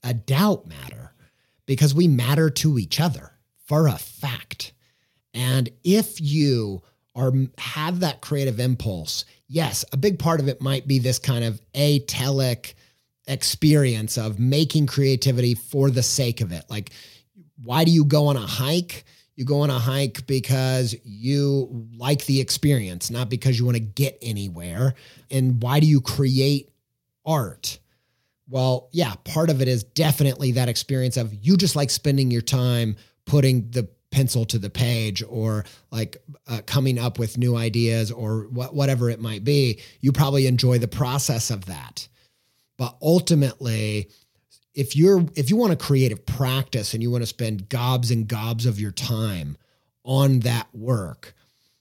a 0.04 0.14
doubt, 0.14 0.68
matter 0.68 1.14
because 1.66 1.94
we 1.94 2.08
matter 2.08 2.50
to 2.50 2.78
each 2.78 3.00
other 3.00 3.32
for 3.66 3.88
a 3.88 3.98
fact. 3.98 4.74
And 5.34 5.70
if 5.84 6.22
you 6.22 6.84
are 7.16 7.34
have 7.58 8.02
that 8.02 8.22
creative 8.22 8.60
impulse, 8.60 9.26
yes, 9.48 9.84
a 9.92 9.98
big 9.98 10.20
part 10.20 10.40
of 10.40 10.48
it 10.48 10.62
might 10.62 10.88
be 10.88 11.00
this 11.00 11.20
kind 11.20 11.44
of 11.44 11.60
atelic 11.74 12.76
experience 13.28 14.18
of 14.18 14.38
making 14.38 14.86
creativity 14.86 15.56
for 15.56 15.90
the 15.90 16.04
sake 16.04 16.42
of 16.42 16.52
it. 16.52 16.64
Like 16.70 16.92
why 17.64 17.84
do 17.84 17.92
you 17.92 18.06
go 18.06 18.28
on 18.28 18.38
a 18.38 18.46
hike? 18.46 19.06
You 19.36 19.46
go 19.46 19.62
on 19.62 19.70
a 19.70 19.80
hike 19.80 20.26
because 20.28 20.96
you 21.04 21.88
like 21.98 22.26
the 22.26 22.40
experience, 22.40 23.12
not 23.12 23.30
because 23.30 23.60
you 23.60 23.66
want 23.66 23.76
to 23.76 23.84
get 23.84 24.18
anywhere. 24.22 24.96
And 25.30 25.62
why 25.62 25.80
do 25.80 25.88
you 25.88 26.00
create 26.00 26.72
art? 27.26 27.80
Well, 28.48 28.90
yeah, 28.92 29.14
part 29.24 29.50
of 29.50 29.62
it 29.62 29.68
is 29.68 29.84
definitely 29.84 30.54
that 30.54 30.70
experience 30.70 31.18
of 31.18 31.34
you 31.34 31.58
just 31.58 31.76
like 31.76 31.90
spending 31.90 32.32
your 32.32 32.42
time 32.42 32.96
putting 33.26 33.70
the 33.72 33.90
pencil 34.12 34.46
to 34.46 34.58
the 34.58 34.70
page 34.70 35.24
or 35.28 35.66
like 35.92 36.24
uh, 36.48 36.62
coming 36.66 36.98
up 36.98 37.20
with 37.20 37.38
new 37.38 37.58
ideas 37.58 38.12
or 38.12 38.44
wh- 38.44 38.74
whatever 38.74 39.10
it 39.10 39.20
might 39.20 39.44
be. 39.44 39.82
You 40.00 40.14
probably 40.14 40.48
enjoy 40.48 40.78
the 40.78 40.88
process 40.88 41.50
of 41.50 41.66
that. 41.66 42.08
But 42.78 42.96
ultimately, 43.02 44.10
if 44.76 44.96
you're 44.96 45.26
if 45.36 45.50
you 45.50 45.56
want 45.56 45.72
to 45.72 45.86
create 45.86 46.12
a 46.12 46.18
practice 46.18 46.94
and 46.94 47.02
you 47.02 47.10
want 47.10 47.24
to 47.24 47.28
spend 47.28 47.70
gobs 47.70 48.12
and 48.12 48.28
gobs 48.28 48.66
of 48.66 48.80
your 48.80 48.92
time 48.92 49.58
on 50.04 50.42
that 50.42 50.68
work, 50.74 51.34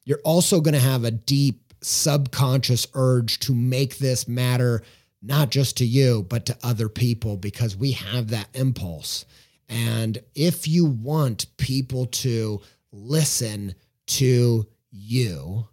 you're 0.05 0.21
also 0.25 0.61
going 0.61 0.75
to 0.75 0.81
have 0.81 1.05
a 1.05 1.11
deep 1.11 1.75
subconscious 1.83 2.87
urge 2.95 3.41
to 3.41 3.53
make 3.53 3.99
this 3.99 4.27
matter 4.27 4.83
not 5.21 5.51
just 5.51 5.77
to 5.79 5.85
you 5.85 6.25
but 6.29 6.47
to 6.47 6.57
other 6.63 6.89
people 6.89 7.37
because 7.37 7.77
we 7.77 7.93
have 7.93 8.29
that 8.29 8.49
impulse. 8.55 9.25
And 9.69 10.19
if 10.35 10.69
you 10.69 10.87
want 10.87 11.57
people 11.57 12.07
to 12.07 12.61
listen 12.93 13.75
to 14.07 14.67
you, 14.91 15.67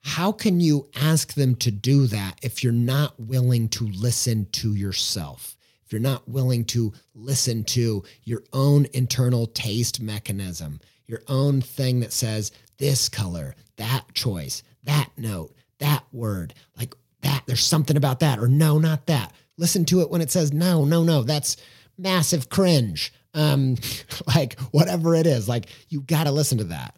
how 0.00 0.32
can 0.32 0.60
you 0.60 0.88
ask 0.94 1.34
them 1.34 1.54
to 1.56 1.70
do 1.70 2.06
that 2.06 2.38
if 2.42 2.64
you're 2.64 2.72
not 2.72 3.20
willing 3.20 3.68
to 3.70 3.86
listen 3.88 4.46
to 4.52 4.74
yourself? 4.74 5.57
If 5.88 5.92
you're 5.94 6.02
not 6.02 6.28
willing 6.28 6.66
to 6.66 6.92
listen 7.14 7.64
to 7.64 8.04
your 8.22 8.42
own 8.52 8.86
internal 8.92 9.46
taste 9.46 10.02
mechanism, 10.02 10.80
your 11.06 11.22
own 11.28 11.62
thing 11.62 12.00
that 12.00 12.12
says 12.12 12.52
this 12.76 13.08
color, 13.08 13.54
that 13.78 14.04
choice, 14.12 14.62
that 14.84 15.08
note, 15.16 15.54
that 15.78 16.04
word, 16.12 16.52
like 16.76 16.94
that, 17.22 17.42
there's 17.46 17.64
something 17.64 17.96
about 17.96 18.20
that, 18.20 18.38
or 18.38 18.48
no, 18.48 18.78
not 18.78 19.06
that. 19.06 19.32
Listen 19.56 19.86
to 19.86 20.02
it 20.02 20.10
when 20.10 20.20
it 20.20 20.30
says 20.30 20.52
no, 20.52 20.84
no, 20.84 21.04
no, 21.04 21.22
that's 21.22 21.56
massive 21.96 22.50
cringe. 22.50 23.10
Um, 23.32 23.76
like 24.36 24.60
whatever 24.70 25.14
it 25.14 25.26
is, 25.26 25.48
like 25.48 25.70
you 25.88 26.02
got 26.02 26.24
to 26.24 26.32
listen 26.32 26.58
to 26.58 26.64
that. 26.64 26.96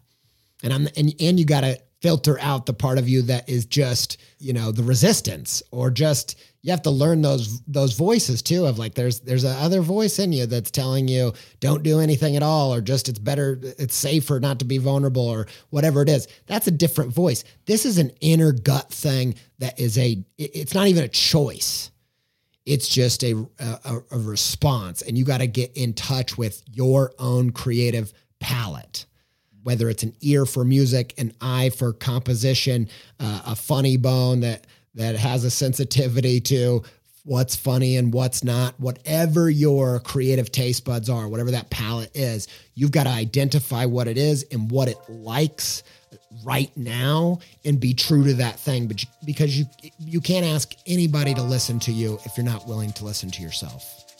And 0.63 0.73
I'm 0.73 0.89
and 0.97 1.15
and 1.17 1.39
you 1.39 1.45
got 1.45 1.61
to 1.61 1.79
filter 2.01 2.37
out 2.41 2.65
the 2.65 2.73
part 2.73 2.97
of 2.97 3.07
you 3.07 3.21
that 3.21 3.47
is 3.47 3.65
just, 3.65 4.17
you 4.37 4.51
know, 4.51 4.73
the 4.73 4.83
resistance 4.83 5.63
or 5.71 5.89
just 5.89 6.35
you 6.61 6.71
have 6.71 6.81
to 6.83 6.91
learn 6.91 7.21
those 7.21 7.61
those 7.61 7.93
voices 7.93 8.41
too 8.41 8.65
of 8.65 8.77
like 8.77 8.93
there's 8.93 9.19
there's 9.21 9.43
a 9.43 9.49
other 9.49 9.81
voice 9.81 10.19
in 10.19 10.31
you 10.31 10.45
that's 10.45 10.71
telling 10.71 11.07
you 11.07 11.33
don't 11.59 11.83
do 11.83 11.99
anything 11.99 12.35
at 12.35 12.43
all 12.43 12.73
or 12.73 12.81
just 12.81 13.09
it's 13.09 13.19
better 13.19 13.59
it's 13.61 13.95
safer 13.95 14.39
not 14.39 14.59
to 14.59 14.65
be 14.65 14.77
vulnerable 14.77 15.27
or 15.27 15.47
whatever 15.69 16.01
it 16.01 16.09
is. 16.09 16.27
That's 16.45 16.67
a 16.67 16.71
different 16.71 17.13
voice. 17.13 17.43
This 17.65 17.85
is 17.85 17.97
an 17.97 18.11
inner 18.21 18.51
gut 18.51 18.91
thing 18.91 19.35
that 19.59 19.79
is 19.79 19.97
a 19.97 20.23
it's 20.37 20.73
not 20.73 20.87
even 20.87 21.03
a 21.03 21.09
choice. 21.09 21.91
It's 22.65 22.87
just 22.87 23.23
a 23.23 23.33
a, 23.59 23.99
a 24.11 24.19
response 24.19 25.01
and 25.01 25.17
you 25.17 25.25
got 25.25 25.39
to 25.39 25.47
get 25.47 25.75
in 25.75 25.93
touch 25.93 26.37
with 26.37 26.63
your 26.67 27.13
own 27.17 27.51
creative 27.51 28.13
palette 28.39 29.05
whether 29.63 29.89
it's 29.89 30.01
an 30.01 30.15
ear 30.21 30.47
for 30.47 30.65
music 30.65 31.13
an 31.19 31.31
eye 31.39 31.69
for 31.69 31.93
composition 31.93 32.89
uh, 33.19 33.41
a 33.47 33.55
funny 33.55 33.95
bone 33.95 34.39
that 34.39 34.65
that 34.95 35.15
has 35.15 35.43
a 35.43 35.51
sensitivity 35.51 36.41
to 36.41 36.83
what's 37.23 37.55
funny 37.55 37.97
and 37.97 38.13
what's 38.13 38.43
not, 38.43 38.79
whatever 38.79 39.49
your 39.49 39.99
creative 39.99 40.51
taste 40.51 40.85
buds 40.85 41.09
are, 41.09 41.27
whatever 41.27 41.51
that 41.51 41.69
palette 41.69 42.11
is, 42.15 42.47
you've 42.73 42.91
got 42.91 43.03
to 43.03 43.09
identify 43.09 43.85
what 43.85 44.07
it 44.07 44.17
is 44.17 44.45
and 44.51 44.71
what 44.71 44.87
it 44.87 44.97
likes 45.07 45.83
right 46.43 46.75
now 46.75 47.39
and 47.65 47.79
be 47.79 47.93
true 47.93 48.23
to 48.23 48.33
that 48.35 48.57
thing 48.57 48.87
but 48.87 49.03
because 49.25 49.57
you 49.57 49.65
you 49.99 50.21
can't 50.21 50.45
ask 50.45 50.73
anybody 50.87 51.33
to 51.33 51.43
listen 51.43 51.77
to 51.77 51.91
you 51.91 52.17
if 52.25 52.37
you're 52.37 52.45
not 52.45 52.65
willing 52.67 52.91
to 52.93 53.03
listen 53.03 53.29
to 53.29 53.41
yourself. 53.41 54.10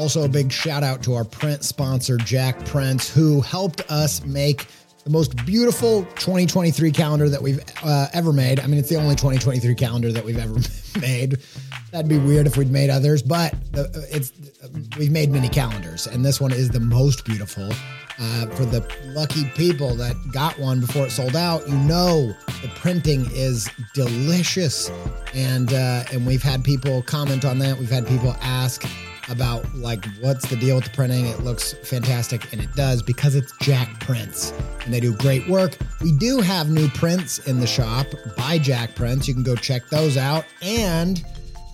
Also, 0.00 0.24
a 0.24 0.28
big 0.28 0.50
shout 0.50 0.82
out 0.82 1.02
to 1.02 1.12
our 1.12 1.24
print 1.24 1.62
sponsor, 1.62 2.16
Jakprints, 2.16 3.12
who 3.12 3.42
helped 3.42 3.82
us 3.90 4.24
make 4.24 4.66
the 5.04 5.10
most 5.10 5.44
beautiful 5.44 6.04
2023 6.14 6.90
calendar 6.90 7.28
that 7.28 7.42
we've 7.42 7.62
uh, 7.82 8.06
ever 8.14 8.32
made. 8.32 8.60
I 8.60 8.66
mean, 8.66 8.78
it's 8.78 8.88
the 8.88 8.96
only 8.96 9.14
2023 9.14 9.74
calendar 9.74 10.10
that 10.10 10.24
we've 10.24 10.38
ever 10.38 10.54
made. 11.02 11.36
That'd 11.92 12.08
be 12.08 12.16
weird 12.16 12.46
if 12.46 12.56
we'd 12.56 12.70
made 12.70 12.88
others, 12.88 13.22
but 13.22 13.52
uh, 13.76 13.88
it's 14.10 14.32
we've 14.96 15.12
made 15.12 15.32
many 15.32 15.50
calendars, 15.50 16.06
and 16.06 16.24
this 16.24 16.40
one 16.40 16.52
is 16.52 16.70
the 16.70 16.80
most 16.80 17.26
beautiful. 17.26 17.70
Uh, 18.18 18.46
for 18.48 18.64
the 18.64 18.86
lucky 19.08 19.44
people 19.54 19.94
that 19.96 20.14
got 20.32 20.58
one 20.58 20.80
before 20.80 21.06
it 21.06 21.10
sold 21.10 21.36
out, 21.36 21.68
you 21.68 21.76
know 21.76 22.34
the 22.62 22.70
printing 22.74 23.26
is 23.32 23.68
delicious, 23.92 24.90
and 25.34 25.74
uh, 25.74 26.04
and 26.10 26.26
we've 26.26 26.42
had 26.42 26.64
people 26.64 27.02
comment 27.02 27.44
on 27.44 27.58
that. 27.58 27.78
We've 27.78 27.90
had 27.90 28.06
people 28.06 28.34
ask 28.40 28.86
about 29.30 29.74
like 29.74 30.04
what's 30.20 30.48
the 30.48 30.56
deal 30.56 30.76
with 30.76 30.84
the 30.84 30.90
printing. 30.90 31.26
It 31.26 31.40
looks 31.40 31.72
fantastic, 31.72 32.52
and 32.52 32.60
it 32.60 32.72
does 32.74 33.02
because 33.02 33.34
it's 33.34 33.52
Jakprints, 33.58 34.52
and 34.84 34.92
they 34.92 35.00
do 35.00 35.14
great 35.14 35.48
work. 35.48 35.76
We 36.00 36.12
do 36.12 36.40
have 36.40 36.70
new 36.70 36.88
prints 36.88 37.38
in 37.46 37.60
the 37.60 37.66
shop 37.66 38.06
by 38.36 38.58
Jakprints. 38.58 39.28
You 39.28 39.34
can 39.34 39.42
go 39.42 39.56
check 39.56 39.88
those 39.88 40.16
out, 40.16 40.44
and 40.62 41.22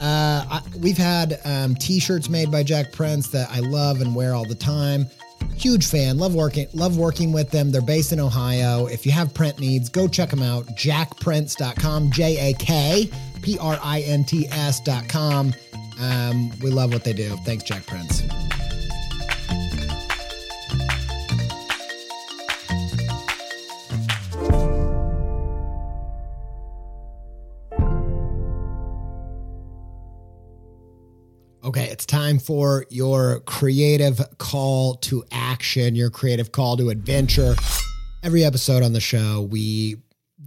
uh, 0.01 0.45
I, 0.51 0.63
we've 0.79 0.99
had 0.99 1.41
um, 1.45 1.75
T-shirts 1.75 2.29
made 2.29 2.51
by 2.51 2.63
Jakprints 2.63 3.31
that 3.31 3.49
I 3.51 3.61
love 3.61 4.01
and 4.01 4.15
wear 4.15 4.35
all 4.35 4.47
the 4.47 4.55
time. 4.55 5.07
Huge 5.55 5.87
fan. 5.87 6.19
Love 6.19 6.35
working. 6.35 6.67
Love 6.75 6.99
working 6.99 7.33
with 7.33 7.51
them. 7.51 7.71
They're 7.71 7.81
based 7.81 8.13
in 8.13 8.21
Ohio. 8.21 8.87
If 8.87 9.07
you 9.07 9.13
have 9.13 9.33
print 9.33 9.59
needs, 9.59 9.89
go 9.89 10.07
check 10.07 10.31
them 10.31 10.43
out. 10.43 10.67
JakPrints.com. 10.67 12.11
J 12.11 12.51
A 12.51 12.55
K 12.55 13.11
P 13.43 13.59
R 13.59 13.79
I 13.83 14.01
N 14.01 14.25
T 14.25 14.47
S.com. 14.51 15.55
Um, 16.01 16.51
we 16.61 16.71
love 16.71 16.93
what 16.93 17.05
they 17.05 17.13
do. 17.13 17.37
Thanks, 17.45 17.65
Jakprints. 17.65 18.23
Okay, 31.65 31.89
it's 31.91 32.07
time 32.07 32.39
for 32.39 32.87
your 32.91 33.41
creative 33.41 34.21
call 34.39 34.95
to 34.95 35.25
action, 35.33 35.97
your 35.97 36.11
creative 36.11 36.53
call 36.53 36.77
to 36.77 36.91
adventure. 36.91 37.57
Every 38.23 38.45
episode 38.45 38.85
on 38.85 38.93
the 38.93 39.01
show, 39.01 39.43
we 39.51 39.97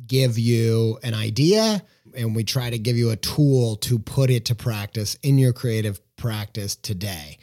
give 0.08 0.40
you 0.40 0.98
an 1.04 1.14
idea 1.14 1.84
and 2.16 2.36
we 2.36 2.44
try 2.44 2.70
to 2.70 2.80
give 2.80 2.98
you 2.98 3.12
a 3.12 3.16
tool 3.16 3.76
to 3.78 4.00
put 4.00 4.30
it 4.30 4.46
to 4.46 4.56
practice 4.56 5.16
in 5.24 5.38
your 5.38 5.54
creative 5.54 6.00
practice 6.16 6.76
today. 6.76 7.38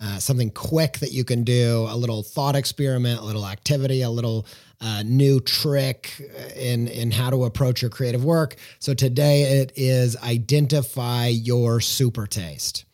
Uh, 0.00 0.18
something 0.18 0.50
quick 0.50 0.98
that 0.98 1.12
you 1.12 1.24
can 1.24 1.44
do, 1.44 1.86
a 1.88 1.96
little 1.96 2.24
thought 2.24 2.56
experiment, 2.56 3.20
a 3.20 3.24
little 3.24 3.46
activity, 3.46 4.02
a 4.02 4.10
little 4.10 4.46
uh, 4.80 5.02
new 5.04 5.38
trick 5.38 6.10
in 6.56 6.88
in 6.88 7.12
how 7.12 7.30
to 7.30 7.44
approach 7.44 7.82
your 7.82 7.90
creative 7.90 8.24
work. 8.24 8.56
So 8.80 8.94
today 8.94 9.60
it 9.60 9.72
is 9.76 10.16
identify 10.16 11.28
your 11.28 11.80
super 11.80 12.26
taste. 12.26 12.84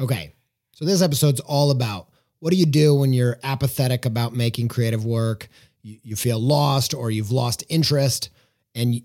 Okay, 0.00 0.34
so 0.72 0.84
this 0.84 1.00
episode's 1.00 1.40
all 1.40 1.70
about 1.70 2.08
what 2.40 2.50
do 2.50 2.56
you 2.56 2.66
do 2.66 2.94
when 2.94 3.12
you're 3.12 3.38
apathetic 3.42 4.04
about 4.04 4.34
making 4.34 4.68
creative 4.68 5.04
work, 5.04 5.48
you, 5.82 5.98
you 6.02 6.16
feel 6.16 6.40
lost 6.40 6.92
or 6.94 7.10
you've 7.10 7.30
lost 7.30 7.64
interest, 7.68 8.30
and 8.74 9.00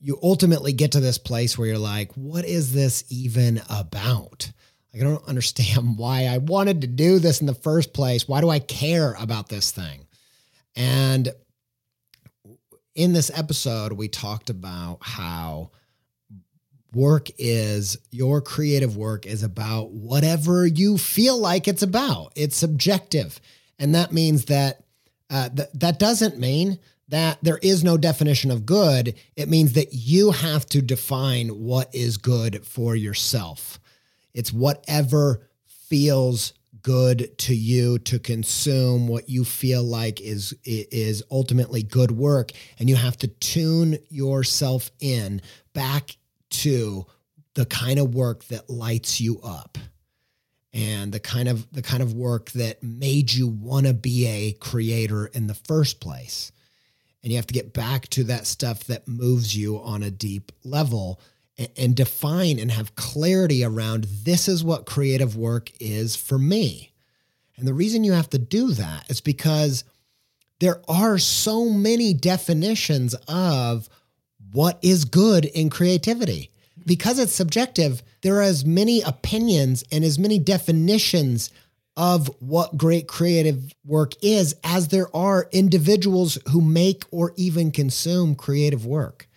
you, 0.00 0.18
ultimately 0.22 0.72
get 0.72 0.92
to 0.92 1.00
this 1.00 1.18
place 1.18 1.56
where 1.56 1.68
you're 1.68 1.78
like, 1.78 2.12
what 2.14 2.44
is 2.44 2.72
this 2.72 3.04
even 3.10 3.60
about? 3.68 4.50
Like, 4.92 5.02
I 5.02 5.04
don't 5.04 5.28
understand 5.28 5.96
why 5.98 6.26
I 6.26 6.38
wanted 6.38 6.80
to 6.80 6.86
do 6.86 7.18
this 7.18 7.40
in 7.40 7.46
the 7.46 7.54
first 7.54 7.92
place. 7.92 8.26
Why 8.26 8.40
do 8.40 8.48
I 8.48 8.58
care 8.58 9.14
about 9.18 9.48
this 9.48 9.70
thing? 9.70 10.06
And 10.76 11.28
in 12.94 13.12
this 13.12 13.30
episode, 13.34 13.92
we 13.92 14.08
talked 14.08 14.50
about 14.50 14.98
how 15.00 15.70
work 16.92 17.28
is 17.38 17.98
your 18.10 18.40
creative 18.40 18.96
work 18.96 19.26
is 19.26 19.42
about 19.42 19.92
whatever 19.92 20.66
you 20.66 20.98
feel 20.98 21.38
like 21.38 21.68
it's 21.68 21.82
about. 21.82 22.32
It's 22.34 22.56
subjective. 22.56 23.40
And 23.78 23.94
that 23.94 24.12
means 24.12 24.46
that 24.46 24.82
uh, 25.30 25.48
th- 25.50 25.68
that 25.74 25.98
doesn't 25.98 26.38
mean 26.38 26.78
that 27.10 27.38
there 27.42 27.58
is 27.60 27.84
no 27.84 27.96
definition 27.96 28.50
of 28.50 28.64
good. 28.64 29.14
It 29.36 29.48
means 29.48 29.74
that 29.74 29.92
you 29.92 30.30
have 30.30 30.64
to 30.66 30.80
define 30.80 31.48
what 31.48 31.94
is 31.94 32.16
good 32.16 32.64
for 32.64 32.96
yourself. 32.96 33.78
It's 34.32 34.52
whatever 34.52 35.48
feels 35.66 36.54
good 36.82 37.36
to 37.36 37.54
you 37.54 37.98
to 37.98 38.18
consume 38.18 39.08
what 39.08 39.28
you 39.28 39.44
feel 39.44 39.82
like 39.82 40.20
is 40.20 40.54
is 40.64 41.22
ultimately 41.30 41.82
good 41.82 42.10
work 42.10 42.52
and 42.78 42.88
you 42.88 42.96
have 42.96 43.18
to 43.18 43.28
tune 43.28 43.98
yourself 44.08 44.90
in 45.00 45.42
back 45.74 46.16
to 46.48 47.04
the 47.54 47.66
kind 47.66 47.98
of 47.98 48.14
work 48.14 48.44
that 48.44 48.70
lights 48.70 49.20
you 49.20 49.40
up 49.42 49.76
and 50.72 51.12
the 51.12 51.20
kind 51.20 51.48
of 51.48 51.70
the 51.72 51.82
kind 51.82 52.02
of 52.02 52.14
work 52.14 52.50
that 52.52 52.82
made 52.82 53.32
you 53.32 53.48
want 53.48 53.86
to 53.86 53.92
be 53.92 54.26
a 54.26 54.52
creator 54.52 55.26
in 55.26 55.48
the 55.48 55.54
first 55.54 56.00
place 56.00 56.50
and 57.22 57.30
you 57.32 57.36
have 57.36 57.46
to 57.46 57.54
get 57.54 57.72
back 57.72 58.08
to 58.08 58.24
that 58.24 58.46
stuff 58.46 58.84
that 58.84 59.08
moves 59.08 59.56
you 59.56 59.80
on 59.80 60.02
a 60.02 60.10
deep 60.10 60.52
level 60.64 61.20
and, 61.58 61.68
and 61.76 61.96
define 61.96 62.58
and 62.58 62.70
have 62.70 62.96
clarity 62.96 63.64
around 63.64 64.04
this 64.04 64.48
is 64.48 64.64
what 64.64 64.86
creative 64.86 65.36
work 65.36 65.70
is 65.80 66.16
for 66.16 66.38
me 66.38 66.90
and 67.60 67.68
the 67.68 67.74
reason 67.74 68.04
you 68.04 68.12
have 68.12 68.30
to 68.30 68.38
do 68.38 68.72
that 68.72 69.08
is 69.10 69.20
because 69.20 69.84
there 70.60 70.80
are 70.88 71.18
so 71.18 71.66
many 71.66 72.14
definitions 72.14 73.14
of 73.28 73.88
what 74.52 74.78
is 74.82 75.04
good 75.04 75.44
in 75.44 75.68
creativity. 75.68 76.50
Because 76.86 77.18
it's 77.18 77.34
subjective, 77.34 78.02
there 78.22 78.36
are 78.36 78.42
as 78.42 78.64
many 78.64 79.02
opinions 79.02 79.84
and 79.92 80.02
as 80.04 80.18
many 80.18 80.38
definitions 80.38 81.50
of 81.96 82.30
what 82.40 82.76
great 82.76 83.08
creative 83.08 83.74
work 83.84 84.12
is 84.22 84.54
as 84.64 84.88
there 84.88 85.14
are 85.14 85.48
individuals 85.52 86.38
who 86.50 86.60
make 86.60 87.04
or 87.10 87.32
even 87.36 87.70
consume 87.70 88.34
creative 88.34 88.86
work. 88.86 89.28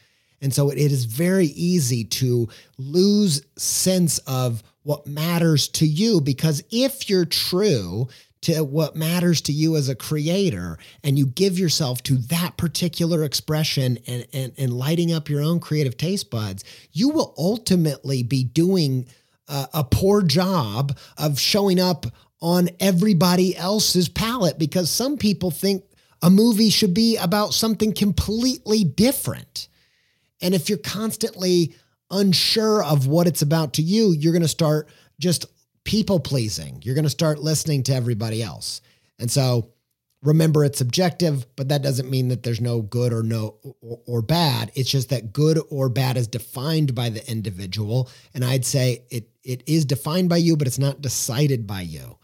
And 0.42 0.54
so 0.54 0.70
it 0.70 0.78
is 0.78 1.06
very 1.06 1.48
easy 1.48 2.04
to 2.04 2.50
lose 2.78 3.42
sense 3.58 4.18
of 4.20 4.62
what 4.84 5.08
matters 5.08 5.68
to 5.70 5.88
you 5.88 6.20
because 6.20 6.64
if 6.70 7.10
you're 7.10 7.26
true 7.26 8.08
to 8.42 8.62
what 8.62 8.94
matters 8.94 9.40
to 9.40 9.54
you 9.54 9.78
as 9.78 9.88
a 9.88 9.96
creator 9.96 10.78
and 11.02 11.18
you 11.18 11.26
give 11.26 11.58
yourself 11.58 12.04
to 12.04 12.18
that 12.18 12.58
particular 12.58 13.24
expression 13.24 13.98
and, 14.06 14.28
and, 14.34 14.52
and 14.58 14.74
lighting 14.74 15.14
up 15.14 15.30
your 15.30 15.42
own 15.42 15.62
creative 15.62 15.96
taste 15.96 16.30
buds, 16.30 16.66
you 16.92 17.08
will 17.08 17.34
ultimately 17.38 18.22
be 18.22 18.44
doing 18.44 19.08
a 19.48 19.84
poor 19.84 20.22
job 20.22 20.98
of 21.18 21.40
showing 21.40 21.80
up 21.80 22.06
on 22.44 22.70
everybody 22.82 23.56
else's 23.56 24.10
palette 24.10 24.60
because 24.60 24.92
some 24.92 25.18
people 25.18 25.50
think 25.50 25.86
a 26.22 26.30
movie 26.30 26.70
should 26.70 26.94
be 26.94 27.16
about 27.16 27.54
something 27.54 27.94
completely 27.94 28.84
different. 28.84 29.70
And 30.42 30.54
if 30.54 30.68
you're 30.68 30.78
constantly 30.78 31.74
unsure 32.12 32.84
of 32.84 33.08
what 33.08 33.28
it's 33.28 33.42
about 33.42 33.74
to 33.76 33.82
you, 33.82 34.12
you're 34.12 34.34
going 34.34 34.42
to 34.42 34.50
start 34.50 34.90
just 35.20 35.46
people 35.86 36.20
pleasing. 36.20 36.82
You're 36.84 36.96
going 36.96 37.06
to 37.06 37.10
start 37.10 37.40
listening 37.40 37.84
to 37.84 37.96
everybody 37.96 38.44
else. 38.44 38.82
And 39.20 39.32
so 39.32 39.72
remember 40.22 40.66
it's 40.66 40.78
subjective, 40.78 41.46
but 41.56 41.70
that 41.70 41.82
doesn't 41.82 42.10
mean 42.10 42.28
that 42.28 42.44
there's 42.44 42.62
no 42.62 42.82
good 42.82 43.14
or 43.14 43.24
no 43.24 43.56
or, 43.82 44.00
or, 44.06 44.22
bad. 44.22 44.70
It's 44.76 44.90
just 44.92 45.10
that 45.10 45.32
good 45.32 45.60
or 45.70 45.88
bad 45.88 46.18
is 46.18 46.28
defined 46.28 46.94
by 46.94 47.10
the 47.10 47.30
individual. 47.30 48.10
And 48.34 48.44
I'd 48.44 48.66
say 48.66 49.06
it 49.10 49.30
it 49.44 49.64
is 49.68 49.86
defined 49.86 50.30
by 50.30 50.38
you, 50.38 50.56
but 50.56 50.68
it's 50.68 50.80
not 50.80 51.02
decided 51.02 51.68
by 51.68 51.82
you. 51.82 52.18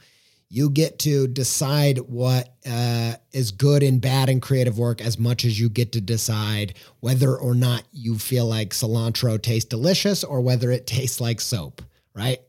You 0.51 0.71
get 0.71 0.97
to 0.99 1.27
decide 1.27 1.99
what 1.99 2.55
uh, 2.65 3.13
is 3.31 3.51
good 3.51 3.83
and 3.83 4.01
bad 4.01 4.29
in 4.29 4.41
creative 4.41 4.79
work 4.79 4.99
as 4.99 5.19
much 5.19 5.45
as 5.45 5.59
you 5.59 5.69
get 5.69 5.91
to 5.91 6.01
decide 6.01 6.73
whether 7.01 7.37
or 7.37 7.53
not 7.53 7.83
you 7.91 8.17
feel 8.17 8.47
like 8.47 8.71
cilantro 8.71 9.39
tastes 9.39 9.69
delicious 9.69 10.23
or 10.23 10.41
whether 10.41 10.71
it 10.71 10.87
tastes 10.87 11.21
like 11.21 11.39
soap, 11.39 11.83
right? 12.15 12.39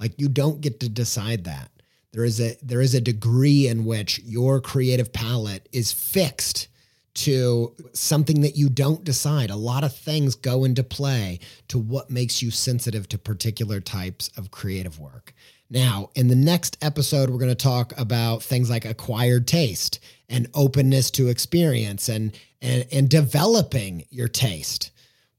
Like 0.00 0.20
you 0.20 0.28
don't 0.28 0.60
get 0.60 0.80
to 0.80 0.88
decide 0.88 1.44
that. 1.44 1.70
There 2.12 2.24
is 2.24 2.40
a 2.40 2.56
there 2.62 2.80
is 2.80 2.94
a 2.94 3.00
degree 3.00 3.68
in 3.68 3.84
which 3.84 4.18
your 4.20 4.60
creative 4.60 5.12
palette 5.12 5.68
is 5.70 5.92
fixed 5.92 6.68
to 7.16 7.74
something 7.92 8.42
that 8.42 8.56
you 8.56 8.68
don't 8.68 9.04
decide. 9.04 9.50
A 9.50 9.56
lot 9.56 9.84
of 9.84 9.96
things 9.96 10.34
go 10.34 10.64
into 10.64 10.82
play 10.82 11.40
to 11.68 11.78
what 11.78 12.10
makes 12.10 12.42
you 12.42 12.50
sensitive 12.50 13.08
to 13.08 13.18
particular 13.18 13.80
types 13.80 14.30
of 14.36 14.50
creative 14.50 14.98
work. 14.98 15.34
Now, 15.68 16.10
in 16.14 16.28
the 16.28 16.36
next 16.36 16.78
episode, 16.82 17.30
we're 17.30 17.38
going 17.38 17.48
to 17.48 17.54
talk 17.54 17.92
about 17.98 18.42
things 18.42 18.70
like 18.70 18.84
acquired 18.84 19.46
taste 19.46 19.98
and 20.28 20.48
openness 20.54 21.10
to 21.12 21.28
experience 21.28 22.08
and 22.08 22.32
and, 22.62 22.86
and 22.90 23.08
developing 23.08 24.06
your 24.10 24.28
taste. 24.28 24.90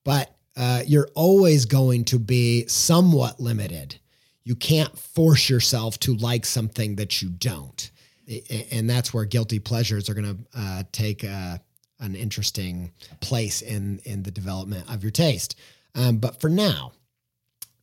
But 0.03 0.33
uh, 0.55 0.83
you're 0.85 1.09
always 1.15 1.65
going 1.65 2.05
to 2.05 2.19
be 2.19 2.67
somewhat 2.67 3.39
limited 3.39 3.97
you 4.47 4.55
can't 4.55 4.97
force 4.97 5.49
yourself 5.49 5.99
to 5.99 6.15
like 6.15 6.45
something 6.45 6.95
that 6.95 7.21
you 7.21 7.27
don't. 7.27 7.91
And 8.71 8.89
that's 8.89 9.13
where 9.13 9.25
guilty 9.25 9.59
pleasures 9.59 10.07
are 10.07 10.13
going 10.13 10.37
to 10.37 10.57
uh, 10.57 10.83
take 10.93 11.25
uh, 11.25 11.57
an 11.99 12.15
interesting 12.15 12.93
place 13.19 13.61
in, 13.61 13.99
in 14.05 14.23
the 14.23 14.31
development 14.31 14.89
of 14.89 15.03
your 15.03 15.11
taste. 15.11 15.57
Um, 15.95 16.19
but 16.19 16.39
for 16.39 16.49
now, 16.49 16.93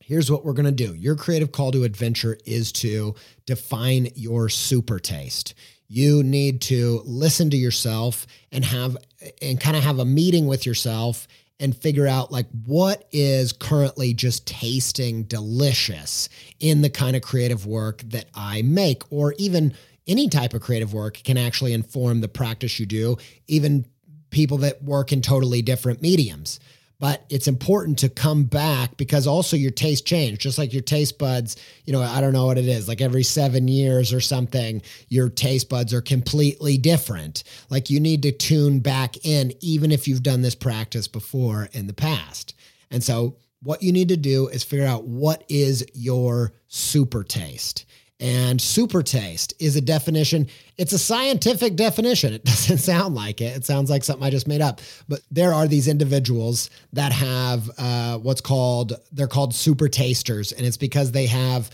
here's 0.05 0.29
what 0.29 0.45
we're 0.45 0.53
going 0.53 0.65
to 0.67 0.71
do. 0.71 0.93
Your 0.93 1.15
creative 1.15 1.51
call 1.51 1.71
to 1.71 1.83
adventure 1.83 2.37
is 2.45 2.71
to 2.73 3.15
define 3.45 4.09
your 4.13 4.49
super 4.49 4.99
taste. 4.99 5.55
You 5.87 6.21
need 6.21 6.61
to 6.61 7.01
listen 7.05 7.49
to 7.49 7.57
yourself 7.57 8.27
and 8.51 8.63
have 8.63 8.97
and 9.41 9.59
kind 9.59 9.75
of 9.75 9.83
have 9.83 9.99
a 9.99 10.05
meeting 10.05 10.45
with 10.45 10.65
yourself 10.65 11.27
and 11.59 11.75
figure 11.75 12.07
out 12.07 12.31
like 12.31 12.47
what 12.65 13.07
is 13.11 13.51
currently 13.51 14.13
just 14.13 14.45
tasting 14.45 15.23
delicious 15.23 16.29
in 16.59 16.81
the 16.81 16.89
kind 16.89 17.15
of 17.15 17.21
creative 17.21 17.65
work 17.65 18.01
that 18.05 18.25
I 18.35 18.61
make 18.61 19.03
or 19.11 19.33
even 19.37 19.73
any 20.05 20.29
type 20.29 20.53
of 20.53 20.61
creative 20.61 20.93
work 20.93 21.21
can 21.23 21.37
actually 21.37 21.73
inform 21.73 22.21
the 22.21 22.27
practice 22.27 22.79
you 22.79 22.85
do 22.85 23.17
even 23.47 23.85
people 24.31 24.57
that 24.59 24.83
work 24.83 25.13
in 25.13 25.21
totally 25.21 25.61
different 25.61 26.01
mediums 26.01 26.59
but 26.99 27.25
it's 27.29 27.47
important 27.47 27.99
to 27.99 28.09
come 28.09 28.43
back 28.43 28.97
because 28.97 29.27
also 29.27 29.57
your 29.57 29.71
taste 29.71 30.05
change. 30.05 30.39
Just 30.39 30.57
like 30.57 30.73
your 30.73 30.81
taste 30.81 31.17
buds 31.17 31.55
you 31.85 31.93
know 31.93 32.01
i 32.01 32.21
don't 32.21 32.33
know 32.33 32.45
what 32.45 32.57
it 32.57 32.67
is 32.67 32.87
like 32.87 33.01
every 33.01 33.23
seven 33.23 33.67
years 33.67 34.13
or 34.13 34.21
something 34.21 34.81
your 35.09 35.29
taste 35.29 35.69
buds 35.69 35.93
are 35.93 36.01
completely 36.01 36.77
different. 36.77 37.43
Like 37.69 37.89
you 37.89 37.99
need 37.99 38.23
to 38.23 38.31
tune 38.31 38.79
back 38.79 39.25
in 39.25 39.53
even 39.61 39.91
if 39.91 40.07
you've 40.07 40.23
done 40.23 40.41
this 40.41 40.55
practice 40.55 41.07
before 41.07 41.69
in 41.73 41.87
the 41.87 41.93
past. 41.93 42.55
And 42.91 43.03
so 43.03 43.37
what 43.61 43.81
you 43.81 43.91
need 43.91 44.09
to 44.09 44.17
do 44.17 44.47
is 44.47 44.63
figure 44.63 44.85
out 44.85 45.05
what 45.05 45.43
is 45.49 45.85
your 45.93 46.53
super 46.67 47.23
taste 47.23 47.85
and 48.19 48.61
super 48.61 49.03
taste 49.03 49.53
is 49.59 49.75
a 49.75 49.81
definition. 49.81 50.47
It's 50.77 50.93
a 50.93 50.99
scientific 50.99 51.75
definition. 51.75 52.33
It 52.33 52.45
doesn't 52.45 52.77
sound 52.77 53.15
like 53.15 53.41
it. 53.41 53.57
It 53.57 53.65
sounds 53.65 53.89
like 53.89 54.03
something 54.03 54.25
I 54.25 54.29
just 54.29 54.47
made 54.47 54.61
up. 54.61 54.81
But 55.07 55.21
there 55.31 55.53
are 55.53 55.67
these 55.67 55.87
individuals 55.87 56.69
that 56.93 57.11
have 57.11 57.69
uh, 57.77 58.17
what's 58.19 58.41
called, 58.41 58.93
they're 59.11 59.27
called 59.27 59.53
super 59.53 59.89
tasters. 59.89 60.51
And 60.51 60.65
it's 60.65 60.77
because 60.77 61.11
they 61.11 61.25
have 61.25 61.69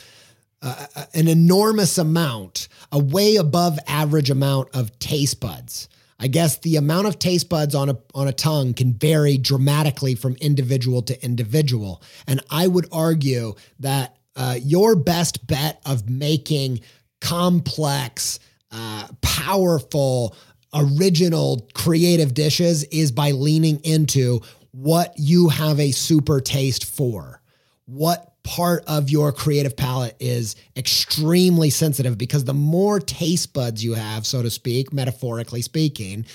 uh, 0.63 0.87
uh, 0.95 1.05
an 1.13 1.27
enormous 1.27 1.97
amount, 1.97 2.67
a 2.91 2.99
way 2.99 3.35
above 3.35 3.79
average 3.87 4.29
amount 4.29 4.69
of 4.75 4.97
taste 4.99 5.39
buds. 5.39 5.89
I 6.19 6.27
guess 6.27 6.57
the 6.57 6.75
amount 6.75 7.07
of 7.07 7.17
taste 7.17 7.49
buds 7.49 7.73
on 7.73 7.89
a 7.89 7.97
on 8.13 8.27
a 8.27 8.31
tongue 8.31 8.75
can 8.75 8.93
vary 8.93 9.39
dramatically 9.39 10.13
from 10.13 10.35
individual 10.35 11.01
to 11.03 11.25
individual. 11.25 12.03
And 12.27 12.41
I 12.51 12.67
would 12.67 12.87
argue 12.91 13.55
that 13.79 14.17
uh, 14.36 14.57
your 14.61 14.95
best 14.95 15.45
bet 15.47 15.82
of 15.86 16.09
making 16.09 16.82
complex, 17.19 18.39
uh, 18.71 19.07
powerful, 19.21 20.36
original, 20.73 21.67
creative 21.73 22.34
dishes 22.34 22.84
is 22.86 23.11
by 23.11 23.32
leaning 23.32 23.79
into 23.84 24.41
what 24.71 25.13
you 25.17 25.49
have 25.49 25.79
a 25.79 25.91
super 25.91 26.39
taste 26.39 26.86
for. 26.86 27.41
What 27.86 28.32
part 28.43 28.84
of 28.88 29.09
your 29.09 29.32
creative 29.32 29.75
palate 29.75 30.15
is 30.19 30.55
extremely 30.75 31.69
sensitive 31.69 32.17
because 32.17 32.45
the 32.45 32.53
more 32.53 32.99
taste 32.99 33.53
buds 33.53 33.84
you 33.84 33.93
have, 33.93 34.25
so 34.25 34.41
to 34.41 34.49
speak, 34.49 34.93
metaphorically 34.93 35.61
speaking, 35.61 36.25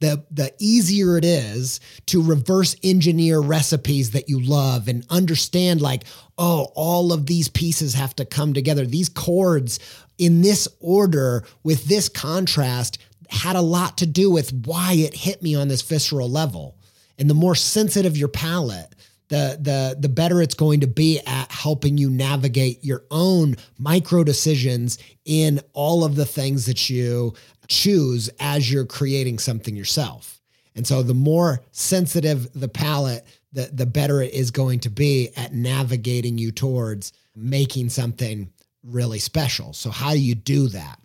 the 0.00 0.24
the 0.30 0.52
easier 0.58 1.16
it 1.16 1.24
is 1.24 1.80
to 2.06 2.22
reverse 2.22 2.76
engineer 2.82 3.40
recipes 3.40 4.10
that 4.10 4.28
you 4.28 4.40
love 4.40 4.88
and 4.88 5.06
understand 5.10 5.80
like 5.80 6.04
oh 6.38 6.68
all 6.74 7.12
of 7.12 7.26
these 7.26 7.48
pieces 7.48 7.94
have 7.94 8.14
to 8.16 8.24
come 8.24 8.52
together. 8.52 8.86
These 8.86 9.08
chords 9.08 9.78
in 10.18 10.42
this 10.42 10.68
order 10.80 11.44
with 11.62 11.84
this 11.86 12.08
contrast 12.08 12.98
had 13.28 13.56
a 13.56 13.60
lot 13.60 13.98
to 13.98 14.06
do 14.06 14.30
with 14.30 14.52
why 14.66 14.92
it 14.92 15.14
hit 15.14 15.42
me 15.42 15.54
on 15.54 15.68
this 15.68 15.82
visceral 15.82 16.30
level. 16.30 16.76
And 17.18 17.28
the 17.28 17.34
more 17.34 17.54
sensitive 17.54 18.16
your 18.16 18.28
palate 18.28 18.94
the 19.28 19.58
the 19.60 19.96
the 20.00 20.08
better 20.08 20.40
it's 20.40 20.54
going 20.54 20.80
to 20.80 20.86
be 20.86 21.20
at 21.26 21.50
helping 21.50 21.98
you 21.98 22.10
navigate 22.10 22.84
your 22.84 23.02
own 23.10 23.56
micro 23.78 24.22
decisions 24.22 24.98
in 25.24 25.60
all 25.72 26.04
of 26.04 26.14
the 26.14 26.24
things 26.26 26.66
that 26.66 26.88
you 26.88 27.34
choose 27.68 28.28
as 28.40 28.70
you're 28.70 28.86
creating 28.86 29.38
something 29.38 29.76
yourself. 29.76 30.40
And 30.74 30.86
so 30.86 31.02
the 31.02 31.14
more 31.14 31.62
sensitive 31.72 32.52
the 32.52 32.68
palate, 32.68 33.26
the 33.52 33.70
the 33.72 33.86
better 33.86 34.20
it 34.20 34.34
is 34.34 34.50
going 34.50 34.80
to 34.80 34.90
be 34.90 35.30
at 35.36 35.54
navigating 35.54 36.38
you 36.38 36.52
towards 36.52 37.12
making 37.34 37.88
something 37.88 38.50
really 38.82 39.18
special. 39.18 39.72
So 39.72 39.90
how 39.90 40.12
do 40.12 40.20
you 40.20 40.34
do 40.34 40.68
that? 40.68 41.00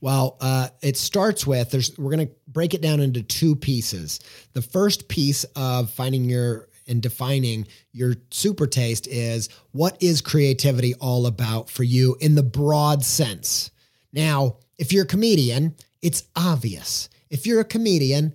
Well, 0.00 0.36
uh, 0.42 0.68
it 0.82 0.98
starts 0.98 1.46
with 1.46 1.70
there's 1.70 1.96
we're 1.98 2.14
going 2.14 2.28
to 2.28 2.34
break 2.46 2.74
it 2.74 2.82
down 2.82 3.00
into 3.00 3.22
two 3.22 3.56
pieces. 3.56 4.20
The 4.52 4.62
first 4.62 5.08
piece 5.08 5.44
of 5.56 5.90
finding 5.90 6.24
your 6.24 6.68
and 6.86 7.00
defining 7.00 7.66
your 7.92 8.14
super 8.30 8.66
taste 8.66 9.06
is 9.06 9.48
what 9.72 9.96
is 10.02 10.20
creativity 10.20 10.94
all 10.96 11.26
about 11.26 11.70
for 11.70 11.82
you 11.82 12.16
in 12.20 12.34
the 12.34 12.42
broad 12.42 13.02
sense. 13.02 13.70
Now, 14.12 14.58
if 14.76 14.92
you're 14.92 15.04
a 15.04 15.08
comedian 15.08 15.74
it's 16.04 16.24
obvious. 16.36 17.08
If 17.30 17.46
you're 17.46 17.60
a 17.60 17.64
comedian, 17.64 18.34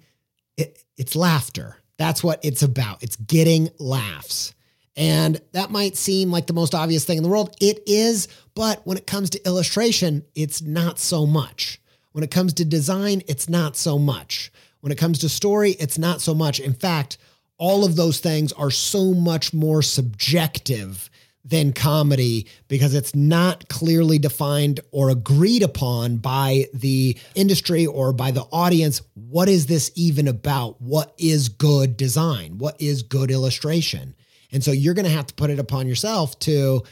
it, 0.58 0.84
it's 0.98 1.16
laughter. 1.16 1.78
That's 1.98 2.24
what 2.24 2.44
it's 2.44 2.64
about. 2.64 3.04
It's 3.04 3.16
getting 3.16 3.70
laughs. 3.78 4.54
And 4.98 5.40
that 5.54 5.70
might 5.70 5.96
seem 5.96 6.32
like 6.32 6.48
the 6.48 6.54
most 6.54 6.74
obvious 6.74 7.06
thing 7.06 7.18
in 7.18 7.24
the 7.24 7.30
world. 7.30 7.56
It 7.62 7.84
is, 7.86 8.28
but 8.56 8.86
when 8.86 8.98
it 8.98 9.08
comes 9.08 9.30
to 9.30 9.46
illustration, 9.46 10.26
it's 10.36 10.62
not 10.62 10.98
so 11.00 11.26
much. 11.26 11.80
When 12.12 12.24
it 12.24 12.32
comes 12.32 12.54
to 12.56 12.66
design, 12.66 13.22
it's 13.28 13.48
not 13.48 13.78
so 13.78 14.00
much. 14.00 14.52
When 14.82 14.92
it 14.92 14.98
comes 14.98 15.20
to 15.20 15.30
story, 15.30 15.72
it's 15.74 16.00
not 16.00 16.22
so 16.22 16.34
much. 16.34 16.60
In 16.60 16.74
fact, 16.74 17.18
all 17.58 17.86
of 17.86 17.96
those 17.96 18.20
things 18.20 18.52
are 18.54 18.72
so 18.72 19.14
much 19.14 19.54
more 19.54 19.82
subjective 19.82 21.10
than 21.46 21.74
comedy 21.74 22.48
because 22.68 22.94
it's 22.94 23.16
not 23.16 23.68
clearly 23.70 24.20
defined 24.20 24.80
or 24.92 25.10
agreed 25.10 25.64
upon 25.64 26.18
by 26.18 26.66
the 26.74 27.18
industry 27.34 27.86
or 27.86 28.12
by 28.12 28.32
the 28.32 28.44
audience. 28.52 29.02
What 29.16 29.50
is 29.50 29.66
this 29.66 29.92
even 29.96 30.28
about? 30.28 30.82
What 30.82 31.14
is 31.18 31.50
good 31.50 31.98
design? 31.98 32.58
What 32.58 32.80
is 32.82 33.04
good 33.04 33.32
illustration? 33.32 34.16
And 34.52 34.64
so 34.64 34.72
you're 34.72 34.94
going 34.94 35.06
to 35.06 35.12
have 35.12 35.28
to 35.28 35.34
put 35.34 35.50
it 35.50 35.60
upon 35.60 35.88
yourself 35.88 36.38
to 36.40 36.84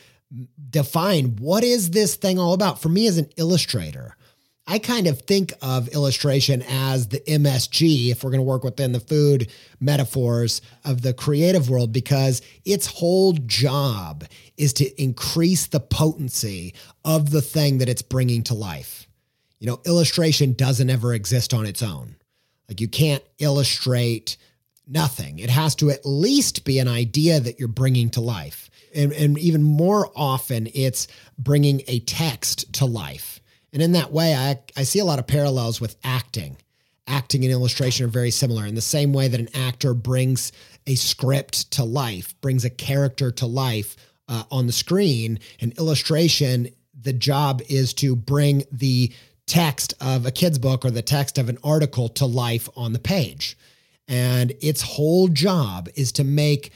define 0.69 1.37
what 1.37 1.63
is 1.63 1.91
this 1.91 2.15
thing 2.15 2.39
all 2.39 2.53
about. 2.53 2.81
For 2.81 2.89
me 2.89 3.07
as 3.07 3.17
an 3.17 3.29
illustrator, 3.37 4.15
I 4.69 4.79
kind 4.79 5.07
of 5.07 5.21
think 5.21 5.53
of 5.61 5.87
illustration 5.89 6.61
as 6.67 7.07
the 7.07 7.21
MSG, 7.21 8.11
if 8.11 8.21
we're 8.21 8.31
going 8.31 8.39
to 8.39 8.43
work 8.43 8.65
within 8.65 8.91
the 8.91 8.99
food 8.99 9.49
metaphors 9.79 10.61
of 10.83 11.03
the 11.03 11.13
creative 11.13 11.69
world, 11.69 11.93
because 11.93 12.41
its 12.65 12.85
whole 12.85 13.31
job 13.31 14.25
is 14.57 14.73
to 14.73 15.01
increase 15.01 15.67
the 15.67 15.79
potency 15.79 16.73
of 17.05 17.31
the 17.31 17.41
thing 17.41 17.77
that 17.77 17.87
it's 17.87 18.01
bringing 18.01 18.43
to 18.43 18.53
life. 18.53 19.07
You 19.59 19.67
know, 19.67 19.79
illustration 19.85 20.51
doesn't 20.51 20.89
ever 20.89 21.13
exist 21.13 21.53
on 21.53 21.65
its 21.65 21.81
own. 21.81 22.17
Like 22.67 22.81
you 22.81 22.89
can't 22.89 23.23
illustrate 23.39 24.35
nothing. 24.85 25.39
It 25.39 25.49
has 25.49 25.75
to 25.75 25.91
at 25.91 26.05
least 26.05 26.65
be 26.65 26.79
an 26.79 26.89
idea 26.89 27.39
that 27.39 27.57
you're 27.57 27.69
bringing 27.69 28.09
to 28.11 28.21
life. 28.21 28.69
And, 28.93 29.13
and 29.13 29.37
even 29.39 29.63
more 29.63 30.11
often, 30.13 30.67
it's 30.73 31.07
bringing 31.39 31.83
a 31.87 31.99
text 31.99 32.73
to 32.73 32.85
life 32.85 33.36
and 33.77 33.83
in 33.83 33.91
that 33.91 34.11
way, 34.11 34.33
I, 34.33 34.57
I 34.75 34.81
see 34.81 34.97
a 34.97 35.05
lot 35.05 35.19
of 35.19 35.27
parallels 35.27 35.79
with 35.79 35.97
acting. 36.03 36.57
Acting 37.05 37.43
and 37.43 37.53
illustration 37.53 38.07
are 38.07 38.09
very 38.09 38.31
similar 38.31 38.65
in 38.65 38.73
the 38.73 38.81
same 38.81 39.13
way 39.13 39.27
that 39.27 39.39
an 39.39 39.49
actor 39.53 39.93
brings 39.93 40.51
a 40.87 40.95
script 40.95 41.69
to 41.73 41.83
life, 41.83 42.33
brings 42.41 42.65
a 42.65 42.71
character 42.71 43.29
to 43.29 43.45
life 43.45 43.95
uh, 44.27 44.45
on 44.49 44.65
the 44.65 44.73
screen. 44.73 45.37
An 45.61 45.73
illustration, 45.77 46.69
the 46.99 47.13
job 47.13 47.61
is 47.69 47.93
to 47.93 48.15
bring 48.15 48.63
the 48.71 49.13
text 49.45 49.93
of 50.01 50.25
a 50.25 50.31
kid's 50.31 50.57
book 50.57 50.83
or 50.83 50.89
the 50.89 51.03
text 51.03 51.37
of 51.37 51.47
an 51.47 51.59
article 51.63 52.09
to 52.09 52.25
life 52.25 52.67
on 52.75 52.93
the 52.93 52.99
page. 52.99 53.55
And 54.07 54.55
its 54.59 54.81
whole 54.81 55.27
job 55.27 55.87
is 55.93 56.11
to 56.13 56.23
make 56.23 56.71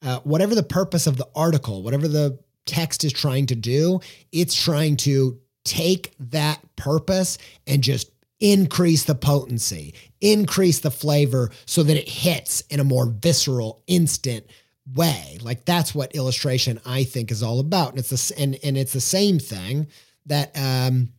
uh, 0.00 0.20
whatever 0.20 0.54
the 0.54 0.62
purpose 0.62 1.06
of 1.06 1.18
the 1.18 1.28
article, 1.36 1.82
whatever 1.82 2.08
the 2.08 2.38
text 2.64 3.04
is 3.04 3.12
trying 3.12 3.44
to 3.44 3.54
do, 3.54 4.00
it's 4.32 4.54
trying 4.54 4.96
to 4.96 5.38
take 5.68 6.14
that 6.18 6.60
purpose 6.76 7.38
and 7.66 7.82
just 7.82 8.10
increase 8.40 9.04
the 9.04 9.14
potency, 9.14 9.94
increase 10.20 10.80
the 10.80 10.90
flavor 10.90 11.50
so 11.66 11.82
that 11.82 11.96
it 11.96 12.08
hits 12.08 12.62
in 12.70 12.80
a 12.80 12.84
more 12.84 13.06
visceral, 13.06 13.82
instant 13.86 14.46
way. 14.94 15.38
Like 15.42 15.64
that's 15.64 15.94
what 15.94 16.14
illustration 16.14 16.80
I 16.86 17.04
think 17.04 17.30
is 17.30 17.42
all 17.42 17.60
about. 17.60 17.90
And 17.90 17.98
it's 17.98 18.10
the 18.10 18.40
and, 18.40 18.58
and 18.62 18.78
it's 18.78 18.92
the 18.92 19.00
same 19.00 19.38
thing 19.38 19.88
that 20.26 20.56
um, 20.56 21.10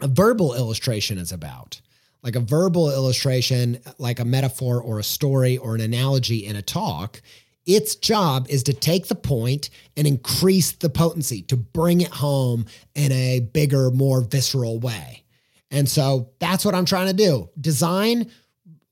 a 0.00 0.08
verbal 0.08 0.54
illustration 0.54 1.18
is 1.18 1.32
about. 1.32 1.80
Like 2.22 2.36
a 2.36 2.40
verbal 2.40 2.90
illustration, 2.90 3.80
like 3.98 4.18
a 4.18 4.24
metaphor 4.24 4.80
or 4.80 4.98
a 4.98 5.04
story 5.04 5.58
or 5.58 5.74
an 5.74 5.82
analogy 5.82 6.46
in 6.46 6.56
a 6.56 6.62
talk, 6.62 7.20
its 7.66 7.94
job 7.94 8.46
is 8.48 8.62
to 8.64 8.72
take 8.72 9.06
the 9.06 9.14
point 9.14 9.70
and 9.96 10.06
increase 10.06 10.72
the 10.72 10.90
potency, 10.90 11.42
to 11.42 11.56
bring 11.56 12.00
it 12.00 12.10
home 12.10 12.66
in 12.94 13.10
a 13.12 13.40
bigger, 13.40 13.90
more 13.90 14.20
visceral 14.20 14.78
way. 14.78 15.24
And 15.70 15.88
so 15.88 16.30
that's 16.38 16.64
what 16.64 16.74
I'm 16.74 16.84
trying 16.84 17.08
to 17.08 17.14
do. 17.14 17.48
Design, 17.60 18.30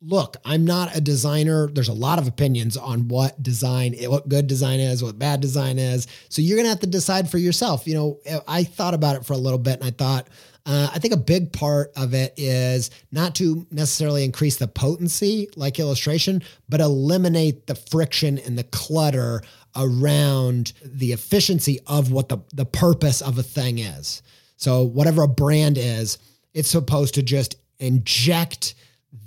look, 0.00 0.36
I'm 0.44 0.64
not 0.64 0.96
a 0.96 1.00
designer. 1.00 1.68
There's 1.68 1.88
a 1.88 1.92
lot 1.92 2.18
of 2.18 2.26
opinions 2.26 2.76
on 2.76 3.08
what 3.08 3.40
design, 3.42 3.94
what 4.06 4.28
good 4.28 4.46
design 4.46 4.80
is, 4.80 5.02
what 5.02 5.18
bad 5.18 5.40
design 5.40 5.78
is. 5.78 6.06
So 6.28 6.42
you're 6.42 6.56
going 6.56 6.64
to 6.64 6.70
have 6.70 6.80
to 6.80 6.86
decide 6.86 7.30
for 7.30 7.38
yourself. 7.38 7.86
You 7.86 7.94
know, 7.94 8.42
I 8.48 8.64
thought 8.64 8.94
about 8.94 9.16
it 9.16 9.24
for 9.24 9.34
a 9.34 9.38
little 9.38 9.58
bit 9.58 9.80
and 9.80 9.84
I 9.84 9.90
thought, 9.90 10.28
uh, 10.64 10.90
I 10.92 10.98
think 10.98 11.12
a 11.12 11.18
big 11.18 11.52
part 11.52 11.90
of 11.96 12.14
it 12.14 12.34
is 12.36 12.90
not 13.10 13.34
to 13.36 13.66
necessarily 13.70 14.24
increase 14.24 14.56
the 14.56 14.68
potency 14.68 15.48
like 15.56 15.80
illustration, 15.80 16.42
but 16.68 16.80
eliminate 16.80 17.66
the 17.66 17.74
friction 17.74 18.38
and 18.38 18.56
the 18.56 18.64
clutter 18.64 19.42
around 19.74 20.72
the 20.84 21.12
efficiency 21.12 21.80
of 21.86 22.12
what 22.12 22.28
the, 22.28 22.38
the 22.54 22.64
purpose 22.64 23.20
of 23.20 23.38
a 23.38 23.42
thing 23.42 23.78
is. 23.78 24.22
So, 24.56 24.84
whatever 24.84 25.22
a 25.22 25.28
brand 25.28 25.78
is, 25.78 26.18
it's 26.54 26.68
supposed 26.68 27.14
to 27.14 27.22
just 27.22 27.56
inject 27.80 28.74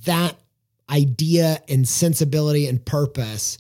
that 0.06 0.38
idea 0.90 1.62
and 1.68 1.88
sensibility 1.88 2.68
and 2.68 2.86
purpose 2.86 3.58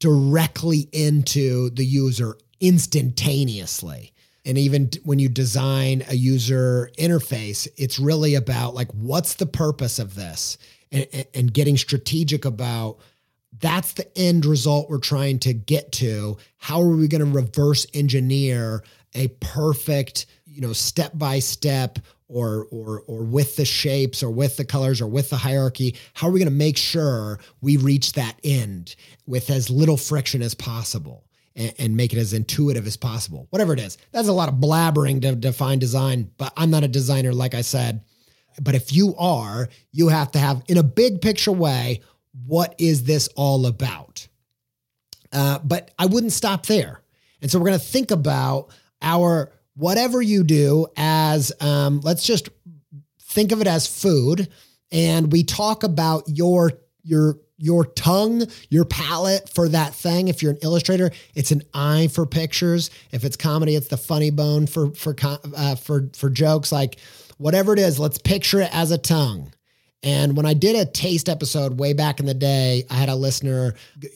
directly 0.00 0.88
into 0.92 1.70
the 1.70 1.84
user 1.84 2.36
instantaneously. 2.60 4.13
And 4.44 4.58
even 4.58 4.90
when 5.04 5.18
you 5.18 5.28
design 5.28 6.04
a 6.08 6.14
user 6.14 6.90
interface, 6.98 7.66
it's 7.76 7.98
really 7.98 8.34
about 8.34 8.74
like, 8.74 8.90
what's 8.92 9.34
the 9.34 9.46
purpose 9.46 9.98
of 9.98 10.14
this? 10.14 10.58
And, 10.92 11.06
and 11.34 11.52
getting 11.52 11.76
strategic 11.76 12.44
about 12.44 12.98
that's 13.60 13.92
the 13.92 14.18
end 14.18 14.44
result 14.44 14.90
we're 14.90 14.98
trying 14.98 15.38
to 15.40 15.54
get 15.54 15.92
to. 15.92 16.36
How 16.56 16.80
are 16.82 16.96
we 16.96 17.08
going 17.08 17.24
to 17.24 17.30
reverse 17.30 17.86
engineer 17.94 18.82
a 19.14 19.28
perfect, 19.40 20.26
you 20.44 20.60
know, 20.60 20.72
step 20.72 21.12
by 21.14 21.38
step 21.38 22.00
or 22.28 22.66
or 22.70 23.02
or 23.06 23.22
with 23.22 23.56
the 23.56 23.64
shapes 23.64 24.22
or 24.22 24.30
with 24.30 24.56
the 24.56 24.64
colors 24.64 25.00
or 25.00 25.06
with 25.06 25.30
the 25.30 25.36
hierarchy 25.36 25.94
how 26.14 26.26
are 26.26 26.30
we 26.30 26.38
going 26.38 26.48
to 26.48 26.54
make 26.54 26.76
sure 26.76 27.38
we 27.60 27.76
reach 27.76 28.14
that 28.14 28.34
end 28.42 28.96
with 29.26 29.50
as 29.50 29.68
little 29.68 29.96
friction 29.96 30.42
as 30.42 30.54
possible 30.54 31.24
and, 31.56 31.74
and, 31.78 31.96
make 31.96 32.12
it 32.12 32.18
as 32.18 32.32
intuitive 32.32 32.86
as 32.86 32.96
possible. 32.96 33.46
Whatever 33.50 33.72
it 33.72 33.80
is 33.80 33.98
that's 34.12 34.28
a 34.28 34.32
lot 34.32 34.48
of 34.48 34.56
blabbering 34.56 35.22
to 35.22 35.34
define 35.34 35.78
design 35.78 36.30
but 36.36 36.52
i'm 36.56 36.70
not 36.70 36.84
a 36.84 36.88
designer 36.88 37.32
like 37.32 37.54
i 37.54 37.60
said. 37.60 38.02
But 38.60 38.74
if 38.74 38.92
you 38.92 39.14
are 39.16 39.68
you 39.92 40.08
have 40.08 40.32
to 40.32 40.38
have 40.38 40.62
in 40.68 40.78
a 40.78 40.82
big 40.82 41.20
picture 41.20 41.52
way 41.52 42.00
what 42.46 42.74
is 42.78 43.04
this 43.04 43.28
all 43.36 43.66
about? 43.66 44.26
Uh, 45.32 45.58
but 45.64 45.90
i 45.98 46.06
wouldn't 46.06 46.32
stop 46.32 46.66
there. 46.66 47.00
And 47.40 47.50
so 47.50 47.58
we're 47.58 47.66
going 47.66 47.78
to 47.78 47.84
think 47.84 48.10
about 48.10 48.70
our 49.02 49.52
whatever 49.74 50.22
you 50.22 50.44
do 50.44 50.86
as 50.96 51.52
um, 51.60 52.00
let's 52.00 52.24
just 52.24 52.48
think 53.20 53.52
of 53.52 53.60
it 53.60 53.66
as 53.66 53.86
food 53.86 54.48
and 54.94 55.32
we 55.32 55.42
talk 55.42 55.82
about 55.82 56.24
your 56.28 56.72
your 57.02 57.38
your 57.64 57.86
tongue, 57.86 58.42
your 58.68 58.84
palate 58.84 59.48
for 59.48 59.70
that 59.70 59.94
thing. 59.94 60.28
If 60.28 60.42
you're 60.42 60.52
an 60.52 60.58
illustrator, 60.62 61.10
it's 61.34 61.50
an 61.50 61.62
eye 61.72 62.08
for 62.08 62.26
pictures. 62.26 62.90
If 63.10 63.24
it's 63.24 63.38
comedy, 63.38 63.74
it's 63.74 63.88
the 63.88 63.96
funny 63.96 64.30
bone 64.30 64.66
for 64.66 64.90
for 64.90 65.16
uh, 65.22 65.74
for 65.76 66.10
for 66.14 66.28
jokes. 66.28 66.70
Like 66.70 66.98
whatever 67.38 67.72
it 67.72 67.78
is, 67.78 67.98
let's 67.98 68.18
picture 68.18 68.60
it 68.60 68.68
as 68.74 68.90
a 68.90 68.98
tongue. 68.98 69.50
And 70.02 70.36
when 70.36 70.44
I 70.44 70.52
did 70.52 70.76
a 70.76 70.84
taste 70.84 71.30
episode 71.30 71.78
way 71.78 71.94
back 71.94 72.20
in 72.20 72.26
the 72.26 72.34
day, 72.34 72.84
I 72.90 72.94
had 72.96 73.08
a 73.08 73.16
listener 73.16 73.72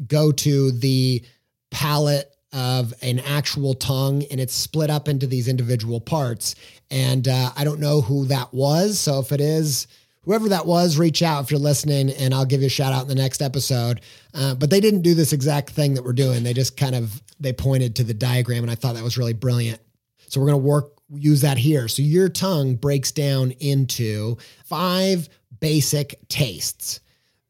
go 0.07 0.31
to 0.31 0.71
the 0.73 1.25
palate 1.71 2.31
of 2.53 2.93
an 3.01 3.21
actual 3.21 3.73
tongue 3.73 4.25
and 4.31 4.39
it's 4.39 4.53
split 4.53 4.91
up 4.91 5.09
into 5.09 5.27
these 5.27 5.49
individual 5.49 6.01
parts. 6.01 6.55
And 6.91 7.27
uh, 7.27 7.51
I 7.57 7.65
don't 7.65 7.81
know 7.81 8.03
who 8.03 8.27
that 8.27 8.53
was. 8.53 8.99
So 8.99 9.21
if 9.21 9.33
it 9.33 9.41
is, 9.41 9.87
whoever 10.29 10.51
that 10.51 10.67
was, 10.67 10.99
reach 10.99 11.23
out 11.23 11.43
if 11.43 11.51
you're 11.51 11.59
listening 11.59 12.11
and 12.11 12.35
I'll 12.35 12.45
give 12.45 12.61
you 12.61 12.67
a 12.67 12.71
shout 12.71 12.93
out 12.93 13.01
in 13.01 13.09
the 13.09 13.15
next 13.15 13.41
episode. 13.41 14.03
Uh, 14.35 14.55
but 14.55 14.69
they 14.69 14.79
didn't 14.79 15.01
do 15.01 15.15
this 15.15 15.33
exact 15.33 15.71
thing 15.71 15.95
that 15.95 16.05
we're 16.05 16.13
doing. 16.13 16.43
They 16.43 16.53
just 16.53 16.77
kind 16.77 16.95
of, 16.95 17.23
they 17.41 17.55
pointed 17.55 17.97
to 17.97 18.05
the 18.05 18.13
diagram 18.13 18.63
and 18.63 18.71
I 18.71 18.75
thought 18.75 18.95
that 18.97 19.03
was 19.03 19.17
really 19.17 19.33
brilliant. 19.33 19.81
So 20.27 20.39
we're 20.39 20.49
going 20.49 20.61
to 20.61 20.67
work, 20.67 20.93
use 21.15 21.41
that 21.41 21.57
here. 21.57 21.89
So 21.89 22.03
your 22.03 22.29
tongue 22.29 22.75
breaks 22.75 23.11
down 23.11 23.53
into 23.53 24.37
five 24.67 25.31
basic 25.61 26.21
tastes. 26.29 27.01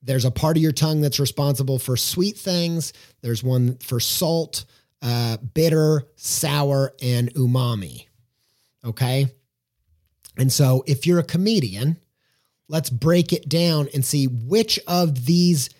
There's 0.00 0.24
a 0.24 0.30
part 0.30 0.56
of 0.56 0.62
your 0.62 0.70
tongue 0.70 1.00
that's 1.00 1.18
responsible 1.18 1.80
for 1.80 1.96
sweet 1.96 2.36
things. 2.36 2.92
There's 3.22 3.42
one 3.42 3.78
for 3.78 3.98
salt 3.98 4.66
uh, 5.02 5.38
bitter, 5.38 6.04
sour, 6.14 6.92
and 7.02 7.34
umami. 7.34 8.06
Okay. 8.84 9.26
And 10.36 10.52
so 10.52 10.84
if 10.86 11.08
you're 11.08 11.18
a 11.18 11.24
comedian, 11.24 11.98
let's 12.68 12.90
break 12.90 13.32
it 13.32 13.48
down 13.48 13.88
and 13.94 14.04
see 14.04 14.26
which 14.26 14.78
of 14.86 15.26
these 15.26 15.70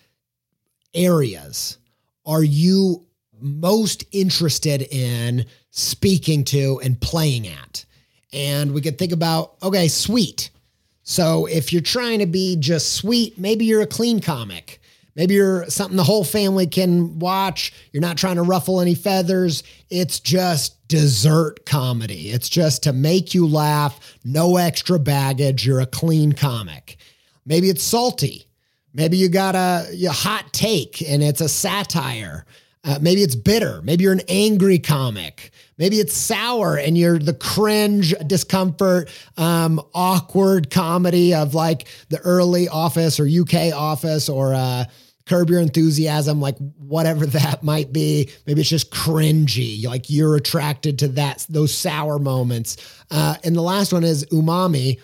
areas 0.93 1.77
are 2.25 2.43
you 2.43 3.05
most 3.39 4.03
interested 4.11 4.81
in 4.81 5.45
speaking 5.71 6.43
to 6.43 6.79
and 6.83 6.99
playing 6.99 7.47
at. 7.47 7.85
And 8.33 8.73
we 8.73 8.81
could 8.81 8.97
think 8.97 9.11
about, 9.11 9.55
okay, 9.63 9.87
sweet. 9.87 10.49
So 11.03 11.45
if 11.45 11.71
you're 11.73 11.81
trying 11.81 12.19
to 12.19 12.25
be 12.25 12.55
just 12.57 12.93
sweet, 12.93 13.37
maybe 13.37 13.65
you're 13.65 13.81
a 13.81 13.87
clean 13.87 14.19
comic. 14.19 14.78
Maybe 15.19 15.33
you're 15.33 15.65
something 15.65 15.97
the 15.97 16.03
whole 16.05 16.23
family 16.23 16.65
can 16.65 17.19
watch. 17.19 17.73
You're 17.91 17.99
not 17.99 18.17
trying 18.17 18.37
to 18.37 18.41
ruffle 18.41 18.79
any 18.79 18.95
feathers. 18.95 19.63
It's 19.89 20.17
just 20.21 20.87
dessert 20.87 21.65
comedy. 21.65 22.29
It's 22.29 22.47
just 22.47 22.83
to 22.83 22.93
make 22.93 23.33
you 23.33 23.45
laugh, 23.45 24.17
no 24.23 24.55
extra 24.55 24.97
baggage. 24.97 25.67
You're 25.67 25.81
a 25.81 25.85
clean 25.85 26.31
comic. 26.31 26.95
Maybe 27.45 27.69
it's 27.69 27.83
salty. 27.83 28.45
Maybe 28.93 29.17
you 29.17 29.27
got 29.27 29.55
a, 29.55 29.93
a 30.05 30.09
hot 30.09 30.53
take 30.53 31.01
and 31.01 31.21
it's 31.21 31.41
a 31.41 31.49
satire. 31.49 32.45
Uh, 32.85 32.99
maybe 33.01 33.21
it's 33.21 33.35
bitter. 33.35 33.81
Maybe 33.81 34.05
you're 34.05 34.13
an 34.13 34.21
angry 34.29 34.79
comic. 34.79 35.51
Maybe 35.77 35.97
it's 35.97 36.13
sour 36.13 36.77
and 36.77 36.97
you're 36.97 37.19
the 37.19 37.33
cringe, 37.33 38.15
discomfort, 38.25 39.09
um, 39.35 39.81
awkward 39.93 40.69
comedy 40.69 41.33
of 41.33 41.53
like 41.53 41.89
the 42.07 42.19
early 42.19 42.69
Office 42.69 43.19
or 43.19 43.27
UK 43.27 43.73
Office 43.73 44.29
or 44.29 44.53
uh, 44.53 44.85
curb 45.29 45.49
your 45.49 45.61
enthusiasm, 45.61 46.41
like 46.41 46.57
whatever 46.77 47.25
that 47.27 47.63
might 47.63 47.93
be. 47.93 48.29
Maybe 48.45 48.61
it's 48.61 48.69
just 48.69 48.91
cringy, 48.91 49.85
like 49.85 50.09
you're 50.09 50.35
attracted 50.35 50.99
to 50.99 51.07
that 51.09 51.45
those 51.49 51.73
sour 51.73 52.19
moments. 52.19 52.77
Uh, 53.11 53.35
and 53.43 53.55
the 53.55 53.61
last 53.61 53.93
one 53.93 54.03
is 54.03 54.25
umami, 54.25 54.99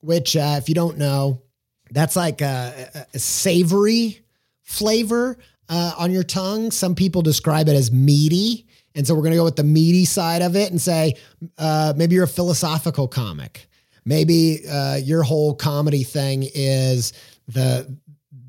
which 0.00 0.36
uh, 0.36 0.56
if 0.58 0.68
you 0.68 0.74
don't 0.74 0.96
know, 0.96 1.42
that's 1.90 2.16
like 2.16 2.40
a, 2.40 3.06
a 3.12 3.18
savory 3.18 4.20
flavor 4.62 5.38
uh, 5.68 5.92
on 5.98 6.10
your 6.10 6.22
tongue. 6.22 6.70
Some 6.70 6.94
people 6.94 7.22
describe 7.22 7.68
it 7.68 7.76
as 7.76 7.92
meaty. 7.92 8.66
And 8.94 9.06
so 9.06 9.14
we're 9.14 9.22
going 9.22 9.32
to 9.32 9.38
go 9.38 9.44
with 9.44 9.56
the 9.56 9.64
meaty 9.64 10.04
side 10.04 10.42
of 10.42 10.54
it 10.56 10.70
and 10.70 10.80
say 10.80 11.14
uh, 11.58 11.94
maybe 11.96 12.14
you're 12.14 12.24
a 12.24 12.28
philosophical 12.28 13.08
comic. 13.08 13.66
Maybe 14.04 14.66
uh, 14.68 14.96
your 14.96 15.22
whole 15.22 15.54
comedy 15.54 16.04
thing 16.04 16.48
is 16.54 17.12
the 17.48 17.96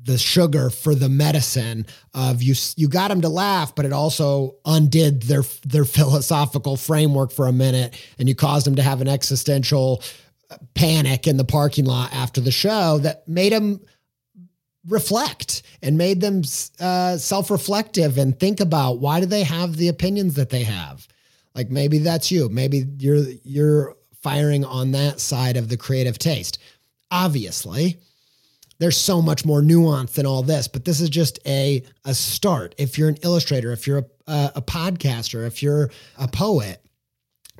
the 0.06 0.16
sugar 0.16 0.70
for 0.70 0.94
the 0.94 1.08
medicine 1.08 1.84
of 2.14 2.42
you 2.42 2.54
you 2.76 2.88
got 2.88 3.08
them 3.08 3.20
to 3.20 3.28
laugh 3.28 3.74
but 3.74 3.84
it 3.84 3.92
also 3.92 4.56
undid 4.64 5.22
their 5.22 5.42
their 5.64 5.84
philosophical 5.98 6.76
framework 6.76 7.32
for 7.32 7.46
a 7.46 7.52
minute 7.52 7.94
and 8.18 8.28
you 8.28 8.34
caused 8.34 8.66
them 8.66 8.76
to 8.76 8.82
have 8.82 9.00
an 9.00 9.08
existential 9.08 10.02
panic 10.74 11.26
in 11.26 11.36
the 11.36 11.44
parking 11.44 11.84
lot 11.84 12.12
after 12.12 12.40
the 12.40 12.50
show 12.50 12.98
that 12.98 13.26
made 13.26 13.52
them 13.52 13.80
reflect 14.88 15.62
and 15.82 15.98
made 15.98 16.20
them 16.20 16.42
uh, 16.80 17.16
self-reflective 17.16 18.18
and 18.18 18.38
think 18.38 18.60
about 18.60 19.00
why 19.00 19.20
do 19.20 19.26
they 19.26 19.42
have 19.42 19.76
the 19.76 19.88
opinions 19.88 20.34
that 20.34 20.50
they 20.50 20.62
have? 20.62 21.06
Like 21.54 21.70
maybe 21.70 21.98
that's 21.98 22.30
you. 22.30 22.48
Maybe 22.48 22.84
you're 22.98 23.24
you're 23.42 23.96
firing 24.22 24.64
on 24.64 24.92
that 24.92 25.20
side 25.20 25.56
of 25.56 25.68
the 25.68 25.76
creative 25.76 26.18
taste. 26.18 26.58
Obviously 27.10 27.98
there's 28.78 28.96
so 28.96 29.22
much 29.22 29.44
more 29.44 29.62
nuance 29.62 30.12
than 30.12 30.26
all 30.26 30.42
this, 30.42 30.68
but 30.68 30.84
this 30.84 31.00
is 31.00 31.08
just 31.08 31.38
a 31.46 31.82
a 32.04 32.14
start. 32.14 32.74
If 32.78 32.98
you're 32.98 33.08
an 33.08 33.18
illustrator, 33.22 33.72
if 33.72 33.86
you're 33.86 34.06
a, 34.26 34.52
a, 34.56 34.62
podcaster, 34.62 35.46
if 35.46 35.62
you're 35.62 35.90
a 36.18 36.28
poet, 36.28 36.84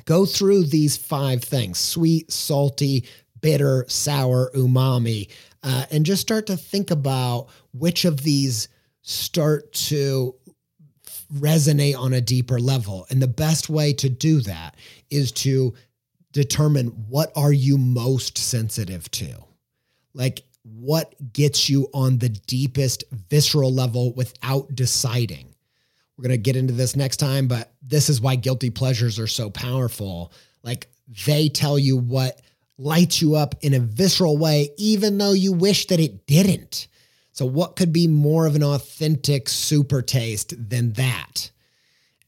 go 0.05 0.27
through 0.27 0.65
these 0.65 0.97
five 0.97 1.43
things: 1.43 1.79
sweet, 1.79 2.31
salty, 2.31 3.07
bitter, 3.41 3.85
sour, 3.89 4.51
umami, 4.55 5.31
uh, 5.63 5.87
and 5.91 6.05
just 6.05 6.23
start 6.23 6.47
to 6.47 6.57
think 6.57 6.91
about 6.91 7.49
which 7.73 8.05
of 8.05 8.23
these 8.23 8.69
start 9.03 9.73
to 9.73 10.35
resonate 11.35 11.97
on 11.97 12.13
a 12.13 12.21
deeper 12.21 12.61
level. 12.61 13.07
And 13.11 13.23
the 13.23 13.29
best 13.29 13.69
way 13.69 13.93
to 13.95 14.09
do 14.09 14.41
that 14.43 14.77
is 15.11 15.33
to 15.33 15.75
determine 16.33 16.89
what 17.09 17.33
are 17.35 17.53
you 17.53 17.79
most 17.79 18.37
sensitive 18.37 19.11
to. 19.13 19.35
Like 20.13 20.45
what 20.75 21.15
gets 21.33 21.69
you 21.69 21.89
on 21.95 22.19
the 22.19 22.29
deepest 22.29 23.05
visceral 23.31 23.73
level 23.73 24.13
without 24.15 24.75
deciding. 24.75 25.55
We're 26.17 26.23
going 26.23 26.31
to 26.31 26.39
get 26.39 26.57
into 26.57 26.73
this 26.73 26.97
next 26.97 27.19
time, 27.19 27.47
but 27.47 27.73
this 27.83 28.09
is 28.09 28.21
why 28.21 28.37
guilty 28.37 28.71
pleasures 28.71 29.19
are 29.19 29.27
so 29.27 29.51
powerful. 29.51 30.33
Like 30.63 30.89
they 31.27 31.49
tell 31.49 31.79
you 31.79 31.97
what 31.97 32.41
lights 32.79 33.21
you 33.23 33.37
up 33.37 33.55
in 33.61 33.75
a 33.75 33.81
visceral 33.81 34.39
way, 34.39 34.71
even 34.77 35.19
though 35.19 35.33
you 35.33 35.53
wish 35.53 35.87
that 35.87 36.01
it 36.01 36.27
didn't. 36.27 36.89
So, 37.33 37.45
what 37.45 37.77
could 37.77 37.93
be 37.93 38.07
more 38.07 38.47
of 38.47 38.57
an 38.57 38.65
authentic 38.65 39.49
super 39.49 40.01
taste 40.01 40.55
than 40.57 40.95
that? 40.95 41.51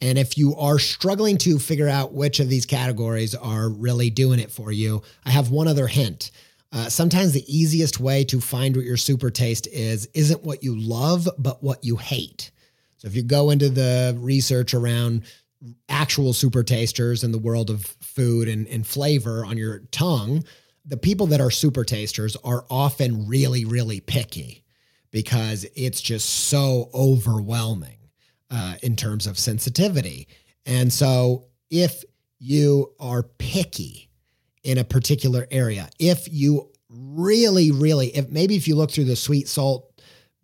And 0.00 0.18
if 0.18 0.38
you 0.38 0.54
are 0.56 0.78
struggling 0.78 1.38
to 1.38 1.58
figure 1.58 1.88
out 1.88 2.12
which 2.12 2.40
of 2.40 2.48
these 2.48 2.66
categories 2.66 3.34
are 3.34 3.68
really 3.68 4.10
doing 4.10 4.38
it 4.38 4.52
for 4.52 4.70
you, 4.70 5.02
I 5.24 5.30
have 5.30 5.50
one 5.50 5.66
other 5.66 5.86
hint. 5.86 6.30
Uh, 6.72 6.88
sometimes 6.88 7.32
the 7.32 7.44
easiest 7.46 7.98
way 8.00 8.24
to 8.24 8.40
find 8.40 8.76
what 8.76 8.84
your 8.84 8.96
super 8.96 9.30
taste 9.30 9.66
is 9.68 10.06
isn't 10.14 10.44
what 10.44 10.62
you 10.62 10.78
love, 10.78 11.28
but 11.38 11.62
what 11.62 11.82
you 11.84 11.96
hate. 11.96 12.50
So 12.98 13.08
if 13.08 13.16
you 13.16 13.22
go 13.22 13.50
into 13.50 13.68
the 13.68 14.16
research 14.18 14.74
around 14.74 15.22
actual 15.88 16.32
super 16.32 16.62
tasters 16.62 17.24
in 17.24 17.32
the 17.32 17.38
world 17.38 17.70
of 17.70 17.84
food 18.00 18.48
and, 18.48 18.66
and 18.68 18.86
flavor 18.86 19.44
on 19.44 19.56
your 19.56 19.80
tongue, 19.90 20.44
the 20.84 20.96
people 20.96 21.26
that 21.28 21.40
are 21.40 21.50
super 21.50 21.84
tasters 21.84 22.36
are 22.44 22.64
often 22.70 23.26
really, 23.26 23.64
really 23.64 24.00
picky 24.00 24.64
because 25.10 25.66
it's 25.74 26.00
just 26.00 26.28
so 26.28 26.90
overwhelming. 26.94 27.98
uh, 28.50 28.74
in 28.82 28.96
terms 28.96 29.26
of 29.26 29.38
sensitivity. 29.38 30.28
And 30.66 30.92
so 30.92 31.46
if 31.70 32.04
you 32.38 32.92
are 33.00 33.22
picky 33.22 34.07
in 34.62 34.78
a 34.78 34.84
particular 34.84 35.46
area, 35.50 35.88
if 35.98 36.32
you 36.32 36.70
really, 36.88 37.70
really, 37.70 38.08
if 38.08 38.28
maybe 38.30 38.56
if 38.56 38.66
you 38.66 38.74
look 38.74 38.90
through 38.90 39.04
the 39.04 39.16
sweet, 39.16 39.48
salt, 39.48 39.90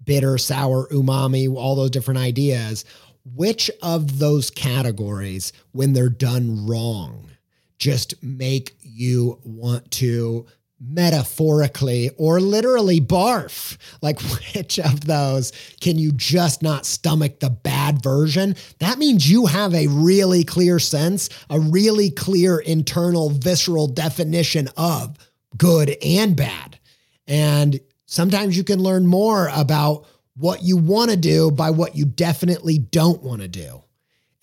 bitter, 0.04 0.38
sour, 0.38 0.88
umami, 0.88 1.52
all 1.54 1.74
those 1.74 1.90
different 1.90 2.20
ideas, 2.20 2.84
which 3.24 3.70
of 3.82 4.18
those 4.18 4.50
categories, 4.50 5.52
when 5.72 5.92
they're 5.92 6.08
done 6.08 6.66
wrong, 6.66 7.30
just 7.78 8.22
make 8.22 8.76
you 8.82 9.38
want 9.44 9.90
to 9.90 10.46
metaphorically 10.81 12.11
or 12.16 12.41
literally 12.41 13.01
barf? 13.01 13.77
Like, 14.03 14.20
which 14.55 14.79
of 14.79 15.07
those 15.07 15.53
can 15.81 15.99
you 15.99 16.12
just 16.12 16.62
not 16.62 16.87
stomach 16.87 17.41
the 17.41 17.51
bad 17.51 18.03
version? 18.03 18.57
That 18.79 18.99
means 18.99 19.31
you 19.31 19.47
have 19.47 19.75
a 19.75 19.89
really 19.89 20.45
clear 20.45 20.79
sense, 20.79 21.29
a 21.51 21.61
really 21.61 22.11
clear 22.11 22.59
internal 22.59 23.31
visceral 23.31 23.89
definition 23.89 24.68
of 24.77 25.16
good 25.57 25.97
and 26.03 26.37
bad. 26.37 26.79
And 27.27 27.81
sometimes 28.07 28.57
you 28.57 28.64
can 28.64 28.83
learn 28.83 29.07
more 29.07 29.49
about 29.55 30.07
what 30.37 30.62
you 30.62 30.77
want 30.77 31.11
to 31.11 31.16
do 31.16 31.51
by 31.51 31.70
what 31.70 31.97
you 31.97 32.05
definitely 32.05 32.79
don't 32.79 33.22
want 33.22 33.41
to 33.43 33.49
do. 33.49 33.83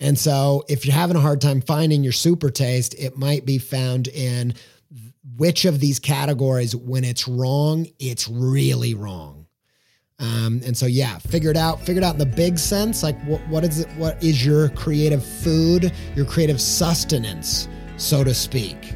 And 0.00 0.18
so, 0.18 0.64
if 0.68 0.84
you're 0.84 0.96
having 0.96 1.16
a 1.16 1.20
hard 1.20 1.40
time 1.40 1.60
finding 1.60 2.02
your 2.02 2.12
super 2.12 2.50
taste, 2.50 2.94
it 2.98 3.16
might 3.16 3.46
be 3.46 3.58
found 3.58 4.08
in 4.08 4.54
which 5.36 5.64
of 5.64 5.80
these 5.80 5.98
categories, 5.98 6.74
when 6.74 7.04
it's 7.04 7.26
wrong, 7.26 7.86
it's 7.98 8.28
really 8.28 8.94
wrong. 8.94 9.46
Um, 10.18 10.60
and 10.64 10.76
so, 10.76 10.86
yeah, 10.86 11.18
figure 11.18 11.50
it 11.50 11.56
out. 11.56 11.80
Figure 11.80 12.00
it 12.00 12.04
out 12.04 12.14
in 12.14 12.18
the 12.18 12.26
big 12.26 12.58
sense. 12.58 13.02
Like, 13.02 13.20
what, 13.24 13.40
what 13.48 13.64
is 13.64 13.80
it? 13.80 13.88
What 13.96 14.22
is 14.22 14.44
your 14.44 14.68
creative 14.70 15.24
food, 15.24 15.92
your 16.14 16.26
creative 16.26 16.60
sustenance, 16.60 17.66
so 17.96 18.22
to 18.22 18.32
speak? 18.32 18.94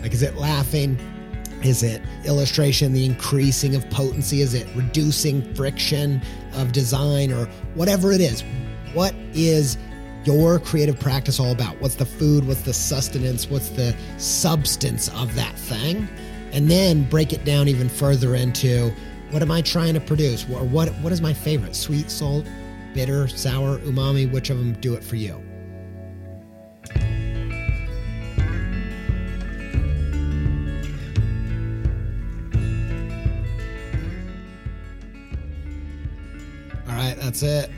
Like, 0.00 0.14
is 0.14 0.22
it 0.22 0.36
laughing? 0.36 0.98
Is 1.62 1.82
it 1.82 2.00
illustration, 2.24 2.92
the 2.92 3.04
increasing 3.04 3.74
of 3.74 3.88
potency? 3.90 4.40
Is 4.40 4.54
it 4.54 4.66
reducing 4.74 5.54
friction 5.54 6.22
of 6.54 6.72
design 6.72 7.32
or 7.32 7.46
whatever 7.74 8.12
it 8.12 8.20
is? 8.20 8.42
What 8.94 9.14
is 9.34 9.76
your 10.26 10.58
creative 10.58 10.98
practice 10.98 11.38
all 11.38 11.52
about? 11.52 11.80
What's 11.80 11.94
the 11.94 12.04
food? 12.04 12.46
What's 12.46 12.62
the 12.62 12.74
sustenance? 12.74 13.48
What's 13.48 13.68
the 13.68 13.94
substance 14.18 15.08
of 15.10 15.34
that 15.36 15.56
thing? 15.56 16.08
And 16.52 16.68
then 16.68 17.08
break 17.08 17.32
it 17.32 17.44
down 17.44 17.68
even 17.68 17.88
further 17.88 18.34
into 18.34 18.92
what 19.30 19.42
am 19.42 19.50
I 19.50 19.62
trying 19.62 19.94
to 19.94 20.00
produce? 20.00 20.44
Or 20.50 20.64
what, 20.64 20.88
what 20.96 21.12
is 21.12 21.20
my 21.20 21.32
favorite? 21.32 21.76
Sweet, 21.76 22.10
salt, 22.10 22.46
bitter, 22.92 23.28
sour, 23.28 23.78
umami? 23.78 24.30
Which 24.30 24.50
of 24.50 24.58
them 24.58 24.72
do 24.80 24.94
it 24.94 25.04
for 25.04 25.16
you? 25.16 25.42
All 36.88 36.94
right, 36.94 37.16
that's 37.16 37.42
it. 37.42 37.70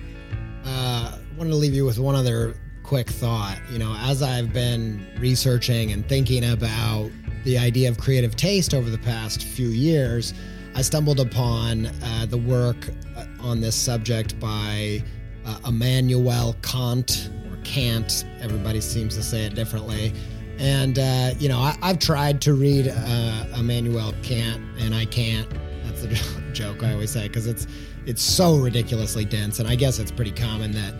Wanted 1.39 1.51
to 1.51 1.57
leave 1.57 1.75
you 1.75 1.85
with 1.85 2.01
one 2.01 2.17
other 2.17 2.57
quick 2.83 3.09
thought. 3.09 3.61
You 3.71 3.79
know, 3.79 3.95
as 4.01 4.25
I've 4.25 4.53
been 4.53 5.07
researching 5.21 5.93
and 5.93 6.05
thinking 6.09 6.51
about 6.51 7.13
the 7.45 7.57
idea 7.57 7.89
of 7.89 7.97
creative 7.97 8.35
taste 8.35 8.75
over 8.75 8.91
the 8.91 8.99
past 8.99 9.45
few 9.45 9.69
years, 9.69 10.35
I 10.75 10.83
stumbled 10.83 11.21
upon 11.21 11.87
uh, 11.87 12.27
the 12.29 12.39
work 12.39 12.89
uh, 13.17 13.27
on 13.39 13.61
this 13.61 13.77
subject 13.77 14.41
by 14.41 15.01
uh, 15.47 15.61
Immanuel 15.69 16.57
Kant 16.63 17.31
or 17.49 17.57
Kant. 17.63 18.25
Everybody 18.41 18.81
seems 18.81 19.15
to 19.15 19.23
say 19.23 19.45
it 19.45 19.55
differently. 19.55 20.13
And, 20.59 20.99
uh, 20.99 21.35
you 21.39 21.49
know, 21.49 21.61
I, 21.61 21.77
have 21.83 22.01
tried 22.01 22.41
to 22.41 22.55
read 22.55 22.89
uh, 22.93 23.45
Immanuel 23.57 24.13
Kant 24.25 24.61
and 24.81 24.93
I 24.93 25.05
can't. 25.05 25.49
That's 25.85 26.03
a 26.03 26.53
joke 26.53 26.83
I 26.83 26.95
always 26.95 27.13
say 27.13 27.29
because 27.29 27.47
it's 27.47 27.69
it's 28.07 28.23
so 28.23 28.57
ridiculously 28.57 29.25
dense. 29.25 29.61
And 29.61 29.69
I 29.69 29.77
guess 29.77 30.01
it's 30.01 30.11
pretty 30.11 30.33
common 30.33 30.73
that 30.73 30.95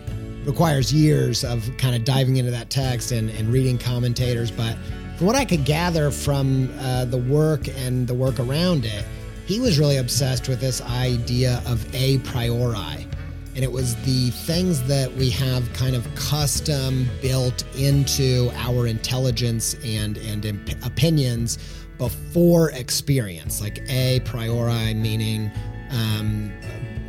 requires 0.49 0.91
years 0.91 1.43
of 1.43 1.69
kind 1.77 1.95
of 1.95 2.03
diving 2.03 2.37
into 2.37 2.49
that 2.49 2.71
text 2.71 3.11
and, 3.11 3.29
and 3.29 3.53
reading 3.53 3.77
commentators. 3.77 4.49
But 4.49 4.75
from 5.17 5.27
what 5.27 5.35
I 5.35 5.45
could 5.45 5.63
gather 5.63 6.09
from 6.09 6.73
uh, 6.79 7.05
the 7.05 7.17
work 7.17 7.67
and 7.67 8.07
the 8.07 8.15
work 8.15 8.39
around 8.39 8.83
it, 8.83 9.05
he 9.45 9.59
was 9.59 9.77
really 9.77 9.97
obsessed 9.97 10.49
with 10.49 10.59
this 10.59 10.81
idea 10.81 11.61
of 11.67 11.85
a 11.93 12.17
priori. 12.19 13.07
And 13.55 13.63
it 13.63 13.71
was 13.71 13.95
the 14.05 14.31
things 14.31 14.81
that 14.87 15.13
we 15.13 15.29
have 15.31 15.71
kind 15.73 15.95
of 15.95 16.07
custom 16.15 17.07
built 17.21 17.63
into 17.75 18.51
our 18.55 18.87
intelligence 18.87 19.75
and, 19.83 20.17
and 20.17 20.45
imp- 20.45 20.85
opinions 20.85 21.57
before 21.97 22.71
experience, 22.71 23.61
like 23.61 23.83
a 23.89 24.21
priori, 24.21 24.93
meaning 24.93 25.51
um, 25.91 26.51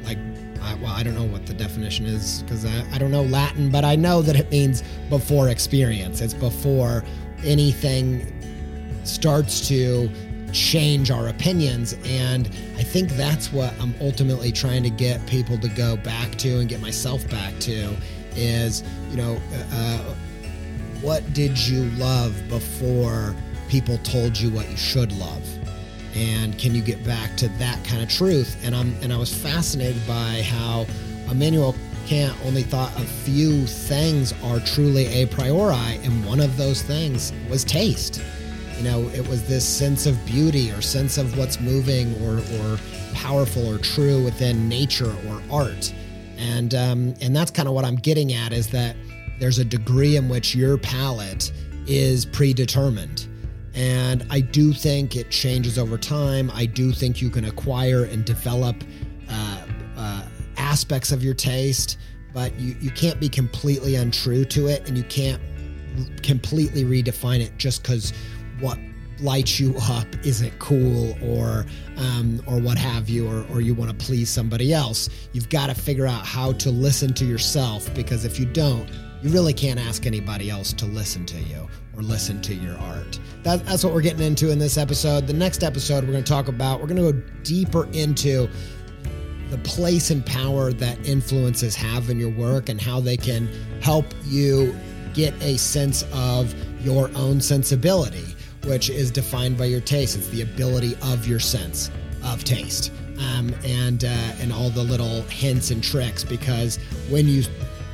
like 0.03 0.19
I, 0.63 0.75
well, 0.75 0.93
I 0.93 1.03
don't 1.03 1.15
know 1.15 1.25
what 1.25 1.47
the 1.47 1.55
definition 1.55 2.07
is 2.07 2.43
because 2.43 2.65
I, 2.65 2.85
I 2.93 2.99
don't 2.99 3.11
know 3.11 3.23
Latin, 3.23 3.71
but 3.71 3.85
I 3.85 3.97
know 3.97 4.23
that 4.23 4.37
it 4.37 4.51
means 4.51 4.83
before 5.09 5.49
experience. 5.49 6.21
It's 6.21 6.35
before 6.35 7.05
anything 7.45 8.37
starts 9.05 9.67
to 9.69 10.11
change 10.53 11.11
our 11.11 11.29
opinions. 11.29 11.97
And 12.05 12.47
I 12.77 12.83
think 12.83 13.11
that's 13.11 13.53
what 13.53 13.73
I'm 13.81 13.95
ultimately 14.01 14.53
trying 14.53 14.83
to 14.83 14.91
get 14.91 15.25
people 15.27 15.59
to 15.59 15.69
go 15.69 15.97
back 15.97 16.33
to 16.39 16.59
and 16.59 16.69
get 16.69 16.81
myself 16.81 17.29
back 17.31 17.59
to 17.61 17.97
is, 18.37 18.83
you 19.11 19.17
know, 19.17 19.41
uh, 19.73 20.15
what 21.01 21.33
did 21.33 21.59
you 21.59 21.85
love 21.93 22.37
before 22.49 23.35
people 23.69 23.99
told 23.99 24.39
you 24.39 24.51
what 24.51 24.69
you 24.71 24.77
should 24.77 25.13
love? 25.13 25.60
And 26.15 26.59
can 26.59 26.75
you 26.75 26.83
get 26.83 27.05
back 27.05 27.37
to 27.37 27.49
that 27.59 27.83
kind 27.85 28.03
of 28.03 28.09
truth? 28.09 28.57
And 28.65 28.75
i'm 28.75 28.95
and 29.03 29.13
i 29.13 29.17
was 29.17 29.33
fascinated 29.33 30.07
by 30.07 30.43
how 30.43 30.87
immanuel 31.31 31.75
kant 32.07 32.37
only 32.45 32.63
thought 32.63 32.93
a 32.97 33.05
few 33.05 33.67
things 33.67 34.35
are 34.43 34.59
truly 34.61 35.07
a 35.07 35.27
priori 35.27 35.97
and 36.03 36.27
one 36.27 36.41
of 36.41 36.57
those 36.57 36.83
things 36.83 37.33
was 37.49 37.65
taste. 37.65 38.23
You 38.77 38.85
know 38.85 39.09
it 39.11 39.27
was 39.29 39.47
this 39.47 39.65
sense 39.65 40.07
of 40.07 40.25
beauty 40.27 40.71
or 40.73 40.81
sense 40.81 41.19
of 41.19 41.37
what's 41.39 41.61
moving 41.61 42.15
or 42.25 42.39
or 42.59 42.79
powerful 43.15 43.67
or 43.69 43.79
true 43.79 44.25
within 44.25 44.69
nature 44.69 45.15
or 45.29 45.43
art. 45.51 45.93
And 46.39 46.75
um, 46.75 47.15
and 47.21 47.37
that's 47.37 47.51
kind 47.51 47.69
of 47.69 47.75
what 47.75 47.85
i'm 47.85 47.97
getting 47.97 48.33
at 48.33 48.53
is 48.53 48.69
that 48.71 48.97
there's 49.39 49.59
a 49.59 49.65
degree 49.65 50.17
in 50.17 50.29
which 50.29 50.55
your 50.55 50.79
palate 50.79 51.53
is 51.87 52.25
predetermined 52.27 53.27
and 53.75 54.27
I 54.31 54.41
do 54.41 54.73
think 54.73 55.17
it 55.17 55.31
changes 55.31 55.79
over 55.79 55.97
time. 55.97 56.51
I 56.55 56.67
do 56.67 56.93
think 56.93 57.23
you 57.23 57.31
can 57.31 57.45
acquire 57.45 58.05
and 58.05 58.25
develop 58.25 58.77
uh, 59.29 59.67
uh, 59.97 60.23
aspects 60.57 61.13
of 61.13 61.23
your 61.23 61.35
taste, 61.35 61.99
but 62.33 62.59
you, 62.59 62.77
you 62.81 62.91
can't 62.91 63.21
be 63.21 63.29
completely 63.29 63.95
untrue 63.95 64.45
to 64.47 64.67
it 64.67 64.89
and 64.89 64.97
you 64.97 65.05
can't 65.05 65.41
completely 66.23 66.85
redefine 66.85 67.41
it 67.41 67.57
just 67.59 67.83
because 67.83 68.13
what 68.61 68.79
lights 69.21 69.61
you 69.61 69.75
up 69.83 70.07
isn't 70.25 70.57
cool 70.59 71.17
or 71.23 71.67
um, 71.99 72.43
or 72.47 72.59
what 72.59 72.79
have 72.79 73.09
you 73.09 73.29
or, 73.29 73.45
or 73.51 73.61
you 73.61 73.75
want 73.75 73.91
to 73.91 74.07
please 74.07 74.31
somebody 74.31 74.73
else 74.73 75.11
you've 75.33 75.49
got 75.51 75.67
to 75.67 75.75
figure 75.75 76.07
out 76.07 76.25
how 76.25 76.53
to 76.53 76.71
listen 76.71 77.13
to 77.13 77.25
yourself 77.27 77.93
because 77.95 78.25
if 78.25 78.41
you 78.41 78.47
don't 78.47 78.89
you 79.23 79.29
really 79.31 79.53
can't 79.53 79.79
ask 79.79 80.07
anybody 80.07 80.49
else 80.49 80.73
to 80.73 80.87
listen 80.87 81.27
to 81.27 81.39
you 81.41 81.69
or 82.01 82.03
listen 82.03 82.41
to 82.43 82.55
your 82.55 82.77
art. 82.79 83.21
That, 83.43 83.65
that's 83.65 83.85
what 83.85 83.93
we're 83.93 84.01
getting 84.01 84.23
into 84.23 84.51
in 84.51 84.59
this 84.59 84.77
episode. 84.77 85.27
The 85.27 85.33
next 85.33 85.63
episode, 85.63 86.05
we're 86.05 86.13
going 86.13 86.25
to 86.25 86.33
talk 86.33 86.49
about, 86.49 86.81
we're 86.81 86.89
going 86.89 87.05
to 87.05 87.13
go 87.13 87.23
deeper 87.43 87.89
into 87.93 88.49
the 89.51 89.59
place 89.59 90.11
and 90.11 90.25
power 90.25 90.73
that 90.73 91.07
influences 91.07 91.75
have 91.75 92.11
in 92.11 92.19
your 92.19 92.31
work 92.31 92.69
and 92.69 92.81
how 92.81 93.01
they 93.01 93.17
can 93.17 93.49
help 93.81 94.07
you 94.25 94.75
get 95.13 95.35
a 95.43 95.59
sense 95.59 96.05
of 96.13 96.55
your 96.85 97.11
own 97.17 97.41
sensibility, 97.41 98.37
which 98.65 98.91
is 98.91 99.11
defined 99.11 99.59
by 99.59 99.65
your 99.65 99.81
taste. 99.81 100.17
It's 100.17 100.29
the 100.29 100.43
ability 100.43 100.97
of 101.03 101.27
your 101.27 101.41
sense 101.41 101.91
of 102.25 102.45
taste. 102.45 102.93
Um, 103.19 103.55
and 103.65 104.03
uh, 104.05 104.33
and 104.41 104.51
all 104.51 104.71
the 104.71 104.83
little 104.83 105.21
hints 105.25 105.71
and 105.71 105.85
tricks 105.85 106.25
because 106.25 106.79
when 107.11 107.29
you 107.29 107.43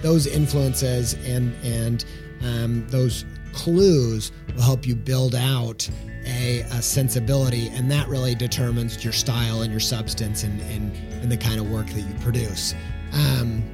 those 0.00 0.28
influences 0.28 1.14
and 1.14 1.52
and 1.64 2.04
um, 2.44 2.86
those 2.90 3.24
clues 3.56 4.30
will 4.54 4.62
help 4.62 4.86
you 4.86 4.94
build 4.94 5.34
out 5.34 5.88
a, 6.26 6.60
a, 6.60 6.82
sensibility, 6.82 7.68
and 7.68 7.90
that 7.90 8.06
really 8.08 8.34
determines 8.34 9.02
your 9.02 9.12
style 9.12 9.62
and 9.62 9.70
your 9.70 9.80
substance 9.80 10.42
and, 10.42 10.60
and, 10.62 10.94
and 11.22 11.30
the 11.30 11.36
kind 11.36 11.58
of 11.58 11.70
work 11.70 11.86
that 11.86 12.00
you 12.00 12.14
produce. 12.20 12.74
Um, 13.12 13.64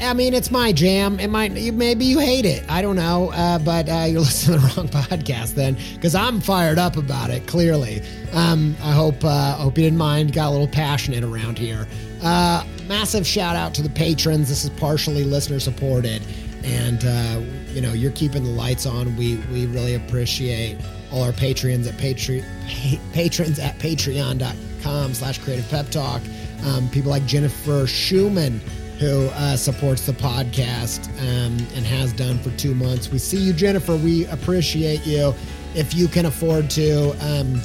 I 0.00 0.14
mean, 0.14 0.34
it's 0.34 0.50
my 0.50 0.72
jam. 0.72 1.20
It 1.20 1.28
might, 1.28 1.52
maybe 1.52 2.04
you 2.04 2.18
hate 2.18 2.44
it. 2.44 2.64
I 2.68 2.82
don't 2.82 2.96
know. 2.96 3.30
Uh, 3.30 3.58
but 3.58 3.88
uh, 3.88 4.06
you're 4.08 4.20
listening 4.28 4.58
to 4.58 4.66
the 4.66 4.72
wrong 4.74 4.88
podcast 4.88 5.54
then, 5.54 5.76
because 5.94 6.14
I'm 6.14 6.40
fired 6.40 6.78
up 6.78 6.96
about 6.96 7.30
it. 7.30 7.46
Clearly, 7.46 8.02
um, 8.32 8.74
I 8.82 8.92
hope 8.92 9.24
uh, 9.24 9.54
hope 9.54 9.78
you 9.78 9.84
didn't 9.84 9.98
mind. 9.98 10.32
Got 10.32 10.48
a 10.48 10.50
little 10.50 10.68
passionate 10.68 11.22
around 11.22 11.58
here. 11.58 11.86
Uh, 12.22 12.64
massive 12.86 13.26
shout 13.26 13.54
out 13.54 13.74
to 13.74 13.82
the 13.82 13.90
patrons. 13.90 14.48
This 14.48 14.64
is 14.64 14.70
partially 14.70 15.24
listener 15.24 15.60
supported, 15.60 16.22
and 16.64 17.04
uh, 17.04 17.40
you 17.72 17.80
know 17.80 17.92
you're 17.92 18.12
keeping 18.12 18.44
the 18.44 18.50
lights 18.50 18.86
on. 18.86 19.16
We 19.16 19.36
we 19.52 19.66
really 19.66 19.94
appreciate 19.94 20.78
all 21.10 21.22
our 21.22 21.32
patrons 21.32 21.86
at 21.86 21.98
Patre- 21.98 22.44
pa- 22.66 23.00
patrons 23.12 23.58
at 23.58 23.78
patreon.com 23.78 25.14
slash 25.14 25.38
creative 25.38 25.68
pep 25.68 25.90
talk. 25.90 26.22
Um, 26.64 26.88
people 26.90 27.10
like 27.10 27.26
Jennifer 27.26 27.86
Schumann 27.86 28.60
who 29.02 29.26
uh, 29.34 29.56
supports 29.56 30.06
the 30.06 30.12
podcast 30.12 31.08
um, 31.22 31.58
and 31.74 31.84
has 31.84 32.12
done 32.12 32.38
for 32.38 32.50
two 32.50 32.72
months. 32.72 33.10
We 33.10 33.18
see 33.18 33.36
you, 33.36 33.52
Jennifer. 33.52 33.96
We 33.96 34.26
appreciate 34.26 35.04
you. 35.04 35.34
If 35.74 35.92
you 35.92 36.06
can 36.06 36.26
afford 36.26 36.70
to 36.70 37.10
um, 37.20 37.60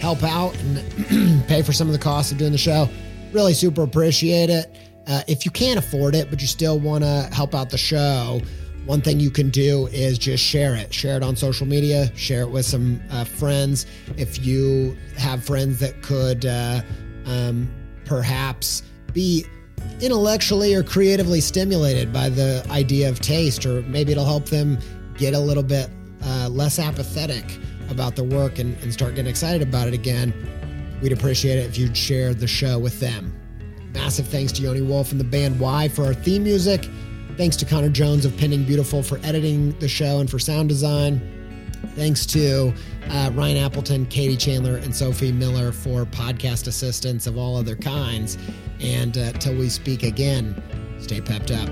help 0.00 0.22
out 0.22 0.54
and 0.58 1.46
pay 1.48 1.62
for 1.62 1.72
some 1.72 1.86
of 1.86 1.94
the 1.94 1.98
costs 1.98 2.30
of 2.30 2.36
doing 2.36 2.52
the 2.52 2.58
show, 2.58 2.90
really 3.32 3.54
super 3.54 3.82
appreciate 3.82 4.50
it. 4.50 4.76
Uh, 5.06 5.22
if 5.26 5.44
you 5.44 5.50
can't 5.50 5.78
afford 5.78 6.14
it, 6.14 6.30
but 6.30 6.40
you 6.40 6.46
still 6.46 6.78
want 6.78 7.04
to 7.04 7.28
help 7.32 7.54
out 7.54 7.70
the 7.70 7.78
show, 7.78 8.40
one 8.86 9.00
thing 9.00 9.20
you 9.20 9.30
can 9.30 9.50
do 9.50 9.86
is 9.88 10.18
just 10.18 10.42
share 10.42 10.74
it. 10.74 10.92
Share 10.92 11.16
it 11.16 11.22
on 11.22 11.36
social 11.36 11.66
media, 11.66 12.14
share 12.16 12.42
it 12.42 12.50
with 12.50 12.66
some 12.66 13.00
uh, 13.10 13.24
friends. 13.24 13.86
If 14.16 14.44
you 14.44 14.96
have 15.16 15.44
friends 15.44 15.78
that 15.80 16.02
could 16.02 16.46
uh, 16.46 16.82
um, 17.26 17.70
perhaps 18.04 18.82
be 19.12 19.46
intellectually 20.00 20.74
or 20.74 20.82
creatively 20.82 21.40
stimulated 21.40 22.12
by 22.12 22.28
the 22.28 22.66
idea 22.70 23.08
of 23.08 23.20
taste, 23.20 23.66
or 23.66 23.82
maybe 23.82 24.12
it'll 24.12 24.24
help 24.24 24.46
them 24.46 24.78
get 25.16 25.34
a 25.34 25.38
little 25.38 25.62
bit 25.62 25.88
uh, 26.24 26.48
less 26.48 26.78
apathetic 26.78 27.58
about 27.88 28.16
the 28.16 28.24
work 28.24 28.58
and, 28.58 28.76
and 28.82 28.92
start 28.92 29.14
getting 29.14 29.30
excited 29.30 29.62
about 29.62 29.86
it 29.86 29.94
again. 29.94 30.32
We'd 31.02 31.12
appreciate 31.12 31.58
it 31.58 31.66
if 31.66 31.78
you'd 31.78 31.96
share 31.96 32.32
the 32.34 32.46
show 32.46 32.78
with 32.78 33.00
them. 33.00 33.41
Massive 33.92 34.26
thanks 34.26 34.52
to 34.52 34.62
Yoni 34.62 34.80
Wolf 34.80 35.12
and 35.12 35.20
the 35.20 35.24
band 35.24 35.58
WHY? 35.60 35.88
for 35.88 36.04
our 36.04 36.14
theme 36.14 36.44
music. 36.44 36.88
Thanks 37.36 37.56
to 37.56 37.64
Connor 37.64 37.88
Jones 37.88 38.24
of 38.24 38.36
Pending 38.36 38.64
Beautiful 38.64 39.02
for 39.02 39.18
editing 39.22 39.78
the 39.78 39.88
show 39.88 40.20
and 40.20 40.30
for 40.30 40.38
sound 40.38 40.68
design. 40.68 41.20
Thanks 41.94 42.24
to 42.26 42.72
uh, 43.10 43.30
Ryan 43.34 43.56
Appleton, 43.58 44.06
Katie 44.06 44.36
Chandler, 44.36 44.76
and 44.76 44.94
Sophie 44.94 45.32
Miller 45.32 45.72
for 45.72 46.04
podcast 46.06 46.66
assistance 46.66 47.26
of 47.26 47.36
all 47.36 47.56
other 47.56 47.76
kinds. 47.76 48.38
And 48.80 49.16
uh, 49.18 49.32
till 49.32 49.56
we 49.56 49.68
speak 49.68 50.02
again, 50.02 50.62
stay 51.00 51.20
pepped 51.20 51.50
up. 51.50 51.68